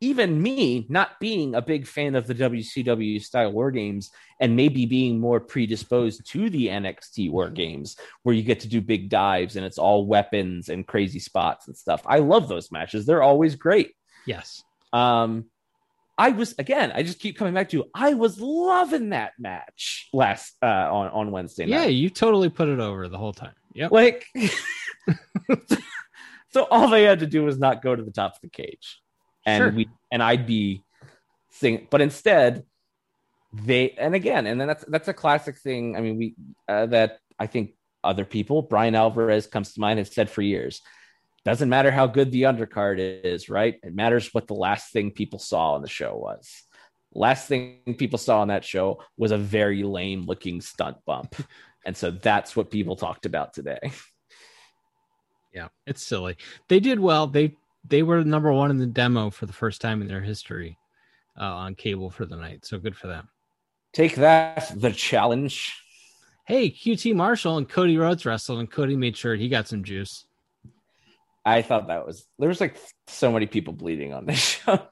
even 0.02 0.42
me 0.42 0.84
not 0.88 1.20
being 1.20 1.54
a 1.54 1.62
big 1.62 1.86
fan 1.86 2.16
of 2.16 2.26
the 2.26 2.34
WCW 2.34 3.22
style 3.22 3.52
war 3.52 3.70
games 3.70 4.10
and 4.40 4.56
maybe 4.56 4.84
being 4.84 5.20
more 5.20 5.38
predisposed 5.38 6.26
to 6.30 6.50
the 6.50 6.66
NXT 6.66 7.30
war 7.30 7.48
games 7.48 7.96
where 8.24 8.34
you 8.34 8.42
get 8.42 8.60
to 8.60 8.68
do 8.68 8.80
big 8.80 9.08
dives 9.08 9.54
and 9.54 9.64
it's 9.64 9.78
all 9.78 10.04
weapons 10.04 10.68
and 10.68 10.86
crazy 10.86 11.20
spots 11.20 11.68
and 11.68 11.76
stuff. 11.76 12.02
I 12.04 12.18
love 12.18 12.48
those 12.48 12.72
matches. 12.72 13.06
They're 13.06 13.22
always 13.22 13.54
great. 13.54 13.92
Yes. 14.26 14.64
Um, 14.92 15.46
I 16.18 16.30
was 16.30 16.54
again. 16.58 16.92
I 16.94 17.02
just 17.02 17.18
keep 17.20 17.38
coming 17.38 17.54
back 17.54 17.70
to. 17.70 17.84
I 17.94 18.14
was 18.14 18.38
loving 18.38 19.10
that 19.10 19.32
match 19.38 20.08
last 20.12 20.56
uh, 20.62 20.66
on 20.66 21.08
on 21.08 21.30
Wednesday 21.30 21.64
night. 21.64 21.70
Yeah, 21.70 21.86
you 21.86 22.10
totally 22.10 22.50
put 22.50 22.68
it 22.68 22.80
over 22.80 23.08
the 23.08 23.18
whole 23.18 23.32
time. 23.32 23.54
Yep. 23.74 23.90
like, 23.90 24.26
so 26.50 26.64
all 26.70 26.88
they 26.88 27.04
had 27.04 27.20
to 27.20 27.26
do 27.26 27.44
was 27.44 27.58
not 27.58 27.82
go 27.82 27.96
to 27.96 28.02
the 28.02 28.10
top 28.10 28.34
of 28.34 28.40
the 28.42 28.50
cage, 28.50 29.01
and 29.46 29.60
Sure. 29.60 29.70
we 29.72 29.88
and 30.10 30.22
I'd 30.22 30.46
be 30.46 30.84
singing. 31.50 31.88
But 31.90 32.00
instead, 32.00 32.64
they 33.52 33.90
and 33.90 34.14
again, 34.14 34.46
and 34.46 34.60
then 34.60 34.68
that's 34.68 34.84
that's 34.88 35.08
a 35.08 35.14
classic 35.14 35.58
thing. 35.58 35.96
I 35.96 36.00
mean, 36.00 36.16
we 36.16 36.34
uh, 36.68 36.86
that 36.86 37.18
I 37.38 37.46
think 37.46 37.74
other 38.04 38.24
people, 38.24 38.62
Bryan 38.62 38.94
Alvarez 38.94 39.46
comes 39.46 39.72
to 39.74 39.80
mind, 39.80 39.98
has 39.98 40.12
said 40.12 40.30
for 40.30 40.42
years. 40.42 40.80
Doesn't 41.44 41.68
matter 41.68 41.90
how 41.90 42.06
good 42.06 42.30
the 42.30 42.42
undercard 42.42 42.98
is, 42.98 43.48
right? 43.48 43.78
It 43.82 43.94
matters 43.94 44.32
what 44.32 44.46
the 44.46 44.54
last 44.54 44.92
thing 44.92 45.10
people 45.10 45.38
saw 45.40 45.74
on 45.74 45.82
the 45.82 45.88
show 45.88 46.14
was. 46.16 46.48
Last 47.14 47.48
thing 47.48 47.80
people 47.98 48.18
saw 48.18 48.40
on 48.40 48.48
that 48.48 48.64
show 48.64 49.02
was 49.16 49.32
a 49.32 49.38
very 49.38 49.82
lame 49.82 50.22
looking 50.22 50.60
stunt 50.60 50.98
bump. 51.04 51.34
and 51.84 51.96
so 51.96 52.10
that's 52.12 52.54
what 52.56 52.70
people 52.70 52.94
talked 52.96 53.26
about 53.26 53.52
today. 53.54 53.90
Yeah, 55.52 55.68
it's 55.86 56.02
silly. 56.02 56.36
They 56.68 56.80
did 56.80 56.98
well. 56.98 57.26
They 57.26 57.56
they 57.84 58.02
were 58.02 58.22
number 58.24 58.52
one 58.52 58.70
in 58.70 58.78
the 58.78 58.86
demo 58.86 59.30
for 59.30 59.46
the 59.46 59.52
first 59.52 59.80
time 59.80 60.02
in 60.02 60.08
their 60.08 60.20
history 60.20 60.78
uh, 61.40 61.44
on 61.44 61.74
cable 61.74 62.10
for 62.10 62.26
the 62.26 62.36
night. 62.36 62.64
So 62.64 62.78
good 62.78 62.96
for 62.96 63.06
them. 63.06 63.28
Take 63.92 64.16
that, 64.16 64.72
the 64.74 64.92
challenge. 64.92 65.78
Hey, 66.46 66.70
QT 66.70 67.14
Marshall 67.14 67.58
and 67.58 67.68
Cody 67.68 67.98
Rhodes 67.98 68.24
wrestled, 68.24 68.60
and 68.60 68.70
Cody 68.70 68.96
made 68.96 69.16
sure 69.16 69.34
he 69.34 69.48
got 69.48 69.68
some 69.68 69.84
juice. 69.84 70.24
I 71.44 71.62
thought 71.62 71.88
that 71.88 72.06
was 72.06 72.26
there 72.38 72.48
was 72.48 72.60
like 72.60 72.76
so 73.08 73.32
many 73.32 73.46
people 73.46 73.72
bleeding 73.72 74.12
on 74.12 74.26
this 74.26 74.38
show. 74.64 74.88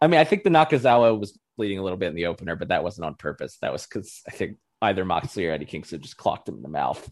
I 0.00 0.06
mean, 0.06 0.20
I 0.20 0.24
think 0.24 0.44
the 0.44 0.50
Nakazawa 0.50 1.18
was 1.18 1.38
bleeding 1.56 1.78
a 1.78 1.82
little 1.82 1.98
bit 1.98 2.08
in 2.08 2.14
the 2.14 2.26
opener, 2.26 2.56
but 2.56 2.68
that 2.68 2.84
wasn't 2.84 3.06
on 3.06 3.14
purpose. 3.14 3.58
That 3.60 3.72
was 3.72 3.86
because 3.86 4.22
I 4.28 4.30
think 4.30 4.58
either 4.82 5.04
Moxley 5.04 5.46
or 5.46 5.52
Eddie 5.52 5.64
Kingston 5.64 6.00
just 6.00 6.16
clocked 6.16 6.48
him 6.48 6.56
in 6.56 6.62
the 6.62 6.68
mouth. 6.68 7.08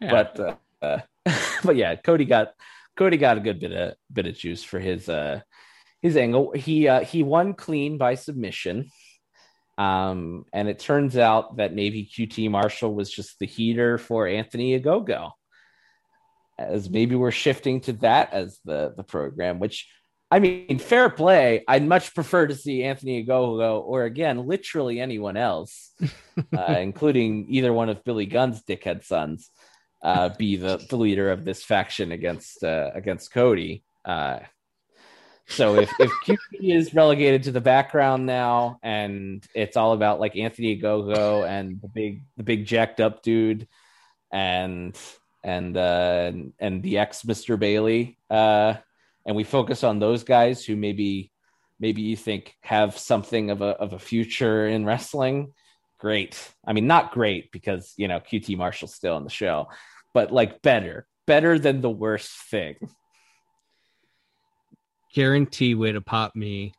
Yeah. 0.00 0.10
But 0.10 0.40
uh, 0.40 0.54
uh, 0.82 1.00
but 1.64 1.76
yeah, 1.76 1.96
Cody 1.96 2.24
got 2.24 2.52
Cody 2.96 3.16
got 3.16 3.36
a 3.36 3.40
good 3.40 3.60
bit 3.60 3.72
of 3.72 3.94
bit 4.12 4.26
of 4.26 4.34
juice 4.34 4.62
for 4.62 4.78
his 4.78 5.08
uh 5.08 5.40
his 6.02 6.16
angle. 6.16 6.52
He 6.52 6.88
uh 6.88 7.00
he 7.00 7.22
won 7.22 7.54
clean 7.54 7.98
by 7.98 8.14
submission. 8.14 8.90
Um, 9.78 10.46
and 10.54 10.68
it 10.68 10.78
turns 10.78 11.18
out 11.18 11.58
that 11.58 11.74
maybe 11.74 12.10
QT 12.10 12.50
Marshall 12.50 12.94
was 12.94 13.10
just 13.10 13.38
the 13.38 13.46
heater 13.46 13.98
for 13.98 14.26
Anthony 14.26 14.78
Ogogo. 14.80 15.32
As 16.58 16.88
maybe 16.88 17.14
we're 17.14 17.30
shifting 17.30 17.82
to 17.82 17.92
that 17.94 18.32
as 18.32 18.58
the 18.64 18.94
the 18.96 19.04
program, 19.04 19.58
which 19.58 19.86
I 20.30 20.40
mean, 20.40 20.78
fair 20.78 21.08
play. 21.08 21.64
I'd 21.68 21.86
much 21.86 22.14
prefer 22.14 22.48
to 22.48 22.54
see 22.54 22.82
Anthony 22.82 23.24
Ogogo 23.24 23.80
or 23.80 24.04
again, 24.04 24.46
literally 24.46 25.00
anyone 25.00 25.36
else, 25.36 25.92
uh, 26.56 26.76
including 26.78 27.46
either 27.48 27.72
one 27.72 27.88
of 27.88 28.02
Billy 28.02 28.26
Gunn's 28.26 28.62
dickhead 28.62 29.04
sons, 29.04 29.50
uh, 30.06 30.28
be 30.38 30.54
the, 30.54 30.76
the 30.88 30.96
leader 30.96 31.32
of 31.32 31.44
this 31.44 31.64
faction 31.64 32.12
against 32.12 32.62
uh, 32.62 32.92
against 32.94 33.32
Cody. 33.32 33.82
Uh, 34.04 34.38
so 35.48 35.74
if 35.74 35.92
if 35.98 36.12
QT 36.24 36.38
is 36.60 36.94
relegated 36.94 37.42
to 37.44 37.52
the 37.52 37.60
background 37.60 38.24
now, 38.24 38.78
and 38.84 39.44
it's 39.52 39.76
all 39.76 39.92
about 39.92 40.20
like 40.20 40.36
Anthony 40.36 40.80
Ogogo 40.80 41.44
and 41.46 41.80
the 41.80 41.88
big 41.88 42.22
the 42.36 42.44
big 42.44 42.66
jacked 42.66 43.00
up 43.00 43.22
dude, 43.22 43.66
and 44.30 44.96
and 45.42 45.76
uh, 45.76 46.32
and 46.60 46.82
the 46.84 46.98
ex 46.98 47.24
Mister 47.24 47.56
Bayley, 47.56 48.16
uh, 48.30 48.74
and 49.26 49.34
we 49.34 49.42
focus 49.42 49.82
on 49.82 49.98
those 49.98 50.22
guys 50.22 50.64
who 50.64 50.76
maybe 50.76 51.32
maybe 51.80 52.02
you 52.02 52.16
think 52.16 52.54
have 52.60 52.96
something 52.96 53.50
of 53.50 53.60
a 53.60 53.70
of 53.70 53.92
a 53.92 53.98
future 53.98 54.68
in 54.68 54.84
wrestling. 54.84 55.52
Great. 55.98 56.38
I 56.64 56.74
mean, 56.74 56.86
not 56.86 57.10
great 57.10 57.50
because 57.50 57.92
you 57.96 58.06
know 58.06 58.20
QT 58.20 58.56
Marshall's 58.56 58.94
still 58.94 59.16
on 59.16 59.24
the 59.24 59.30
show, 59.30 59.66
but 60.16 60.32
like 60.32 60.62
better, 60.62 61.06
better 61.26 61.58
than 61.58 61.82
the 61.82 61.90
worst 61.90 62.30
thing. 62.50 62.76
Guarantee 65.12 65.74
way 65.74 65.92
to 65.92 66.00
pop 66.00 66.34
me. 66.34 66.72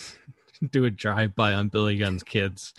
Do 0.70 0.84
a 0.84 0.90
drive 0.90 1.34
by 1.34 1.54
on 1.54 1.68
Billy 1.68 1.96
Gunn's 1.96 2.22
kids. 2.22 2.74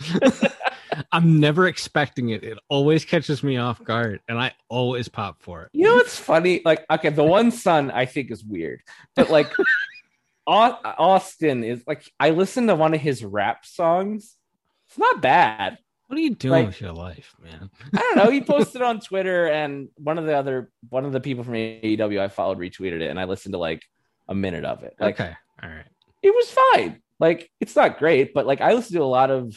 I'm 1.12 1.40
never 1.40 1.66
expecting 1.66 2.28
it. 2.28 2.44
It 2.44 2.58
always 2.68 3.04
catches 3.04 3.42
me 3.42 3.56
off 3.56 3.82
guard, 3.82 4.20
and 4.28 4.38
I 4.38 4.52
always 4.68 5.08
pop 5.08 5.42
for 5.42 5.64
it. 5.64 5.70
You 5.72 5.86
know 5.86 5.96
what's 5.96 6.16
funny? 6.16 6.62
Like, 6.64 6.86
okay, 6.88 7.10
the 7.10 7.24
one 7.24 7.50
son 7.50 7.90
I 7.90 8.06
think 8.06 8.30
is 8.30 8.44
weird, 8.44 8.82
but 9.16 9.30
like 9.30 9.52
Austin 10.46 11.64
is 11.64 11.82
like 11.88 12.08
I 12.20 12.30
listened 12.30 12.68
to 12.68 12.76
one 12.76 12.94
of 12.94 13.00
his 13.00 13.24
rap 13.24 13.66
songs. 13.66 14.36
It's 14.86 14.98
not 14.98 15.20
bad. 15.20 15.78
What 16.08 16.18
are 16.18 16.22
you 16.22 16.34
doing 16.34 16.52
Like- 16.52 16.66
with 16.66 16.80
your 16.80 16.92
life, 16.92 17.34
man? 17.42 17.70
I 17.94 17.98
don't 17.98 18.16
know. 18.16 18.30
He 18.30 18.40
posted 18.54 18.82
on 18.82 18.98
Twitter, 19.00 19.46
and 19.46 19.88
one 19.96 20.18
of 20.18 20.24
the 20.26 20.34
other 20.36 20.70
one 20.88 21.04
of 21.04 21.12
the 21.12 21.20
people 21.20 21.44
from 21.44 21.54
AEW 21.54 22.18
I 22.20 22.28
followed 22.28 22.58
retweeted 22.58 23.00
it, 23.02 23.10
and 23.10 23.20
I 23.20 23.24
listened 23.24 23.52
to 23.52 23.58
like 23.58 23.82
a 24.28 24.34
minute 24.34 24.64
of 24.64 24.82
it. 24.82 24.94
Like, 24.98 25.20
okay, 25.20 25.34
all 25.62 25.68
right. 25.68 25.84
it 26.22 26.34
was 26.34 26.50
fine. 26.50 27.02
Like, 27.20 27.50
it's 27.60 27.76
not 27.76 27.98
great, 27.98 28.32
but 28.34 28.46
like 28.46 28.60
I 28.60 28.72
listened 28.72 28.96
to 28.96 29.02
a 29.02 29.04
lot 29.04 29.30
of. 29.30 29.54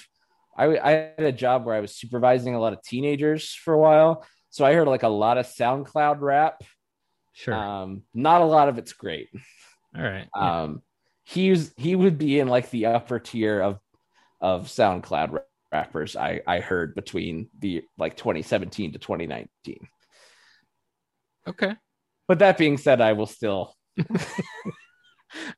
I 0.58 0.78
I 0.78 0.92
had 0.92 1.14
a 1.20 1.32
job 1.32 1.66
where 1.66 1.76
I 1.76 1.80
was 1.80 1.96
supervising 1.96 2.54
a 2.56 2.60
lot 2.60 2.74
of 2.74 2.82
teenagers 2.84 3.54
for 3.54 3.74
a 3.74 3.80
while, 3.80 4.26
so 4.50 4.66
I 4.66 4.74
heard 4.74 4.88
like 4.90 5.04
a 5.04 5.08
lot 5.10 5.38
of 5.38 5.46
SoundCloud 5.48 6.20
rap. 6.20 6.62
Sure. 7.34 7.54
Um, 7.54 8.04
not 8.14 8.42
a 8.42 8.46
lot 8.46 8.68
of 8.68 8.78
it's 8.78 8.92
great. 8.92 9.30
all 9.96 10.04
right. 10.04 10.28
yeah. 10.36 10.62
Um, 10.64 10.82
he's 11.24 11.74
he 11.78 11.96
would 11.96 12.18
be 12.18 12.40
in 12.42 12.50
like 12.50 12.70
the 12.72 12.88
upper 12.88 13.20
tier 13.20 13.62
of 13.62 13.80
of 14.42 14.68
SoundCloud 14.68 15.32
ra- 15.32 15.40
rappers. 15.72 16.16
I 16.16 16.42
I 16.48 16.60
heard 16.60 16.96
between 16.96 17.50
the 17.60 17.84
like 17.98 18.18
2017 18.18 18.94
to 18.94 19.00
2019. 19.00 19.88
okay. 21.48 21.76
But 22.28 22.40
that 22.40 22.58
being 22.58 22.78
said, 22.78 23.02
I 23.02 23.14
will 23.14 23.26
still 23.26 23.76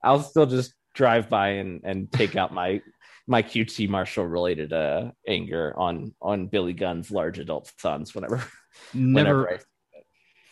I'll 0.03 0.22
still 0.22 0.45
just 0.45 0.74
drive 0.95 1.30
by 1.30 1.49
and 1.49 1.82
and 1.84 2.11
take 2.11 2.36
out 2.36 2.53
my 2.53 2.82
my 3.28 3.41
QT 3.41 3.89
Marshall 3.89 4.26
related 4.28 4.74
uh 4.74 5.11
anger 5.28 5.74
on 5.78 6.14
on 6.22 6.47
Billy 6.47 6.74
Gunn's 6.74 7.11
large 7.11 7.39
adult 7.39 7.72
sons 7.80 8.14
whenever 8.14 8.43
Never. 8.93 9.14
whenever 9.14 9.53
I 9.53 9.59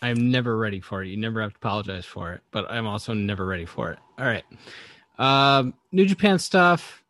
I'm 0.03 0.31
never 0.31 0.57
ready 0.57 0.79
for 0.79 1.03
it. 1.03 1.09
You 1.09 1.17
never 1.17 1.41
have 1.41 1.51
to 1.51 1.57
apologize 1.57 2.05
for 2.05 2.33
it, 2.33 2.41
but 2.51 2.69
I'm 2.71 2.87
also 2.87 3.13
never 3.13 3.45
ready 3.45 3.65
for 3.65 3.91
it. 3.91 3.99
All 4.17 4.25
right. 4.25 4.43
Um, 5.19 5.75
New 5.91 6.07
Japan 6.07 6.39
stuff. 6.39 7.00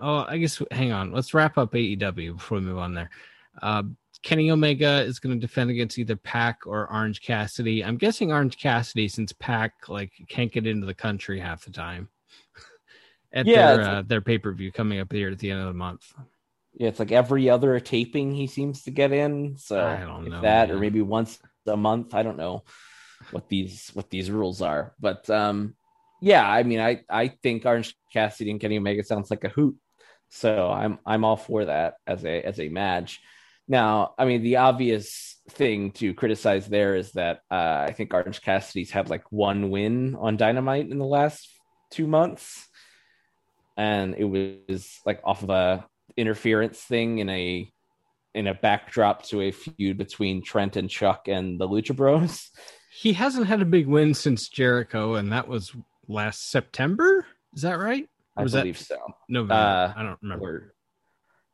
Oh, 0.00 0.24
I 0.28 0.38
guess 0.38 0.62
hang 0.70 0.92
on. 0.92 1.12
Let's 1.12 1.34
wrap 1.34 1.58
up 1.58 1.72
AEW 1.72 2.36
before 2.36 2.58
we 2.58 2.64
move 2.64 2.78
on 2.78 2.94
there. 2.94 3.10
Uh, 3.60 3.82
Kenny 4.22 4.50
Omega 4.50 5.00
is 5.02 5.18
going 5.20 5.34
to 5.34 5.40
defend 5.40 5.70
against 5.70 5.98
either 5.98 6.16
Pac 6.16 6.66
or 6.66 6.92
Orange 6.92 7.22
Cassidy. 7.22 7.84
I'm 7.84 7.96
guessing 7.96 8.32
Orange 8.32 8.58
Cassidy 8.58 9.08
since 9.08 9.32
Pac 9.32 9.88
like 9.88 10.12
can't 10.28 10.52
get 10.52 10.66
into 10.66 10.86
the 10.86 10.94
country 10.94 11.38
half 11.38 11.64
the 11.64 11.70
time. 11.70 12.08
At 13.32 13.46
Yeah, 13.46 13.76
their 13.76 13.82
uh, 13.82 14.02
their 14.02 14.20
pay 14.20 14.38
per 14.38 14.52
view 14.52 14.72
coming 14.72 15.00
up 15.00 15.12
here 15.12 15.30
at 15.30 15.38
the 15.38 15.50
end 15.50 15.60
of 15.60 15.66
the 15.66 15.74
month. 15.74 16.12
Yeah, 16.74 16.88
it's 16.88 16.98
like 16.98 17.12
every 17.12 17.50
other 17.50 17.78
taping 17.78 18.32
he 18.34 18.46
seems 18.46 18.84
to 18.84 18.90
get 18.90 19.12
in. 19.12 19.56
So 19.58 19.84
I 19.84 20.00
don't 20.00 20.26
if 20.26 20.32
know, 20.32 20.40
that, 20.42 20.70
or 20.70 20.78
maybe 20.78 21.02
once 21.02 21.38
a 21.66 21.76
month. 21.76 22.14
I 22.14 22.22
don't 22.22 22.38
know. 22.38 22.64
what 23.30 23.48
these 23.48 23.90
what 23.94 24.10
these 24.10 24.30
rules 24.30 24.62
are. 24.62 24.94
But 24.98 25.28
um, 25.28 25.74
yeah, 26.20 26.48
I 26.48 26.62
mean, 26.62 26.80
I 26.80 27.02
I 27.08 27.28
think 27.28 27.66
Orange 27.66 27.94
Cassidy 28.12 28.50
and 28.50 28.60
Kenny 28.60 28.78
Omega 28.78 29.04
sounds 29.04 29.30
like 29.30 29.44
a 29.44 29.48
hoot. 29.50 29.76
So 30.28 30.70
I'm 30.70 30.98
I'm 31.06 31.24
all 31.24 31.36
for 31.36 31.64
that 31.64 31.94
as 32.06 32.24
a 32.24 32.42
as 32.42 32.60
a 32.60 32.68
match. 32.68 33.20
Now, 33.66 34.14
I 34.18 34.24
mean, 34.24 34.42
the 34.42 34.56
obvious 34.56 35.36
thing 35.50 35.92
to 35.92 36.14
criticize 36.14 36.66
there 36.66 36.96
is 36.96 37.12
that 37.12 37.40
uh, 37.50 37.84
I 37.86 37.92
think 37.92 38.14
Orange 38.14 38.40
Cassidy's 38.40 38.90
had 38.90 39.10
like 39.10 39.30
one 39.30 39.70
win 39.70 40.16
on 40.16 40.38
Dynamite 40.38 40.90
in 40.90 40.98
the 40.98 41.04
last 41.04 41.48
two 41.90 42.06
months, 42.06 42.66
and 43.76 44.14
it 44.16 44.24
was 44.24 45.00
like 45.04 45.20
off 45.24 45.42
of 45.42 45.50
a 45.50 45.86
interference 46.16 46.80
thing 46.80 47.18
in 47.18 47.28
a 47.28 47.70
in 48.34 48.46
a 48.46 48.54
backdrop 48.54 49.24
to 49.24 49.42
a 49.42 49.50
feud 49.50 49.98
between 49.98 50.42
Trent 50.42 50.76
and 50.76 50.88
Chuck 50.88 51.28
and 51.28 51.60
the 51.60 51.68
Lucha 51.68 51.94
Bros. 51.94 52.50
He 52.90 53.12
hasn't 53.12 53.46
had 53.46 53.62
a 53.62 53.66
big 53.66 53.86
win 53.86 54.12
since 54.12 54.48
Jericho, 54.48 55.14
and 55.14 55.30
that 55.30 55.46
was 55.46 55.72
last 56.08 56.50
September. 56.50 57.24
Is 57.54 57.62
that 57.62 57.78
right? 57.78 58.08
I 58.38 58.42
was 58.42 58.52
believe 58.52 58.78
so. 58.78 58.96
November. 59.28 59.54
Uh, 59.54 59.92
I 59.96 60.02
don't 60.02 60.18
remember. 60.22 60.46
Or, 60.46 60.74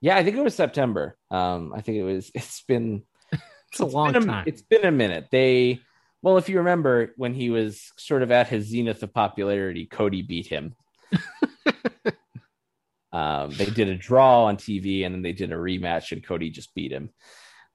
yeah, 0.01 0.17
I 0.17 0.25
think 0.25 0.37
it 0.37 0.43
was 0.43 0.55
September. 0.55 1.17
Um, 1.31 1.73
I 1.75 1.81
think 1.81 1.99
it 1.99 2.05
was. 2.05 2.31
It's 2.35 2.63
been 2.63 3.03
It's 3.73 3.81
a 3.81 3.87
long 3.87 4.13
been 4.13 4.23
a, 4.23 4.27
time. 4.27 4.45
It's 4.47 4.63
been 4.63 4.85
a 4.85 4.93
minute. 4.93 5.29
They, 5.33 5.81
well, 6.23 6.39
if 6.39 6.49
you 6.49 6.59
remember 6.59 7.13
when 7.17 7.35
he 7.35 7.51
was 7.51 7.93
sort 7.99 8.23
of 8.23 8.31
at 8.31 8.47
his 8.47 8.67
zenith 8.67 9.03
of 9.03 9.13
popularity, 9.13 9.87
Cody 9.87 10.23
beat 10.23 10.47
him. 10.47 10.77
um, 13.13 13.51
they 13.51 13.67
did 13.67 13.89
a 13.89 13.97
draw 13.97 14.45
on 14.45 14.57
TV 14.57 15.05
and 15.05 15.13
then 15.13 15.23
they 15.23 15.33
did 15.33 15.53
a 15.53 15.57
rematch 15.57 16.13
and 16.13 16.25
Cody 16.25 16.51
just 16.51 16.73
beat 16.75 16.93
him. 16.93 17.11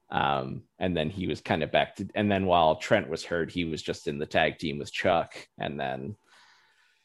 Um, 0.09 0.63
and 0.79 0.95
then 0.95 1.09
he 1.09 1.27
was 1.27 1.41
kind 1.41 1.63
of 1.63 1.71
back 1.71 1.97
to, 1.97 2.07
and 2.15 2.31
then 2.31 2.45
while 2.45 2.77
Trent 2.77 3.09
was 3.09 3.25
hurt, 3.25 3.51
he 3.51 3.65
was 3.65 3.81
just 3.81 4.07
in 4.07 4.17
the 4.17 4.25
tag 4.25 4.57
team 4.57 4.79
with 4.79 4.91
Chuck. 4.91 5.35
And 5.59 5.77
then 5.77 6.15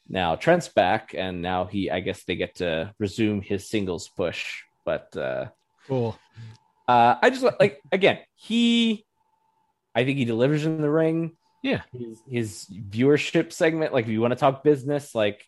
now 0.07 0.35
Trent's 0.35 0.67
back 0.69 1.13
and 1.17 1.41
now 1.41 1.65
he, 1.65 1.89
I 1.89 1.99
guess 1.99 2.23
they 2.23 2.35
get 2.35 2.55
to 2.55 2.93
resume 2.99 3.41
his 3.41 3.67
singles 3.69 4.07
push. 4.07 4.61
But, 4.85 5.15
uh, 5.17 5.47
Cool. 5.87 6.17
uh, 6.87 7.15
I 7.21 7.29
just 7.29 7.43
like 7.59 7.79
again, 7.91 8.19
he 8.35 9.05
I 9.93 10.03
think 10.03 10.17
he 10.17 10.25
delivers 10.25 10.65
in 10.65 10.81
the 10.81 10.89
ring. 10.89 11.37
Yeah. 11.63 11.81
His 11.91 12.21
his 12.29 12.65
viewership 12.89 13.51
segment, 13.51 13.93
like 13.93 14.05
if 14.05 14.11
you 14.11 14.21
want 14.21 14.31
to 14.31 14.39
talk 14.39 14.63
business, 14.63 15.15
like 15.15 15.43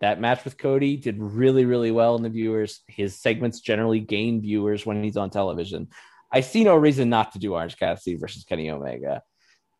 that 0.00 0.20
match 0.20 0.44
with 0.44 0.58
Cody 0.58 0.96
did 0.96 1.16
really, 1.18 1.64
really 1.64 1.90
well 1.90 2.16
in 2.16 2.22
the 2.22 2.28
viewers. 2.28 2.80
His 2.88 3.18
segments 3.18 3.60
generally 3.60 4.00
gain 4.00 4.42
viewers 4.42 4.84
when 4.84 5.02
he's 5.02 5.16
on 5.16 5.30
television. 5.30 5.88
I 6.32 6.40
see 6.40 6.64
no 6.64 6.76
reason 6.76 7.08
not 7.08 7.32
to 7.32 7.38
do 7.38 7.54
Orange 7.54 7.78
Cassidy 7.78 8.16
versus 8.16 8.44
Kenny 8.44 8.68
Omega. 8.70 9.22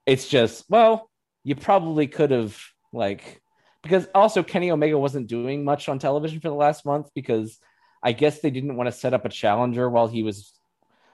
It's 0.06 0.28
just, 0.28 0.64
well, 0.70 1.10
you 1.42 1.56
probably 1.56 2.06
could 2.06 2.30
have 2.30 2.58
like 2.92 3.42
because 3.84 4.08
also 4.14 4.42
Kenny 4.42 4.72
Omega 4.72 4.98
wasn't 4.98 5.28
doing 5.28 5.62
much 5.64 5.88
on 5.88 6.00
television 6.00 6.40
for 6.40 6.48
the 6.48 6.54
last 6.56 6.84
month 6.84 7.10
because 7.14 7.58
I 8.02 8.10
guess 8.12 8.40
they 8.40 8.50
didn't 8.50 8.74
want 8.76 8.88
to 8.88 8.92
set 8.92 9.14
up 9.14 9.24
a 9.24 9.28
challenger 9.28 9.88
while 9.88 10.08
he 10.08 10.24
was 10.24 10.52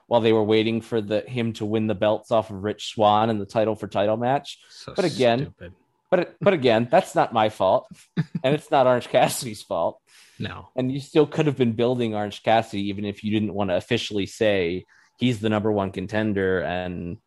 while 0.07 0.21
they 0.23 0.33
were 0.33 0.43
waiting 0.43 0.81
for 0.81 1.01
the 1.03 1.21
him 1.21 1.53
to 1.55 1.65
win 1.67 1.87
the 1.87 1.95
belts 1.95 2.31
off 2.33 2.51
of 2.51 2.63
Rich 2.65 2.95
Swan 2.95 3.29
in 3.31 3.39
the 3.39 3.45
title 3.47 3.77
for 3.77 3.87
title 3.87 4.17
match. 4.17 4.59
So 4.71 4.95
But 4.97 5.05
again- 5.05 5.41
stupid. 5.41 5.75
But 6.11 6.35
but 6.41 6.55
again, 6.55 6.89
that's 6.91 7.15
not 7.15 7.33
my 7.33 7.51
fault, 7.51 7.87
and 8.43 8.53
it's 8.53 8.69
not 8.69 8.89
Orange 8.89 9.07
Cassidy's 9.09 9.63
fault. 9.63 10.01
no. 10.41 10.69
And 10.75 10.91
you 10.91 10.99
still 10.99 11.25
could 11.25 11.47
have 11.47 11.57
been 11.57 11.75
building 11.75 12.17
Orange 12.17 12.43
Cassidy 12.43 12.89
even 12.89 13.05
if 13.05 13.23
you 13.23 13.31
didn't 13.31 13.55
want 13.55 13.71
to 13.71 13.77
officially 13.77 14.27
say 14.27 14.87
he's 15.19 15.39
the 15.39 15.49
number 15.49 15.71
one 15.71 15.93
contender 15.93 16.61
and 16.63 17.19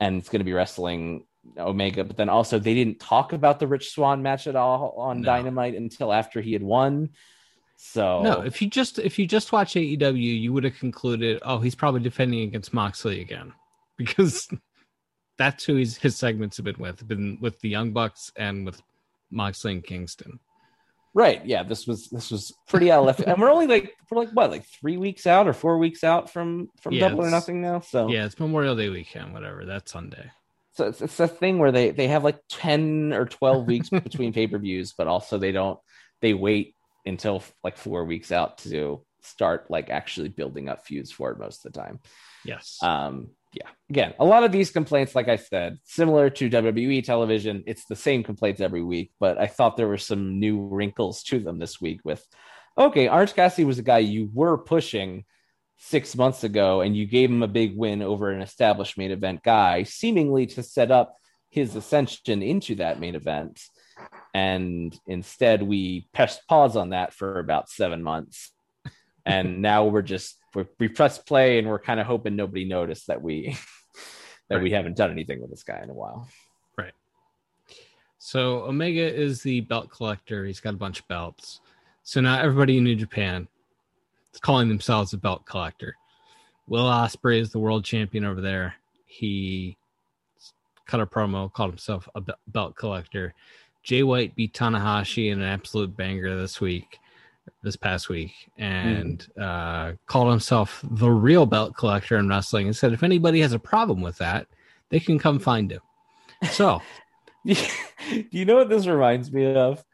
and 0.00 0.16
it's 0.20 0.30
going 0.30 0.40
to 0.40 0.44
be 0.44 0.54
wrestling 0.54 1.26
Omega. 1.58 2.04
But 2.04 2.16
then 2.16 2.28
also 2.28 2.58
they 2.58 2.74
didn't 2.74 3.00
talk 3.00 3.32
about 3.32 3.58
the 3.58 3.66
Rich 3.66 3.90
Swan 3.90 4.22
match 4.22 4.46
at 4.46 4.56
all 4.56 4.94
on 4.98 5.20
No. 5.20 5.26
Dynamite 5.26 5.74
until 5.74 6.12
after 6.12 6.40
he 6.40 6.52
had 6.52 6.62
won. 6.62 7.10
So 7.76 8.22
No, 8.22 8.40
if 8.42 8.62
you 8.62 8.68
just 8.68 8.98
if 8.98 9.18
you 9.18 9.26
just 9.26 9.52
watch 9.52 9.74
AEW, 9.74 10.40
you 10.40 10.52
would 10.52 10.64
have 10.64 10.78
concluded, 10.78 11.40
oh, 11.42 11.58
he's 11.58 11.74
probably 11.74 12.00
defending 12.00 12.42
against 12.42 12.72
Moxley 12.72 13.20
again, 13.20 13.52
because 13.98 14.48
that's 15.36 15.64
who 15.64 15.76
he's, 15.76 15.96
his 15.96 16.16
segments 16.16 16.56
have 16.56 16.64
been 16.64 16.78
with, 16.78 17.06
been 17.06 17.38
with 17.40 17.58
the 17.60 17.68
Young 17.68 17.92
Bucks 17.92 18.30
and 18.36 18.64
with 18.64 18.80
Moxley 19.30 19.72
and 19.72 19.84
Kingston. 19.84 20.38
Right. 21.14 21.44
Yeah. 21.44 21.62
This 21.62 21.86
was 21.86 22.08
this 22.10 22.30
was 22.30 22.52
pretty 22.68 22.90
out 22.90 23.00
of 23.00 23.06
left, 23.06 23.20
and 23.20 23.40
we're 23.40 23.50
only 23.50 23.68
like 23.68 23.94
we're 24.10 24.18
like 24.18 24.30
what 24.30 24.50
like 24.50 24.66
three 24.66 24.96
weeks 24.96 25.26
out 25.26 25.46
or 25.46 25.52
four 25.52 25.78
weeks 25.78 26.02
out 26.02 26.30
from 26.30 26.68
from 26.80 26.94
Yeah, 26.94 27.08
Double 27.08 27.24
or 27.24 27.30
Nothing 27.30 27.60
now. 27.62 27.80
So 27.80 28.08
Yeah, 28.08 28.26
it's 28.26 28.38
Memorial 28.38 28.74
Day 28.74 28.88
weekend, 28.88 29.32
whatever. 29.32 29.64
That's 29.64 29.92
Sunday. 29.92 30.30
So 30.74 30.88
it's, 30.88 31.00
it's 31.00 31.20
a 31.20 31.28
thing 31.28 31.58
where 31.58 31.72
they 31.72 31.90
they 31.90 32.08
have 32.08 32.24
like 32.24 32.38
ten 32.48 33.12
or 33.12 33.26
twelve 33.26 33.66
weeks 33.68 33.88
between 33.90 34.32
pay 34.32 34.46
per 34.46 34.58
views, 34.58 34.92
but 34.96 35.06
also 35.06 35.38
they 35.38 35.52
don't 35.52 35.78
they 36.20 36.34
wait 36.34 36.74
until 37.06 37.42
like 37.62 37.76
four 37.76 38.04
weeks 38.04 38.32
out 38.32 38.58
to 38.58 39.04
start 39.22 39.70
like 39.70 39.90
actually 39.90 40.28
building 40.28 40.68
up 40.68 40.86
feuds 40.86 41.10
for 41.10 41.30
it 41.30 41.38
most 41.38 41.64
of 41.64 41.72
the 41.72 41.78
time. 41.78 42.00
Yes. 42.44 42.78
Um, 42.82 43.30
yeah, 43.52 43.68
again, 43.88 44.14
a 44.18 44.24
lot 44.24 44.42
of 44.42 44.50
these 44.50 44.70
complaints, 44.70 45.14
like 45.14 45.28
I 45.28 45.36
said, 45.36 45.78
similar 45.84 46.28
to 46.28 46.50
WWE 46.50 47.04
television, 47.04 47.62
it's 47.66 47.84
the 47.84 47.94
same 47.94 48.24
complaints 48.24 48.60
every 48.60 48.82
week. 48.82 49.12
But 49.20 49.38
I 49.38 49.46
thought 49.46 49.76
there 49.76 49.88
were 49.88 49.96
some 49.96 50.40
new 50.40 50.66
wrinkles 50.66 51.22
to 51.24 51.38
them 51.38 51.58
this 51.58 51.80
week. 51.80 52.00
With 52.04 52.24
okay, 52.76 53.08
Orange 53.08 53.34
Cassidy 53.34 53.64
was 53.64 53.78
a 53.78 53.84
guy 53.84 53.98
you 53.98 54.28
were 54.32 54.58
pushing 54.58 55.24
six 55.86 56.16
months 56.16 56.44
ago, 56.44 56.80
and 56.80 56.96
you 56.96 57.06
gave 57.06 57.30
him 57.30 57.42
a 57.42 57.48
big 57.48 57.76
win 57.76 58.02
over 58.02 58.30
an 58.30 58.40
established 58.40 58.96
main 58.96 59.10
event 59.10 59.42
guy, 59.42 59.82
seemingly 59.82 60.46
to 60.46 60.62
set 60.62 60.90
up 60.90 61.16
his 61.50 61.76
ascension 61.76 62.42
into 62.42 62.74
that 62.76 63.00
main 63.00 63.14
event. 63.14 63.60
And 64.32 64.98
instead, 65.06 65.62
we 65.62 66.08
pressed 66.12 66.46
pause 66.48 66.76
on 66.76 66.90
that 66.90 67.12
for 67.12 67.38
about 67.38 67.68
seven 67.68 68.02
months 68.02 68.50
and 69.26 69.60
now 69.62 69.84
we're 69.84 70.02
just 70.02 70.38
we're, 70.54 70.66
we 70.78 70.88
press 70.88 71.18
play 71.18 71.58
and 71.58 71.68
we're 71.68 71.78
kind 71.78 72.00
of 72.00 72.06
hoping 72.06 72.36
nobody 72.36 72.64
noticed 72.64 73.06
that 73.08 73.22
we 73.22 73.56
that 74.48 74.62
we 74.62 74.70
haven't 74.70 74.96
done 74.96 75.10
anything 75.10 75.40
with 75.40 75.50
this 75.50 75.62
guy 75.62 75.80
in 75.82 75.90
a 75.90 75.94
while. 75.94 76.28
Right. 76.76 76.92
So 78.18 78.62
Omega 78.64 79.02
is 79.02 79.42
the 79.42 79.60
belt 79.62 79.90
collector. 79.90 80.44
He's 80.44 80.60
got 80.60 80.74
a 80.74 80.78
bunch 80.78 81.00
of 81.00 81.08
belts. 81.08 81.60
So 82.02 82.20
now 82.20 82.38
everybody 82.38 82.76
in 82.76 82.84
New 82.84 82.96
Japan 82.96 83.48
calling 84.40 84.68
themselves 84.68 85.12
a 85.12 85.18
belt 85.18 85.44
collector. 85.46 85.96
Will 86.66 86.84
Ospreay 86.84 87.40
is 87.40 87.50
the 87.50 87.58
world 87.58 87.84
champion 87.84 88.24
over 88.24 88.40
there. 88.40 88.74
He 89.06 89.76
cut 90.86 91.00
a 91.00 91.06
promo, 91.06 91.52
called 91.52 91.70
himself 91.70 92.08
a 92.14 92.22
belt 92.48 92.76
collector. 92.76 93.34
Jay 93.82 94.02
White 94.02 94.34
beat 94.34 94.54
Tanahashi 94.54 95.30
in 95.30 95.40
an 95.40 95.46
absolute 95.46 95.94
banger 95.96 96.36
this 96.40 96.60
week, 96.60 96.98
this 97.62 97.76
past 97.76 98.08
week, 98.08 98.32
and 98.56 99.26
uh, 99.40 99.92
called 100.06 100.30
himself 100.30 100.80
the 100.90 101.10
real 101.10 101.44
belt 101.44 101.76
collector 101.76 102.16
in 102.16 102.28
wrestling 102.28 102.66
and 102.66 102.76
said 102.76 102.92
if 102.92 103.02
anybody 103.02 103.40
has 103.40 103.52
a 103.52 103.58
problem 103.58 104.00
with 104.00 104.16
that, 104.18 104.46
they 104.88 105.00
can 105.00 105.18
come 105.18 105.38
find 105.38 105.70
him. 105.70 105.80
So 106.50 106.80
Do 107.46 108.26
you 108.30 108.46
know 108.46 108.56
what 108.56 108.70
this 108.70 108.86
reminds 108.86 109.30
me 109.30 109.54
of? 109.54 109.84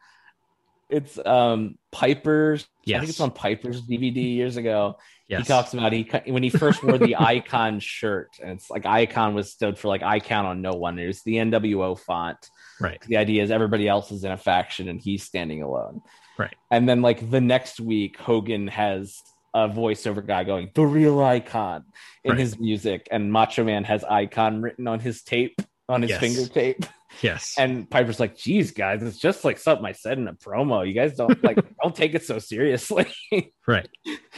It's 0.91 1.17
um 1.25 1.77
Piper's. 1.91 2.67
I 2.87 2.97
think 2.99 3.09
it's 3.09 3.19
on 3.19 3.31
Piper's 3.31 3.81
DVD 3.81 4.35
years 4.35 4.57
ago. 4.57 4.97
yes, 5.27 5.41
He 5.41 5.45
talks 5.47 5.73
about 5.73 5.93
he 5.93 6.09
when 6.27 6.43
he 6.43 6.49
first 6.49 6.83
wore 6.83 6.97
the 6.97 7.15
Icon 7.19 7.79
shirt, 7.79 8.29
and 8.41 8.51
it's 8.51 8.69
like 8.69 8.85
Icon 8.85 9.33
was 9.33 9.51
stood 9.51 9.77
for 9.77 9.87
like 9.87 10.03
Icon 10.03 10.45
on 10.45 10.61
no 10.61 10.73
one. 10.73 10.99
It 10.99 11.07
was 11.07 11.21
the 11.23 11.35
NWO 11.35 11.97
font. 11.97 12.37
right. 12.79 12.99
The 13.07 13.17
idea 13.17 13.43
is 13.43 13.51
everybody 13.51 13.87
else 13.87 14.11
is 14.11 14.23
in 14.23 14.31
a 14.31 14.37
faction 14.37 14.89
and 14.89 14.99
he's 15.01 15.23
standing 15.23 15.61
alone. 15.63 16.01
Right. 16.37 16.55
And 16.71 16.89
then 16.89 17.01
like 17.01 17.29
the 17.29 17.41
next 17.41 17.79
week, 17.79 18.17
Hogan 18.17 18.67
has 18.67 19.17
a 19.53 19.67
voiceover 19.69 20.25
guy 20.25 20.43
going, 20.43 20.71
the 20.73 20.85
real 20.85 21.19
icon 21.21 21.83
in 22.23 22.31
Right. 22.31 22.39
his 22.39 22.57
music, 22.59 23.07
and 23.11 23.31
Macho 23.31 23.63
Man 23.63 23.83
has 23.83 24.03
icon 24.03 24.61
written 24.61 24.87
on 24.87 24.99
his 25.01 25.21
tape, 25.23 25.61
on 25.91 26.01
his 26.01 26.11
Yes. 26.11 26.19
finger 26.19 26.47
tape. 26.47 26.85
Yes. 27.21 27.55
And 27.57 27.89
Piper's 27.89 28.21
like, 28.21 28.37
geez, 28.37 28.71
guys, 28.71 29.03
it's 29.03 29.17
just 29.19 29.43
like 29.43 29.57
something 29.57 29.85
I 29.85 29.91
said 29.91 30.17
in 30.17 30.29
a 30.29 30.33
promo. 30.33 30.87
You 30.87 30.93
guys 30.93 31.13
don't 31.17 31.43
like 31.43 31.57
don't 31.83 31.93
take 31.93 32.15
it 32.15 32.23
so 32.23 32.39
seriously. 32.39 33.05
right. 33.67 33.89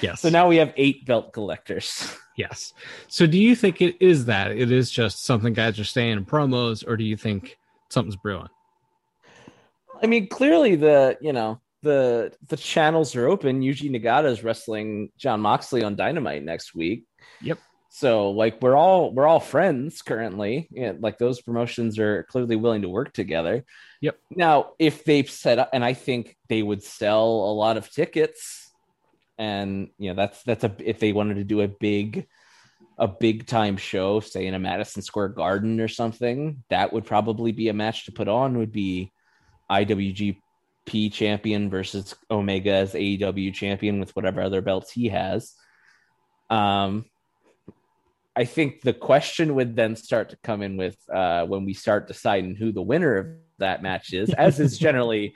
Yes. 0.01 0.22
so 0.22 0.30
now 0.30 0.47
we 0.47 0.56
have 0.58 0.74
eight 0.76 1.06
belt 1.06 1.34
collectors. 1.34 2.18
yes. 2.36 2.74
So 3.08 3.28
do 3.28 3.38
you 3.38 3.56
think 3.56 3.80
it 3.84 3.95
is 4.01 4.26
that 4.26 4.51
it 4.51 4.72
is 4.72 4.89
just 4.89 5.24
something 5.24 5.54
guys 5.54 5.80
are 5.80 5.84
saying 5.84 6.14
in 6.14 6.26
promos, 6.26 6.84
or 6.86 6.97
do 6.97 7.04
you 7.04 7.16
think 7.16 7.60
something's 7.89 8.16
brewing? 8.16 8.49
I 10.01 10.08
mean, 10.08 10.28
clearly 10.28 10.76
the 10.76 11.16
you 11.22 11.32
know 11.32 11.62
the 11.84 12.34
the 12.47 12.58
channels 12.58 13.16
are 13.16 13.28
open. 13.28 13.62
Yuji 13.62 13.91
Nagata 13.91 14.26
is 14.32 14.43
wrestling 14.43 15.10
Jon 15.16 15.41
Moxley 15.41 15.84
on 15.84 15.95
Dynamite 15.95 16.43
next 16.43 16.74
week. 16.74 17.06
Yep. 17.41 17.60
So 17.95 18.31
like 18.31 18.59
we're 18.59 18.75
all 18.75 19.13
we're 19.13 19.27
all 19.27 19.39
friends 19.39 20.01
currently. 20.01 20.67
Yeah, 20.71 20.93
like 20.99 21.19
those 21.19 21.43
promotions 21.43 21.99
are 21.99 22.23
clearly 22.23 22.55
willing 22.55 22.81
to 22.81 22.89
work 22.89 23.13
together. 23.13 23.63
Yep. 24.01 24.17
Now, 24.31 24.71
if 24.79 25.05
they've 25.05 25.29
set 25.29 25.59
up, 25.59 25.69
and 25.73 25.85
I 25.85 25.93
think 25.93 26.35
they 26.49 26.63
would 26.63 26.81
sell 26.81 27.27
a 27.27 27.53
lot 27.53 27.77
of 27.77 27.91
tickets, 27.91 28.71
and 29.37 29.89
you 29.99 30.09
know 30.09 30.15
that's 30.15 30.41
that's 30.41 30.63
a 30.63 30.75
if 30.79 30.97
they 30.97 31.13
wanted 31.13 31.35
to 31.35 31.43
do 31.43 31.61
a 31.61 31.67
big 31.67 32.25
a 32.97 33.07
big 33.07 33.45
time 33.45 33.77
show, 33.77 34.19
say 34.21 34.47
in 34.47 34.55
a 34.55 34.59
Madison 34.59 35.03
Square 35.03 35.29
Garden 35.29 35.79
or 35.79 35.87
something, 35.87 36.63
that 36.71 36.93
would 36.93 37.05
probably 37.05 37.51
be 37.51 37.69
a 37.69 37.73
match 37.73 38.05
to 38.05 38.11
put 38.11 38.27
on. 38.27 38.57
Would 38.57 38.71
be 38.71 39.11
IWGP 39.69 41.13
champion 41.13 41.69
versus 41.69 42.15
Omega 42.31 42.71
as 42.73 42.93
AEW 42.95 43.53
champion 43.53 43.99
with 43.99 44.15
whatever 44.15 44.41
other 44.41 44.61
belts 44.61 44.91
he 44.91 45.09
has. 45.09 45.53
Um, 46.49 47.05
I 48.36 48.45
think 48.45 48.81
the 48.81 48.93
question 48.93 49.55
would 49.55 49.75
then 49.75 49.95
start 49.95 50.29
to 50.31 50.38
come 50.43 50.61
in 50.63 50.75
with 50.77 50.97
uh, 51.13 51.45
when 51.45 51.65
we 51.65 51.73
start 51.73 52.07
deciding 52.07 52.55
who 52.55 52.71
the 52.71 52.81
winner 52.81 53.17
of 53.17 53.27
that 53.59 53.84
match 53.84 54.13
is, 54.13 54.29
as 54.34 54.59
is 54.59 54.77
generally 54.77 55.36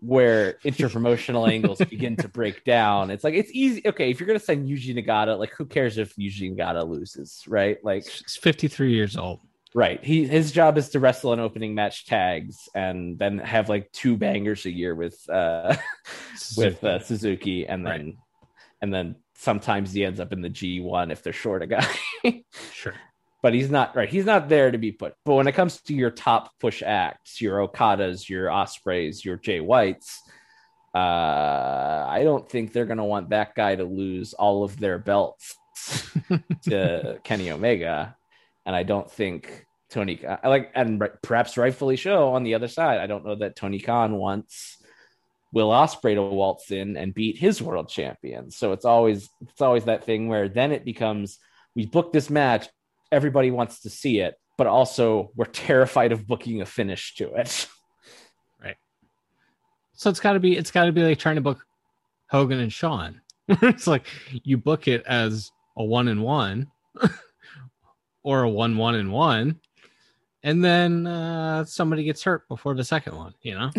where 0.00 0.58
interpromotional 0.64 1.48
angles 1.50 1.78
begin 1.88 2.14
to 2.16 2.28
break 2.28 2.62
down. 2.64 3.10
It's 3.10 3.24
like 3.24 3.32
it's 3.34 3.50
easy. 3.54 3.80
Okay, 3.86 4.10
if 4.10 4.20
you're 4.20 4.26
gonna 4.26 4.38
send 4.38 4.68
Yuji 4.68 4.94
Nagata, 4.94 5.38
like 5.38 5.52
who 5.54 5.64
cares 5.64 5.96
if 5.96 6.14
Yuji 6.16 6.54
Nagata 6.54 6.86
loses, 6.86 7.42
right? 7.48 7.78
Like 7.82 8.04
He's 8.04 8.36
53 8.36 8.92
years 8.92 9.16
old. 9.16 9.40
right. 9.74 10.04
He 10.04 10.26
his 10.26 10.52
job 10.52 10.76
is 10.76 10.90
to 10.90 11.00
wrestle 11.00 11.32
an 11.32 11.40
opening 11.40 11.74
match 11.74 12.04
tags 12.04 12.68
and 12.74 13.18
then 13.18 13.38
have 13.38 13.70
like 13.70 13.90
two 13.92 14.18
bangers 14.18 14.66
a 14.66 14.70
year 14.70 14.94
with 14.94 15.18
uh 15.30 15.74
with 16.58 16.84
uh, 16.84 16.98
Suzuki 16.98 17.66
and 17.66 17.86
then 17.86 18.04
Right. 18.04 18.14
and 18.82 18.92
then 18.92 19.16
sometimes 19.36 19.92
he 19.92 20.04
ends 20.04 20.20
up 20.20 20.32
in 20.32 20.40
the 20.42 20.50
G1 20.50 21.10
if 21.12 21.22
they're 21.22 21.32
short 21.32 21.62
a 21.62 21.66
guy. 21.66 21.86
Sure. 22.72 22.94
but 23.42 23.52
he's 23.52 23.70
not 23.70 23.94
right. 23.94 24.08
He's 24.08 24.24
not 24.24 24.48
there 24.48 24.70
to 24.70 24.78
be 24.78 24.92
put. 24.92 25.14
But 25.24 25.34
when 25.34 25.46
it 25.46 25.52
comes 25.52 25.80
to 25.82 25.94
your 25.94 26.10
top 26.10 26.50
push 26.58 26.82
acts, 26.82 27.40
your 27.40 27.66
Okadas, 27.66 28.28
your 28.28 28.48
Ospreays, 28.48 29.24
your 29.24 29.36
Jay 29.36 29.60
Whites, 29.60 30.22
uh, 30.94 32.06
I 32.08 32.20
don't 32.24 32.48
think 32.48 32.72
they're 32.72 32.86
going 32.86 32.98
to 32.98 33.04
want 33.04 33.30
that 33.30 33.54
guy 33.54 33.74
to 33.74 33.84
lose 33.84 34.32
all 34.32 34.64
of 34.64 34.78
their 34.78 34.98
belts 34.98 35.56
to 36.62 37.18
Kenny 37.24 37.50
Omega, 37.50 38.16
and 38.64 38.76
I 38.76 38.84
don't 38.84 39.10
think 39.10 39.66
Tony 39.90 40.24
I 40.24 40.48
like 40.48 40.70
and 40.74 41.02
perhaps 41.22 41.56
rightfully 41.56 41.96
so 41.96 42.34
on 42.34 42.44
the 42.44 42.54
other 42.54 42.68
side. 42.68 43.00
I 43.00 43.06
don't 43.06 43.26
know 43.26 43.34
that 43.36 43.56
Tony 43.56 43.80
Khan 43.80 44.16
wants 44.16 44.82
Will 45.54 45.70
Ospreay 45.70 46.16
to 46.16 46.22
waltz 46.22 46.72
in 46.72 46.96
and 46.96 47.14
beat 47.14 47.38
his 47.38 47.62
world 47.62 47.88
champion. 47.88 48.50
So 48.50 48.72
it's 48.72 48.84
always 48.84 49.30
it's 49.40 49.60
always 49.60 49.84
that 49.84 50.02
thing 50.04 50.26
where 50.26 50.48
then 50.48 50.72
it 50.72 50.84
becomes 50.84 51.38
we 51.76 51.86
booked 51.86 52.12
this 52.12 52.28
match, 52.28 52.68
everybody 53.12 53.52
wants 53.52 53.80
to 53.82 53.90
see 53.90 54.18
it, 54.18 54.34
but 54.58 54.66
also 54.66 55.30
we're 55.36 55.44
terrified 55.68 56.10
of 56.10 56.26
booking 56.26 56.60
a 56.60 56.66
finish 56.66 57.14
to 57.16 57.32
it. 57.34 57.68
Right. 58.62 58.76
So 59.92 60.08
it's 60.08 60.20
got 60.20 60.32
to 60.32 60.40
be 60.40 60.56
it's 60.56 60.70
got 60.70 60.86
to 60.86 60.92
be 60.92 61.02
like 61.02 61.18
trying 61.18 61.34
to 61.36 61.40
book 61.40 61.64
Hogan 62.30 62.58
and 62.58 62.72
Shawn. 62.72 63.20
it's 63.48 63.86
like 63.86 64.06
you 64.30 64.56
book 64.56 64.88
it 64.88 65.04
as 65.06 65.52
a 65.76 65.84
one 65.84 66.08
and 66.08 66.22
one 66.22 66.70
or 68.22 68.42
a 68.42 68.48
one 68.48 68.76
one 68.78 68.94
and 68.94 69.12
one, 69.12 69.60
and 70.42 70.64
then 70.64 71.06
uh, 71.06 71.64
somebody 71.66 72.04
gets 72.04 72.22
hurt 72.24 72.48
before 72.48 72.74
the 72.74 72.84
second 72.84 73.16
one. 73.16 73.34
You 73.42 73.54
know? 73.58 73.70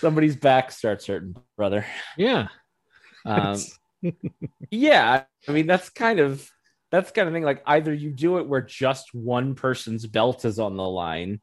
Somebody's 0.00 0.36
back 0.36 0.70
starts 0.70 1.06
hurting, 1.06 1.36
brother. 1.56 1.86
Yeah. 2.16 2.48
Um, 3.24 3.58
yeah, 4.70 5.24
I 5.46 5.52
mean 5.52 5.66
that's 5.66 5.90
kind 5.90 6.20
of 6.20 6.48
that's 6.90 7.10
kind 7.10 7.28
of 7.28 7.34
thing. 7.34 7.42
Like 7.42 7.62
either 7.66 7.92
you 7.92 8.10
do 8.10 8.38
it 8.38 8.46
where 8.46 8.62
just 8.62 9.14
one 9.14 9.54
person's 9.54 10.06
belt 10.06 10.44
is 10.44 10.58
on 10.58 10.76
the 10.76 10.88
line, 10.88 11.40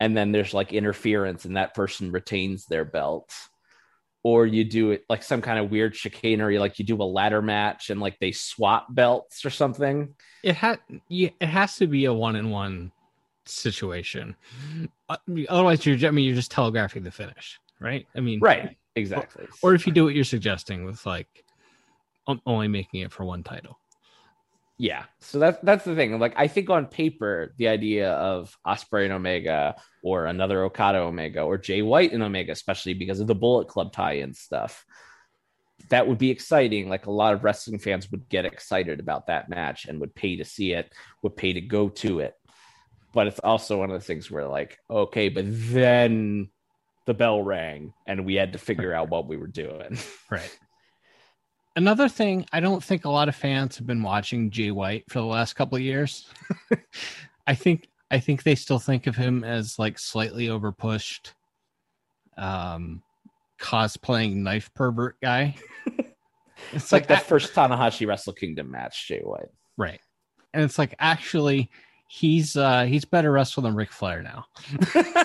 and 0.00 0.16
then 0.16 0.32
there's 0.32 0.54
like 0.54 0.72
interference, 0.72 1.44
and 1.44 1.56
that 1.56 1.74
person 1.74 2.10
retains 2.10 2.66
their 2.66 2.84
belt, 2.84 3.32
or 4.22 4.46
you 4.46 4.64
do 4.64 4.92
it 4.92 5.04
like 5.08 5.22
some 5.22 5.42
kind 5.42 5.58
of 5.58 5.70
weird 5.70 5.94
chicanery, 5.94 6.58
like 6.58 6.78
you 6.78 6.84
do 6.84 7.00
a 7.00 7.04
ladder 7.04 7.42
match 7.42 7.90
and 7.90 8.00
like 8.00 8.18
they 8.18 8.32
swap 8.32 8.86
belts 8.90 9.44
or 9.44 9.50
something. 9.50 10.14
it 10.42 10.54
had 10.54 10.80
yeah, 11.08 11.30
it 11.40 11.46
has 11.46 11.76
to 11.76 11.86
be 11.86 12.06
a 12.06 12.14
one 12.14 12.36
and 12.36 12.50
one 12.50 12.92
situation. 13.50 14.36
Uh, 15.08 15.16
Otherwise, 15.48 15.84
you're 15.86 16.08
I 16.08 16.10
mean 16.10 16.24
you're 16.24 16.34
just 16.34 16.50
telegraphing 16.50 17.02
the 17.02 17.10
finish, 17.10 17.58
right? 17.80 18.06
I 18.14 18.20
mean, 18.20 18.40
Right. 18.40 18.76
Exactly. 18.96 19.46
Or 19.62 19.74
if 19.74 19.86
you 19.86 19.92
do 19.92 20.04
what 20.04 20.14
you're 20.14 20.24
suggesting 20.24 20.84
with 20.84 21.04
like 21.06 21.44
only 22.46 22.68
making 22.68 23.00
it 23.00 23.12
for 23.12 23.24
one 23.24 23.42
title. 23.42 23.78
Yeah. 24.76 25.04
So 25.20 25.38
that's 25.38 25.58
that's 25.62 25.84
the 25.84 25.96
thing. 25.96 26.18
Like 26.18 26.34
I 26.36 26.46
think 26.46 26.70
on 26.70 26.86
paper, 26.86 27.52
the 27.56 27.68
idea 27.68 28.12
of 28.12 28.56
Ospreay 28.66 29.04
and 29.04 29.12
Omega 29.12 29.74
or 30.02 30.26
another 30.26 30.62
Okada 30.64 30.98
Omega 30.98 31.42
or 31.42 31.58
Jay 31.58 31.82
White 31.82 32.12
and 32.12 32.22
Omega, 32.22 32.52
especially 32.52 32.94
because 32.94 33.18
of 33.18 33.26
the 33.26 33.34
Bullet 33.34 33.66
Club 33.66 33.92
tie-in 33.92 34.34
stuff, 34.34 34.84
that 35.90 36.06
would 36.06 36.18
be 36.18 36.30
exciting. 36.30 36.88
Like 36.88 37.06
a 37.06 37.10
lot 37.10 37.34
of 37.34 37.42
wrestling 37.42 37.80
fans 37.80 38.08
would 38.12 38.28
get 38.28 38.44
excited 38.44 39.00
about 39.00 39.26
that 39.26 39.48
match 39.48 39.86
and 39.86 40.00
would 40.00 40.14
pay 40.14 40.36
to 40.36 40.44
see 40.44 40.72
it, 40.72 40.92
would 41.22 41.36
pay 41.36 41.52
to 41.52 41.60
go 41.60 41.88
to 41.88 42.20
it. 42.20 42.34
But 43.18 43.26
it's 43.26 43.40
also 43.40 43.80
one 43.80 43.90
of 43.90 43.98
the 43.98 44.06
things 44.06 44.30
where 44.30 44.46
like, 44.46 44.78
okay, 44.88 45.28
but 45.28 45.44
then 45.48 46.50
the 47.04 47.14
bell 47.14 47.42
rang 47.42 47.92
and 48.06 48.24
we 48.24 48.36
had 48.36 48.52
to 48.52 48.60
figure 48.60 48.94
out 48.94 49.10
what 49.10 49.26
we 49.26 49.36
were 49.36 49.48
doing. 49.48 49.98
Right. 50.30 50.56
Another 51.74 52.08
thing, 52.08 52.46
I 52.52 52.60
don't 52.60 52.84
think 52.84 53.04
a 53.04 53.10
lot 53.10 53.28
of 53.28 53.34
fans 53.34 53.76
have 53.76 53.88
been 53.88 54.04
watching 54.04 54.52
Jay 54.52 54.70
White 54.70 55.02
for 55.08 55.18
the 55.18 55.26
last 55.26 55.54
couple 55.54 55.74
of 55.74 55.82
years. 55.82 56.28
I 57.48 57.56
think 57.56 57.88
I 58.08 58.20
think 58.20 58.44
they 58.44 58.54
still 58.54 58.78
think 58.78 59.08
of 59.08 59.16
him 59.16 59.42
as 59.42 59.80
like 59.80 59.98
slightly 59.98 60.46
overpushed, 60.46 61.32
um, 62.36 63.02
cosplaying 63.60 64.36
knife 64.36 64.72
pervert 64.74 65.16
guy. 65.20 65.56
It's 66.72 66.92
like 66.92 67.02
like 67.02 67.08
that 67.08 67.26
first 67.26 67.52
Tanahashi 67.52 68.06
Wrestle 68.06 68.32
Kingdom 68.32 68.70
match, 68.70 69.08
Jay 69.08 69.22
White. 69.24 69.50
right, 69.76 70.00
and 70.54 70.62
it's 70.62 70.78
like 70.78 70.94
actually 71.00 71.68
he's 72.08 72.56
uh 72.56 72.84
he's 72.84 73.04
better 73.04 73.30
wrestler 73.30 73.62
than 73.62 73.74
Ric 73.76 73.92
Flair 73.92 74.22
now. 74.22 74.46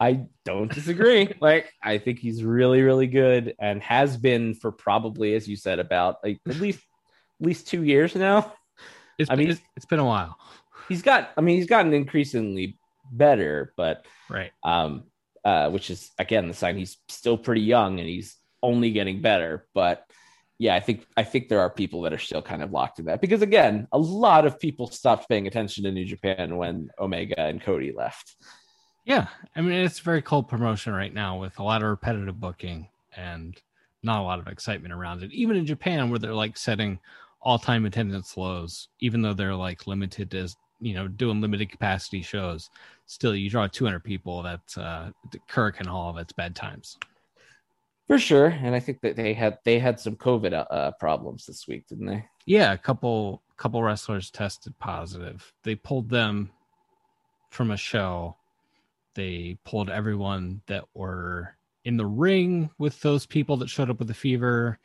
I 0.00 0.26
don't 0.44 0.72
disagree. 0.72 1.34
like 1.40 1.72
I 1.82 1.98
think 1.98 2.20
he's 2.20 2.44
really, 2.44 2.82
really 2.82 3.08
good 3.08 3.54
and 3.58 3.82
has 3.82 4.16
been 4.16 4.54
for 4.54 4.70
probably, 4.70 5.34
as 5.34 5.48
you 5.48 5.56
said, 5.56 5.80
about 5.80 6.18
like 6.22 6.38
at 6.48 6.60
least 6.60 6.78
at 7.40 7.46
least 7.46 7.66
two 7.66 7.82
years 7.82 8.14
now. 8.14 8.52
It's 9.18 9.28
I 9.28 9.34
been, 9.34 9.38
mean- 9.46 9.50
it's, 9.52 9.60
it's 9.76 9.86
been 9.86 9.98
a 9.98 10.04
while, 10.04 10.38
He's 10.88 11.02
got, 11.02 11.30
I 11.36 11.40
mean, 11.40 11.56
he's 11.56 11.66
gotten 11.66 11.92
increasingly 11.92 12.78
better, 13.10 13.74
but 13.76 14.06
right? 14.30 14.52
um, 14.62 15.04
uh, 15.44 15.68
which 15.70 15.90
is 15.90 16.10
again 16.18 16.46
the 16.48 16.54
sign 16.54 16.76
he's 16.76 16.96
still 17.08 17.36
pretty 17.36 17.62
young 17.62 17.98
and 17.98 18.08
he's 18.08 18.36
only 18.62 18.92
getting 18.92 19.20
better. 19.20 19.66
But 19.74 20.04
yeah, 20.58 20.74
I 20.74 20.80
think 20.80 21.06
I 21.16 21.22
think 21.22 21.48
there 21.48 21.60
are 21.60 21.70
people 21.70 22.02
that 22.02 22.12
are 22.12 22.18
still 22.18 22.42
kind 22.42 22.62
of 22.62 22.72
locked 22.72 22.98
in 22.98 23.04
that 23.04 23.20
because 23.20 23.42
again, 23.42 23.86
a 23.92 23.98
lot 23.98 24.44
of 24.44 24.58
people 24.58 24.88
stopped 24.90 25.28
paying 25.28 25.46
attention 25.46 25.84
to 25.84 25.92
New 25.92 26.04
Japan 26.04 26.56
when 26.56 26.90
Omega 26.98 27.40
and 27.40 27.62
Cody 27.62 27.92
left. 27.92 28.36
Yeah, 29.04 29.28
I 29.54 29.60
mean 29.60 29.72
it's 29.72 30.00
a 30.00 30.02
very 30.02 30.20
cold 30.20 30.48
promotion 30.48 30.92
right 30.92 31.14
now 31.14 31.38
with 31.38 31.58
a 31.60 31.62
lot 31.62 31.82
of 31.82 31.88
repetitive 31.88 32.40
booking 32.40 32.88
and 33.16 33.56
not 34.02 34.20
a 34.20 34.22
lot 34.22 34.40
of 34.40 34.48
excitement 34.48 34.92
around 34.92 35.22
it. 35.22 35.32
Even 35.32 35.56
in 35.56 35.64
Japan, 35.64 36.10
where 36.10 36.18
they're 36.18 36.34
like 36.34 36.56
setting 36.56 36.98
all-time 37.40 37.86
attendance 37.86 38.36
lows, 38.36 38.88
even 38.98 39.22
though 39.22 39.34
they're 39.34 39.54
like 39.54 39.86
limited 39.86 40.34
as 40.34 40.56
you 40.80 40.94
know 40.94 41.06
doing 41.06 41.40
limited 41.40 41.70
capacity 41.70 42.20
shows, 42.20 42.68
still 43.06 43.34
you 43.34 43.48
draw 43.48 43.68
200 43.68 44.00
people. 44.00 44.42
That's 44.42 44.76
uh, 44.76 45.12
Korakuen 45.48 45.86
Hall. 45.86 46.12
That's 46.12 46.32
bad 46.32 46.56
times. 46.56 46.98
For 48.08 48.18
sure, 48.18 48.46
and 48.46 48.74
I 48.74 48.80
think 48.80 49.02
that 49.02 49.16
they 49.16 49.34
had 49.34 49.58
they 49.64 49.78
had 49.78 50.00
some 50.00 50.16
COVID 50.16 50.66
uh, 50.70 50.92
problems 50.92 51.44
this 51.44 51.68
week, 51.68 51.86
didn't 51.86 52.06
they? 52.06 52.24
Yeah, 52.46 52.72
a 52.72 52.78
couple 52.78 53.42
couple 53.58 53.82
wrestlers 53.82 54.30
tested 54.30 54.76
positive. 54.78 55.52
They 55.62 55.74
pulled 55.74 56.08
them 56.08 56.50
from 57.50 57.70
a 57.70 57.76
show. 57.76 58.36
They 59.14 59.58
pulled 59.64 59.90
everyone 59.90 60.62
that 60.68 60.84
were 60.94 61.54
in 61.84 61.98
the 61.98 62.06
ring 62.06 62.70
with 62.78 62.98
those 63.02 63.26
people 63.26 63.58
that 63.58 63.68
showed 63.68 63.90
up 63.90 63.98
with 63.98 64.08
the 64.08 64.14
fever. 64.14 64.78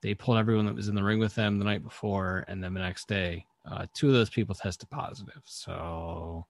They 0.00 0.14
pulled 0.14 0.38
everyone 0.38 0.64
that 0.64 0.74
was 0.74 0.88
in 0.88 0.94
the 0.94 1.02
ring 1.02 1.18
with 1.18 1.34
them 1.34 1.58
the 1.58 1.66
night 1.66 1.84
before, 1.84 2.44
and 2.48 2.64
then 2.64 2.72
the 2.72 2.80
next 2.80 3.06
day, 3.06 3.44
uh, 3.70 3.86
two 3.92 4.08
of 4.08 4.14
those 4.14 4.30
people 4.30 4.54
tested 4.54 4.88
positive. 4.88 5.42
So, 5.44 6.46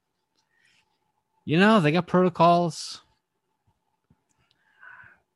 you 1.44 1.58
know, 1.58 1.80
they 1.80 1.90
got 1.90 2.06
protocols. 2.06 3.02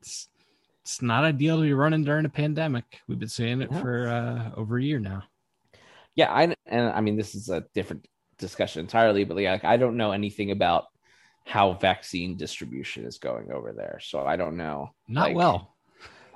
It's 0.00 0.28
it's 0.86 1.02
not 1.02 1.24
ideal 1.24 1.56
to 1.56 1.62
be 1.62 1.74
running 1.74 2.04
during 2.04 2.24
a 2.26 2.28
pandemic. 2.28 3.00
We've 3.08 3.18
been 3.18 3.28
saying 3.28 3.60
it 3.60 3.72
Yeah. 3.72 3.80
for 3.80 4.06
uh, 4.06 4.50
over 4.56 4.78
a 4.78 4.82
year 4.82 5.00
now. 5.00 5.24
Yeah, 6.14 6.32
I 6.32 6.54
and 6.64 6.90
I 6.90 7.00
mean 7.00 7.16
this 7.16 7.34
is 7.34 7.48
a 7.48 7.64
different 7.74 8.06
discussion 8.38 8.80
entirely, 8.80 9.24
but 9.24 9.36
like 9.36 9.64
I 9.64 9.78
don't 9.78 9.96
know 9.96 10.12
anything 10.12 10.52
about 10.52 10.84
how 11.44 11.72
vaccine 11.72 12.36
distribution 12.36 13.04
is 13.04 13.18
going 13.18 13.50
over 13.50 13.72
there, 13.72 13.98
so 14.00 14.24
I 14.24 14.36
don't 14.36 14.56
know. 14.56 14.90
Not 15.08 15.28
Like, 15.30 15.36
well. 15.36 15.74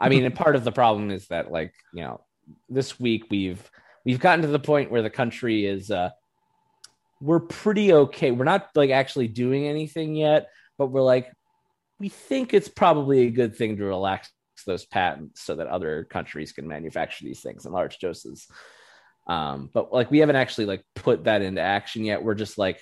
I 0.01 0.09
mean, 0.09 0.25
and 0.27 0.35
part 0.35 0.57
of 0.57 0.65
the 0.65 0.73
problem 0.73 1.13
is 1.13 1.29
that 1.29 1.53
like 1.53 1.73
you 1.95 2.03
know 2.03 2.21
this 2.69 2.99
week 2.99 3.27
we've 3.31 3.71
we've 4.05 4.19
gotten 4.19 4.43
to 4.43 4.49
the 4.49 4.59
point 4.59 4.91
where 4.91 5.03
the 5.03 5.11
country 5.11 5.65
is 5.65 5.93
uh 5.93 6.11
we're 7.21 7.39
pretty 7.39 7.93
okay. 7.93 8.33
We're 8.33 8.45
not 8.45 8.71
like 8.75 8.91
actually 8.91 9.29
doing 9.29 9.69
anything 9.69 10.17
yet, 10.17 10.49
but 10.77 10.89
we're 10.89 11.03
like 11.03 11.31
we 12.01 12.09
think 12.09 12.53
it's 12.53 12.69
probably 12.69 13.21
a 13.29 13.31
good 13.31 13.55
thing 13.55 13.77
to 13.77 13.85
relax 13.85 14.29
those 14.65 14.85
patents 14.87 15.43
so 15.43 15.55
that 15.57 15.67
other 15.67 16.05
countries 16.05 16.53
can 16.53 16.67
manufacture 16.67 17.25
these 17.25 17.41
things 17.41 17.67
in 17.67 17.73
large 17.73 17.99
doses. 17.99 18.47
Um, 19.27 19.71
but 19.73 19.93
like 19.93 20.11
we 20.11 20.19
haven't 20.19 20.37
actually 20.37 20.67
like 20.67 20.85
put 20.95 21.25
that 21.25 21.43
into 21.43 21.61
action 21.61 22.05
yet. 22.05 22.23
We're 22.23 22.35
just 22.35 22.59
like, 22.59 22.81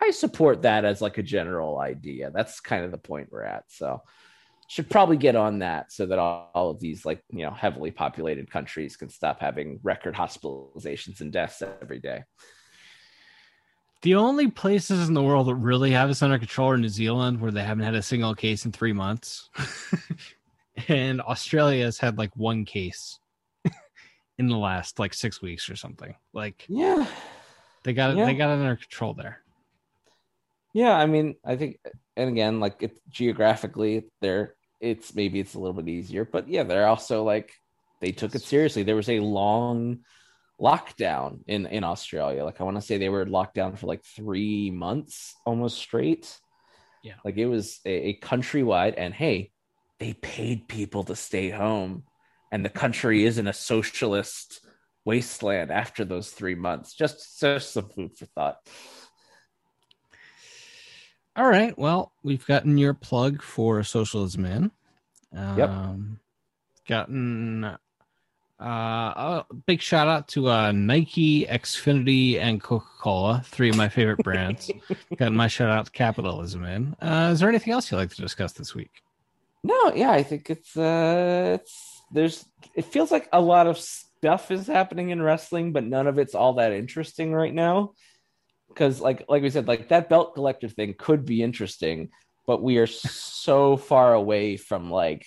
I 0.00 0.10
support 0.10 0.62
that 0.62 0.84
as 0.84 1.00
like 1.00 1.18
a 1.18 1.22
general 1.22 1.78
idea. 1.78 2.30
That's 2.32 2.60
kind 2.60 2.84
of 2.84 2.90
the 2.90 2.98
point 2.98 3.28
we're 3.30 3.42
at. 3.42 3.64
So 3.68 4.02
should 4.68 4.90
probably 4.90 5.16
get 5.16 5.34
on 5.34 5.60
that 5.60 5.90
so 5.90 6.06
that 6.06 6.18
all, 6.18 6.50
all 6.54 6.70
of 6.70 6.78
these 6.78 7.04
like 7.04 7.22
you 7.30 7.44
know 7.44 7.50
heavily 7.50 7.90
populated 7.90 8.50
countries 8.50 8.96
can 8.96 9.08
stop 9.08 9.40
having 9.40 9.80
record 9.82 10.14
hospitalizations 10.14 11.20
and 11.20 11.32
deaths 11.32 11.62
every 11.82 11.98
day. 11.98 12.22
The 14.02 14.14
only 14.14 14.48
places 14.48 15.08
in 15.08 15.14
the 15.14 15.22
world 15.22 15.48
that 15.48 15.56
really 15.56 15.90
have 15.90 16.08
this 16.08 16.22
under 16.22 16.38
control 16.38 16.70
are 16.70 16.78
New 16.78 16.88
Zealand, 16.88 17.40
where 17.40 17.50
they 17.50 17.64
haven't 17.64 17.84
had 17.84 17.96
a 17.96 18.02
single 18.02 18.34
case 18.34 18.64
in 18.64 18.70
three 18.70 18.92
months. 18.92 19.48
and 20.88 21.20
Australia 21.20 21.84
has 21.84 21.98
had 21.98 22.18
like 22.18 22.34
one 22.36 22.64
case 22.64 23.18
in 24.38 24.48
the 24.48 24.56
last 24.56 24.98
like 24.98 25.14
six 25.14 25.42
weeks 25.42 25.68
or 25.68 25.76
something. 25.76 26.14
Like, 26.32 26.64
Yeah. 26.68 27.06
they 27.84 27.92
got 27.92 28.10
it, 28.12 28.16
Yeah. 28.18 28.26
they 28.26 28.34
got 28.34 28.50
it 28.50 28.60
under 28.60 28.76
control 28.76 29.14
there. 29.14 29.40
Yeah, 30.74 30.92
I 30.96 31.06
mean, 31.06 31.34
I 31.44 31.56
think, 31.56 31.78
and 32.16 32.28
again, 32.28 32.60
like 32.60 32.82
it 32.82 32.98
geographically, 33.08 34.04
there, 34.20 34.54
it's 34.80 35.14
maybe 35.14 35.40
it's 35.40 35.54
a 35.54 35.58
little 35.58 35.74
bit 35.82 35.88
easier, 35.88 36.24
but 36.24 36.48
yeah, 36.48 36.62
they're 36.62 36.86
also 36.86 37.24
like 37.24 37.52
they 38.00 38.12
took 38.12 38.34
it 38.34 38.42
seriously. 38.42 38.82
There 38.84 38.94
was 38.94 39.08
a 39.08 39.18
long 39.20 40.00
lockdown 40.60 41.40
in 41.46 41.66
in 41.66 41.82
Australia. 41.84 42.44
Like 42.44 42.60
I 42.60 42.64
want 42.64 42.76
to 42.76 42.80
say 42.82 42.96
they 42.98 43.08
were 43.08 43.26
locked 43.26 43.54
down 43.54 43.74
for 43.76 43.86
like 43.86 44.04
three 44.04 44.70
months 44.70 45.34
almost 45.46 45.78
straight. 45.78 46.38
Yeah. 47.02 47.14
like 47.24 47.36
it 47.38 47.46
was 47.46 47.80
a, 47.86 48.10
a 48.10 48.18
countrywide, 48.20 48.94
and 48.96 49.14
hey, 49.14 49.50
they 49.98 50.14
paid 50.14 50.68
people 50.68 51.04
to 51.04 51.16
stay 51.16 51.50
home, 51.50 52.04
and 52.52 52.64
the 52.64 52.70
country 52.70 53.24
isn't 53.24 53.46
a 53.46 53.52
socialist 53.52 54.60
wasteland 55.04 55.70
after 55.70 56.04
those 56.04 56.30
three 56.30 56.54
months. 56.54 56.94
Just 56.94 57.40
just 57.40 57.72
some 57.72 57.88
food 57.88 58.16
for 58.16 58.26
thought. 58.26 58.56
All 61.36 61.48
right. 61.48 61.76
Well, 61.78 62.12
we've 62.22 62.44
gotten 62.46 62.78
your 62.78 62.94
plug 62.94 63.42
for 63.42 63.82
Socialism 63.84 64.44
In. 64.44 64.70
Yep. 65.32 65.68
Um, 65.68 66.20
gotten 66.88 67.64
uh, 67.64 67.76
a 68.60 69.44
big 69.66 69.80
shout 69.80 70.08
out 70.08 70.26
to 70.28 70.48
uh, 70.48 70.72
Nike, 70.72 71.46
Xfinity, 71.46 72.40
and 72.40 72.60
Coca 72.60 72.86
Cola, 72.98 73.42
three 73.44 73.68
of 73.68 73.76
my 73.76 73.88
favorite 73.88 74.24
brands. 74.24 74.68
gotten 75.16 75.36
my 75.36 75.46
shout 75.46 75.70
out 75.70 75.86
to 75.86 75.92
Capitalism 75.92 76.64
In. 76.64 76.96
Uh, 77.00 77.30
is 77.32 77.38
there 77.38 77.48
anything 77.48 77.72
else 77.72 77.90
you'd 77.90 77.98
like 77.98 78.10
to 78.10 78.22
discuss 78.22 78.52
this 78.52 78.74
week? 78.74 79.02
No, 79.64 79.92
yeah, 79.94 80.10
I 80.10 80.22
think 80.22 80.50
it's 80.50 80.76
uh 80.76 81.58
it's 81.60 82.02
there's 82.12 82.44
it 82.74 82.84
feels 82.84 83.10
like 83.10 83.28
a 83.32 83.40
lot 83.40 83.66
of 83.66 83.78
stuff 83.78 84.50
is 84.50 84.66
happening 84.66 85.10
in 85.10 85.22
wrestling, 85.22 85.72
but 85.72 85.84
none 85.84 86.06
of 86.06 86.18
it's 86.18 86.34
all 86.34 86.54
that 86.54 86.72
interesting 86.72 87.32
right 87.32 87.52
now. 87.54 87.92
Because 88.68 89.00
like 89.00 89.24
like 89.28 89.42
we 89.42 89.50
said, 89.50 89.68
like 89.68 89.88
that 89.88 90.08
belt 90.08 90.34
collector 90.34 90.68
thing 90.68 90.94
could 90.96 91.24
be 91.24 91.42
interesting, 91.42 92.10
but 92.46 92.62
we 92.62 92.78
are 92.78 92.86
so 92.86 93.76
far 93.76 94.14
away 94.14 94.56
from 94.56 94.90
like 94.90 95.26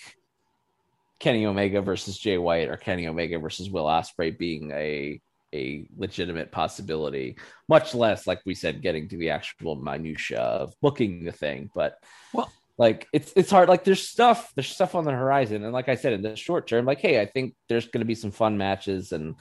Kenny 1.18 1.46
Omega 1.46 1.82
versus 1.82 2.18
Jay 2.18 2.38
White 2.38 2.68
or 2.68 2.76
Kenny 2.76 3.06
Omega 3.06 3.38
versus 3.38 3.70
Will 3.70 3.84
Ospreay 3.84 4.36
being 4.36 4.70
a 4.72 5.20
a 5.54 5.86
legitimate 5.98 6.50
possibility, 6.50 7.36
much 7.68 7.94
less 7.94 8.26
like 8.26 8.40
we 8.46 8.54
said, 8.54 8.80
getting 8.80 9.08
to 9.08 9.18
the 9.18 9.30
actual 9.30 9.76
minutia 9.76 10.40
of 10.40 10.74
booking 10.80 11.24
the 11.24 11.32
thing. 11.32 11.70
But 11.74 11.98
Well- 12.32 12.50
like 12.82 13.06
it's 13.12 13.32
it's 13.36 13.50
hard. 13.52 13.68
Like 13.68 13.84
there's 13.84 14.08
stuff, 14.08 14.52
there's 14.56 14.66
stuff 14.66 14.96
on 14.96 15.04
the 15.04 15.12
horizon, 15.12 15.62
and 15.62 15.72
like 15.72 15.88
I 15.88 15.94
said, 15.94 16.14
in 16.14 16.22
the 16.22 16.34
short 16.34 16.66
term, 16.66 16.84
like 16.84 16.98
hey, 16.98 17.20
I 17.20 17.26
think 17.26 17.54
there's 17.68 17.86
going 17.86 18.00
to 18.00 18.06
be 18.06 18.16
some 18.16 18.32
fun 18.32 18.58
matches 18.58 19.12
and 19.12 19.36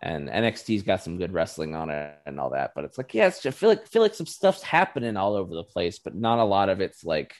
and 0.00 0.30
NXT's 0.30 0.82
got 0.82 1.02
some 1.02 1.18
good 1.18 1.34
wrestling 1.34 1.74
on 1.74 1.90
it 1.90 2.18
and 2.24 2.40
all 2.40 2.48
that. 2.50 2.70
But 2.74 2.84
it's 2.86 2.96
like 2.96 3.12
yeah, 3.12 3.26
it's 3.26 3.42
just, 3.42 3.54
I 3.54 3.60
feel 3.60 3.68
like 3.68 3.86
feel 3.86 4.00
like 4.00 4.14
some 4.14 4.24
stuff's 4.24 4.62
happening 4.62 5.18
all 5.18 5.34
over 5.34 5.54
the 5.54 5.62
place, 5.62 5.98
but 5.98 6.14
not 6.14 6.38
a 6.38 6.44
lot 6.44 6.70
of 6.70 6.80
it's 6.80 7.04
like 7.04 7.34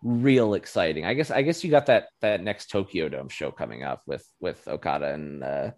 real 0.00 0.54
exciting. 0.54 1.04
I 1.04 1.14
guess 1.14 1.32
I 1.32 1.42
guess 1.42 1.64
you 1.64 1.72
got 1.72 1.86
that 1.86 2.10
that 2.20 2.40
next 2.40 2.70
Tokyo 2.70 3.08
Dome 3.08 3.30
show 3.30 3.50
coming 3.50 3.82
up 3.82 4.02
with 4.06 4.24
with 4.38 4.62
Okada 4.68 5.12
and 5.12 5.42
uh 5.42 5.70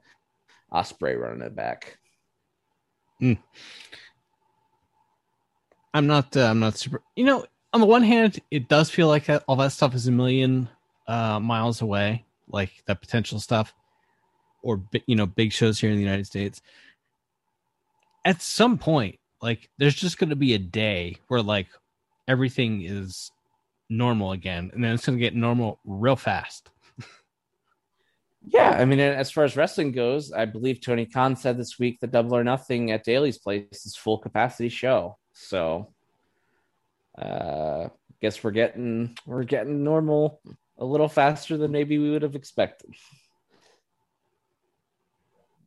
Ospreay 0.71 1.19
running 1.19 1.41
it 1.41 1.57
back. 1.57 1.97
Mm. 3.23 3.39
I'm 5.95 6.07
not. 6.07 6.37
Uh, 6.37 6.45
I'm 6.51 6.61
not 6.61 6.77
super. 6.77 7.03
You 7.17 7.25
know, 7.25 7.47
on 7.73 7.81
the 7.81 7.87
one 7.87 8.03
hand, 8.03 8.41
it 8.51 8.69
does 8.69 8.91
feel 8.91 9.09
like 9.09 9.29
all 9.47 9.57
that 9.57 9.73
stuff 9.73 9.95
is 9.95 10.07
a 10.07 10.13
million 10.13 10.69
uh, 11.07 11.39
miles 11.39 11.83
away, 11.83 12.25
like 12.49 12.83
that 12.87 13.01
potential 13.01 13.39
stuff, 13.39 13.75
or 14.63 14.83
you 15.07 15.17
know, 15.17 15.27
big 15.27 15.53
shows 15.53 15.79
here 15.79 15.91
in 15.91 15.97
the 15.97 16.03
United 16.03 16.27
States. 16.27 16.63
At 18.25 18.43
some 18.43 18.77
point, 18.77 19.19
like 19.41 19.71
there's 19.79 19.95
just 19.95 20.19
going 20.19 20.31
to 20.31 20.37
be 20.37 20.55
a 20.55 20.59
day 20.59 21.17
where 21.29 21.43
like 21.43 21.69
everything 22.29 22.83
is 22.83 23.31
normal 23.89 24.33
again, 24.33 24.71
and 24.75 24.83
then 24.83 24.95
it's 24.95 25.07
going 25.07 25.19
to 25.19 25.23
get 25.23 25.35
normal 25.35 25.79
real 25.85 26.17
fast. 26.17 26.71
Yeah, 28.43 28.71
I 28.71 28.87
mean, 28.87 29.01
as 29.01 29.31
far 29.31 29.45
as 29.45 29.55
wrestling 29.55 29.93
goes, 29.93 30.33
I 30.33 30.47
believe 30.47 30.81
Tony 30.81 31.05
Khan 31.05 31.37
said 31.37 31.59
this 31.59 31.79
week 31.79 32.01
that 32.01 32.11
Double 32.11 32.35
or 32.35 32.43
Nothing 32.43 32.91
at 32.91 33.05
Daily's 33.05 33.37
place 33.37 33.85
is 33.85 33.97
full 33.97 34.17
capacity 34.17 34.71
show. 34.71 35.19
So, 35.35 35.93
uh, 37.21 37.89
guess 38.21 38.43
we're 38.43 38.51
getting 38.51 39.17
we're 39.27 39.45
getting 39.45 39.83
normal 39.85 40.41
a 40.79 40.85
little 40.85 41.09
faster 41.09 41.57
than 41.57 41.71
maybe 41.73 41.99
we 41.99 42.11
would 42.11 42.23
have 42.23 42.35
expected. 42.35 42.95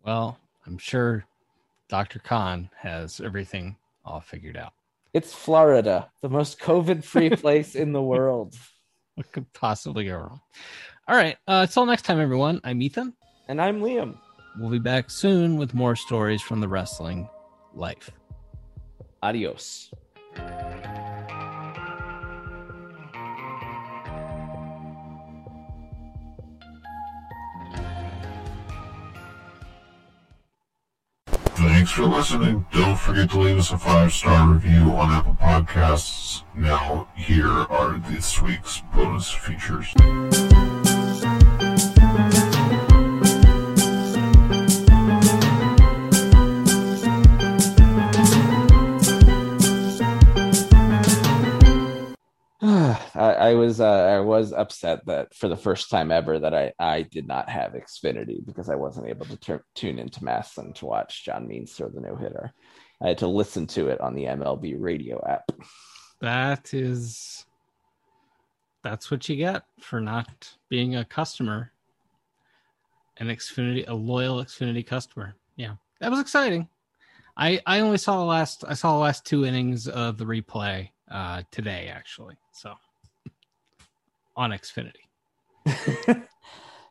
Well, 0.06 0.38
I'm 0.66 0.78
sure 0.78 1.26
Dr. 1.90 2.20
Khan 2.20 2.70
has 2.78 3.22
everything 3.22 3.78
all 4.04 4.20
figured 4.20 4.58
out. 4.58 4.74
It's 5.14 5.34
Florida, 5.34 6.10
the 6.22 6.30
most 6.30 6.60
COVID-free 6.60 7.30
place 7.38 7.76
in 7.76 7.94
the 7.94 8.02
world, 8.02 8.56
What 9.16 9.32
could 9.32 9.52
possibly 9.54 10.06
go 10.06 10.18
wrong? 10.18 10.42
All 11.08 11.16
right. 11.16 11.38
Uh, 11.48 11.66
until 11.68 11.86
next 11.86 12.02
time, 12.04 12.20
everyone. 12.20 12.60
I'm 12.64 12.82
Ethan. 12.82 13.14
and 13.48 13.62
I'm 13.62 13.80
Liam. 13.82 14.18
We'll 14.60 14.72
be 14.72 14.80
back 14.80 15.10
soon 15.12 15.58
with 15.58 15.74
more 15.74 15.96
stories 15.96 16.42
from 16.42 16.60
the 16.62 16.68
wrestling 16.68 17.30
life. 17.76 18.10
Adios. 19.22 19.92
Thanks 31.84 31.96
for 31.98 32.06
listening. 32.06 32.66
Don't 32.72 32.98
forget 32.98 33.30
to 33.32 33.40
leave 33.42 33.58
us 33.58 33.70
a 33.72 33.78
five 33.78 34.14
star 34.14 34.48
review 34.48 34.94
on 34.94 35.12
Apple 35.12 35.36
Podcasts. 35.36 36.44
Now, 36.56 37.10
here 37.14 37.50
are 37.50 38.02
this 38.08 38.42
week's 38.42 38.82
bonus 38.96 39.30
features. 39.30 39.94
Was 54.34 54.52
upset 54.52 55.06
that 55.06 55.32
for 55.36 55.48
the 55.48 55.56
first 55.56 55.92
time 55.92 56.12
ever 56.12 56.40
that 56.40 56.56
I, 56.56 56.74
I 56.80 57.04
did 57.04 57.28
not 57.28 57.50
have 57.50 57.74
Xfinity 57.74 58.44
because 58.44 58.68
I 58.68 58.74
wasn't 58.74 59.08
able 59.08 59.28
to 59.28 59.38
tur- 59.38 59.64
tune 59.76 60.00
into 60.00 60.22
MASN 60.22 60.74
to 60.74 60.88
watch 60.88 61.24
John 61.24 61.48
Means 61.48 61.74
throw 61.74 61.90
the 61.90 62.02
no 62.02 62.16
hitter. 62.16 62.52
I 63.00 63.10
had 63.10 63.20
to 63.20 63.28
listen 63.28 63.68
to 63.68 63.90
it 63.90 64.02
on 64.02 64.16
the 64.16 64.24
MLB 64.24 64.76
radio 64.80 65.24
app. 65.24 65.52
That 66.20 66.74
is, 66.74 67.46
that's 68.84 69.12
what 69.12 69.30
you 69.30 69.36
get 69.36 69.66
for 69.80 70.02
not 70.02 70.56
being 70.68 70.96
a 70.96 71.06
customer, 71.06 71.72
an 73.18 73.28
Xfinity, 73.28 73.88
a 73.88 73.94
loyal 73.94 74.44
Xfinity 74.44 74.84
customer. 74.84 75.36
Yeah, 75.58 75.76
that 76.00 76.10
was 76.10 76.20
exciting. 76.20 76.68
I 77.38 77.62
I 77.68 77.82
only 77.82 78.00
saw 78.00 78.18
the 78.18 78.26
last 78.26 78.64
I 78.68 78.74
saw 78.74 78.94
the 78.94 79.04
last 79.04 79.28
two 79.28 79.46
innings 79.46 79.88
of 79.88 80.18
the 80.18 80.26
replay 80.26 80.90
uh, 81.12 81.44
today 81.52 81.92
actually. 81.94 82.36
So 82.52 82.74
on 84.36 84.52
Xfinity. 84.52 85.04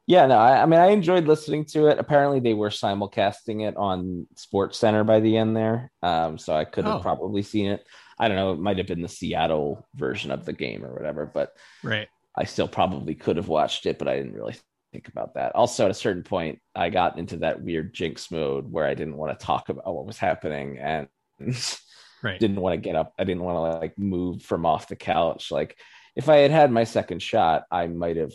yeah, 0.06 0.26
no, 0.26 0.36
I, 0.38 0.62
I 0.62 0.66
mean 0.66 0.80
I 0.80 0.88
enjoyed 0.88 1.26
listening 1.26 1.64
to 1.66 1.86
it. 1.88 1.98
Apparently 1.98 2.40
they 2.40 2.54
were 2.54 2.70
simulcasting 2.70 3.66
it 3.68 3.76
on 3.76 4.26
Sports 4.36 4.78
Center 4.78 5.04
by 5.04 5.20
the 5.20 5.36
end 5.36 5.56
there, 5.56 5.90
um, 6.02 6.38
so 6.38 6.54
I 6.54 6.64
could 6.64 6.84
have 6.86 6.96
Oh. 6.96 7.00
probably 7.00 7.42
seen 7.42 7.70
it. 7.70 7.86
I 8.18 8.28
don't 8.28 8.36
know, 8.36 8.52
it 8.52 8.58
might 8.60 8.78
have 8.78 8.86
been 8.86 9.02
the 9.02 9.08
Seattle 9.08 9.86
version 9.94 10.30
of 10.30 10.44
the 10.44 10.52
game 10.52 10.84
or 10.84 10.92
whatever, 10.94 11.26
but 11.26 11.52
Right. 11.82 12.08
I 12.36 12.44
still 12.44 12.68
probably 12.68 13.14
could 13.14 13.36
have 13.36 13.48
watched 13.48 13.86
it, 13.86 13.98
but 13.98 14.08
I 14.08 14.16
didn't 14.16 14.34
really 14.34 14.56
think 14.92 15.08
about 15.08 15.34
that. 15.34 15.54
Also, 15.54 15.84
at 15.84 15.90
a 15.90 15.94
certain 15.94 16.22
point, 16.22 16.60
I 16.74 16.88
got 16.88 17.18
into 17.18 17.38
that 17.38 17.62
weird 17.62 17.92
jinx 17.94 18.30
mode 18.30 18.70
where 18.70 18.86
I 18.86 18.94
didn't 18.94 19.16
want 19.16 19.38
to 19.38 19.44
talk 19.44 19.68
about 19.68 19.94
what 19.94 20.06
was 20.06 20.18
happening 20.18 20.78
and 20.78 21.08
Right. 22.22 22.38
didn't 22.38 22.60
want 22.60 22.74
to 22.74 22.76
get 22.78 22.94
up. 22.94 23.12
I 23.18 23.24
didn't 23.24 23.42
want 23.42 23.72
to 23.74 23.80
like 23.80 23.98
move 23.98 24.42
from 24.42 24.64
off 24.64 24.86
the 24.88 24.94
couch. 24.96 25.50
Like 25.50 25.76
if 26.16 26.28
I 26.28 26.36
had 26.38 26.50
had 26.50 26.70
my 26.70 26.84
second 26.84 27.22
shot, 27.22 27.64
I 27.70 27.86
might 27.86 28.16
have 28.16 28.32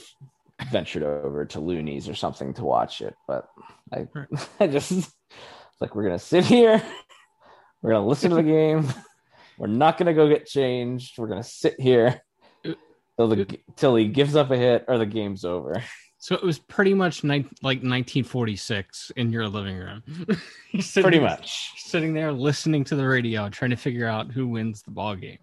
ventured 0.72 1.04
over 1.04 1.46
to 1.46 1.60
Looney's 1.60 2.10
or 2.10 2.16
something 2.16 2.54
to 2.56 2.64
watch 2.66 3.02
it. 3.02 3.16
But 3.28 3.48
I, 3.94 4.08
Right. 4.14 4.28
I 4.60 4.68
just 4.68 5.12
like 5.80 5.96
we're 5.96 6.04
gonna 6.04 6.18
sit 6.20 6.46
here, 6.46 6.82
we're 7.82 7.92
gonna 7.92 8.08
listen 8.08 8.30
to 8.32 8.36
the 8.38 8.44
game, 8.44 8.88
we're 9.58 9.68
not 9.68 9.98
gonna 9.98 10.14
go 10.14 10.28
get 10.28 10.48
changed, 10.48 11.18
we're 11.18 11.28
gonna 11.28 11.44
sit 11.44 11.80
here 11.80 12.22
uh, 12.66 12.74
till 13.18 13.28
the 13.28 13.42
uh, 13.44 13.46
till 13.76 13.96
he 13.96 14.08
gives 14.08 14.36
up 14.36 14.50
a 14.52 14.58
hit 14.58 14.86
or 14.88 14.98
the 14.98 15.06
game's 15.06 15.46
over. 15.46 15.84
So 16.20 16.34
it 16.34 16.42
was 16.44 16.58
pretty 16.58 16.96
much 16.96 17.24
ni- 17.24 17.46
like 17.62 17.84
1946 17.84 19.12
in 19.18 19.32
your 19.32 19.48
living 19.48 19.78
room. 19.78 20.02
Sitting- 20.80 21.04
Pretty 21.04 21.20
much. 21.20 21.74
sitting 21.84 22.14
there 22.16 22.32
listening 22.32 22.84
to 22.86 22.96
the 22.96 23.08
radio, 23.08 23.50
trying 23.50 23.70
to 23.70 23.78
figure 23.78 24.08
out 24.08 24.32
who 24.32 24.48
wins 24.48 24.82
the 24.82 24.90
ball 24.92 25.16
game. 25.16 25.38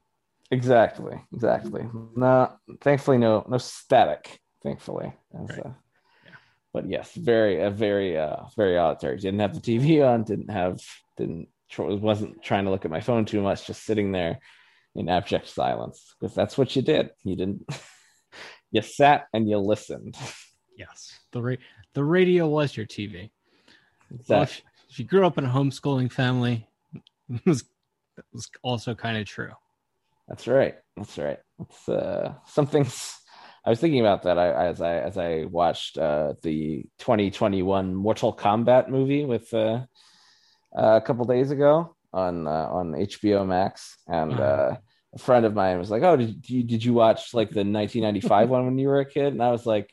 Exactly, 0.55 1.21
exactly. 1.33 1.87
No, 2.17 2.53
thankfully, 2.81 3.19
no, 3.19 3.45
no 3.49 3.59
static. 3.59 4.41
Thankfully, 4.63 5.13
Right. 5.33 5.59
uh, 5.67 5.71
but 6.73 6.89
yes, 6.89 7.13
very, 7.15 7.61
a 7.61 7.71
very, 7.71 8.17
uh, 8.17 8.45
very 8.57 8.79
auditory. 8.79 9.19
Didn't 9.19 9.41
have 9.41 9.55
the 9.55 9.61
TV 9.61 10.01
on. 10.03 10.25
Didn't 10.25 10.51
have, 10.51 10.81
didn't 11.17 11.49
wasn't 11.79 12.41
trying 12.43 12.65
to 12.65 12.71
look 12.71 12.85
at 12.85 12.91
my 12.91 13.01
phone 13.01 13.25
too 13.25 13.43
much. 13.43 13.67
Just 13.67 13.85
sitting 13.85 14.13
there 14.13 14.39
in 14.95 15.09
abject 15.09 15.49
silence 15.49 16.15
because 16.19 16.35
that's 16.35 16.57
what 16.57 16.75
you 16.77 16.83
did. 16.83 17.11
You 17.25 17.37
didn't. 17.37 17.69
you 18.71 18.81
sat 18.81 19.27
and 19.33 19.49
you 19.49 19.59
listened. 19.59 20.17
Yes, 20.77 21.21
the 21.31 21.41
ra- 21.41 21.65
the 21.93 22.03
radio 22.03 22.49
was 22.49 22.77
your 22.77 22.85
TV. 22.85 23.31
Well, 24.29 24.43
Exactly. 24.43 24.65
if, 24.89 24.91
if 24.91 24.99
you 24.99 25.05
grew 25.05 25.25
up 25.25 25.39
in 25.39 25.45
a 25.45 25.49
homeschooling 25.49 26.11
family, 26.11 26.67
it 27.29 27.47
was, 27.47 27.63
that 28.17 28.25
was 28.33 28.51
also 28.63 28.93
kind 28.93 29.17
of 29.17 29.25
true. 29.25 29.53
That's 30.29 30.47
right. 30.49 30.75
That's 30.97 31.19
right. 31.19 31.39
It's 31.61 31.89
uh, 31.89 32.35
something. 32.47 32.87
I 33.67 33.71
was 33.71 33.81
thinking 33.81 34.01
about 34.01 34.23
that 34.25 34.39
I, 34.39 34.67
as 34.69 34.81
I 34.81 34.95
as 34.99 35.17
I 35.17 35.45
watched 35.45 35.97
uh, 35.99 36.35
the 36.43 36.85
2021 36.99 37.95
Mortal 37.95 38.35
Kombat 38.37 38.89
movie 38.89 39.25
with 39.25 39.53
uh, 39.55 39.81
a 40.75 41.01
couple 41.01 41.25
days 41.25 41.51
ago 41.51 41.97
on 42.13 42.47
uh, 42.47 42.69
on 42.71 42.93
HBO 42.93 43.47
Max, 43.47 43.97
and 44.07 44.33
Uh-huh. 44.33 44.43
uh, 44.43 44.77
a 45.15 45.19
friend 45.19 45.47
of 45.47 45.55
mine 45.55 45.79
was 45.79 45.91
like, 45.91 46.03
"Oh, 46.03 46.17
did 46.17 46.49
you 46.49 46.63
did 46.65 46.85
you 46.85 46.93
watch 46.95 47.33
like 47.35 47.51
the 47.51 47.65
1995 47.65 48.49
one 48.55 48.65
when 48.67 48.79
you 48.79 48.89
were 48.89 49.01
a 49.01 49.05
kid?" 49.07 49.33
And 49.33 49.43
I 49.43 49.51
was 49.51 49.67
like. 49.67 49.91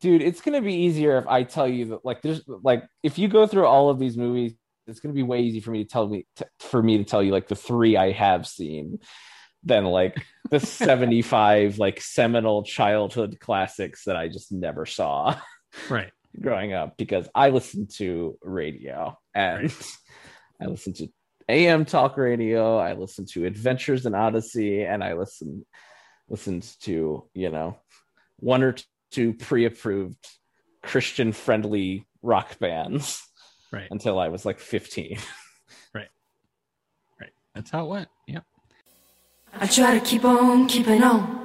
Dude, 0.00 0.20
it's 0.20 0.42
gonna 0.42 0.60
be 0.60 0.74
easier 0.74 1.16
if 1.16 1.26
I 1.26 1.44
tell 1.44 1.66
you 1.66 1.86
that, 1.86 2.04
like, 2.04 2.20
there's 2.20 2.42
like, 2.46 2.84
if 3.02 3.16
you 3.18 3.26
go 3.26 3.46
through 3.46 3.64
all 3.64 3.88
of 3.88 3.98
these 3.98 4.18
movies, 4.18 4.52
it's 4.86 5.00
gonna 5.00 5.14
be 5.14 5.22
way 5.22 5.40
easy 5.40 5.60
for 5.60 5.70
me 5.70 5.84
to 5.84 5.88
tell 5.88 6.08
me 6.08 6.26
t- 6.36 6.44
for 6.60 6.82
me 6.82 6.98
to 6.98 7.04
tell 7.04 7.22
you 7.22 7.32
like 7.32 7.48
the 7.48 7.54
three 7.56 7.96
I 7.96 8.12
have 8.12 8.46
seen 8.46 8.98
than 9.62 9.84
like 9.84 10.24
the 10.50 10.60
75 10.60 11.78
like 11.78 12.00
seminal 12.00 12.62
childhood 12.62 13.38
classics 13.40 14.04
that 14.04 14.16
I 14.16 14.28
just 14.28 14.52
never 14.52 14.86
saw 14.86 15.38
Right. 15.88 16.10
growing 16.40 16.72
up 16.72 16.96
because 16.96 17.28
I 17.34 17.50
listened 17.50 17.90
to 17.96 18.38
radio 18.42 19.18
and 19.34 19.74
I 20.60 20.66
listened 20.66 20.96
to 20.96 21.08
AM 21.48 21.84
talk 21.84 22.16
radio, 22.16 22.78
I 22.78 22.94
listened 22.94 23.28
to 23.32 23.44
Adventures 23.44 24.06
in 24.06 24.14
Odyssey, 24.14 24.82
and 24.82 25.04
I 25.04 25.12
listened 25.12 25.64
listened 26.28 26.62
to, 26.80 27.28
you 27.34 27.50
know, 27.50 27.76
one 28.38 28.62
or 28.62 28.76
two 29.10 29.34
pre-approved 29.34 30.26
Christian 30.82 31.32
friendly 31.32 32.06
rock 32.22 32.58
bands 32.58 33.22
Right. 33.74 33.88
until 33.90 34.18
I 34.18 34.28
was 34.28 34.44
like 34.46 34.58
15. 34.58 35.18
right 35.94 36.08
right 37.20 37.30
That's 37.54 37.70
how 37.70 37.84
it 37.86 37.88
went. 37.88 38.08
Yep. 38.28 38.44
I 39.54 39.66
try 39.66 39.98
to 39.98 40.04
keep 40.04 40.24
on 40.24 40.66
keeping 40.66 41.02
on. 41.02 41.43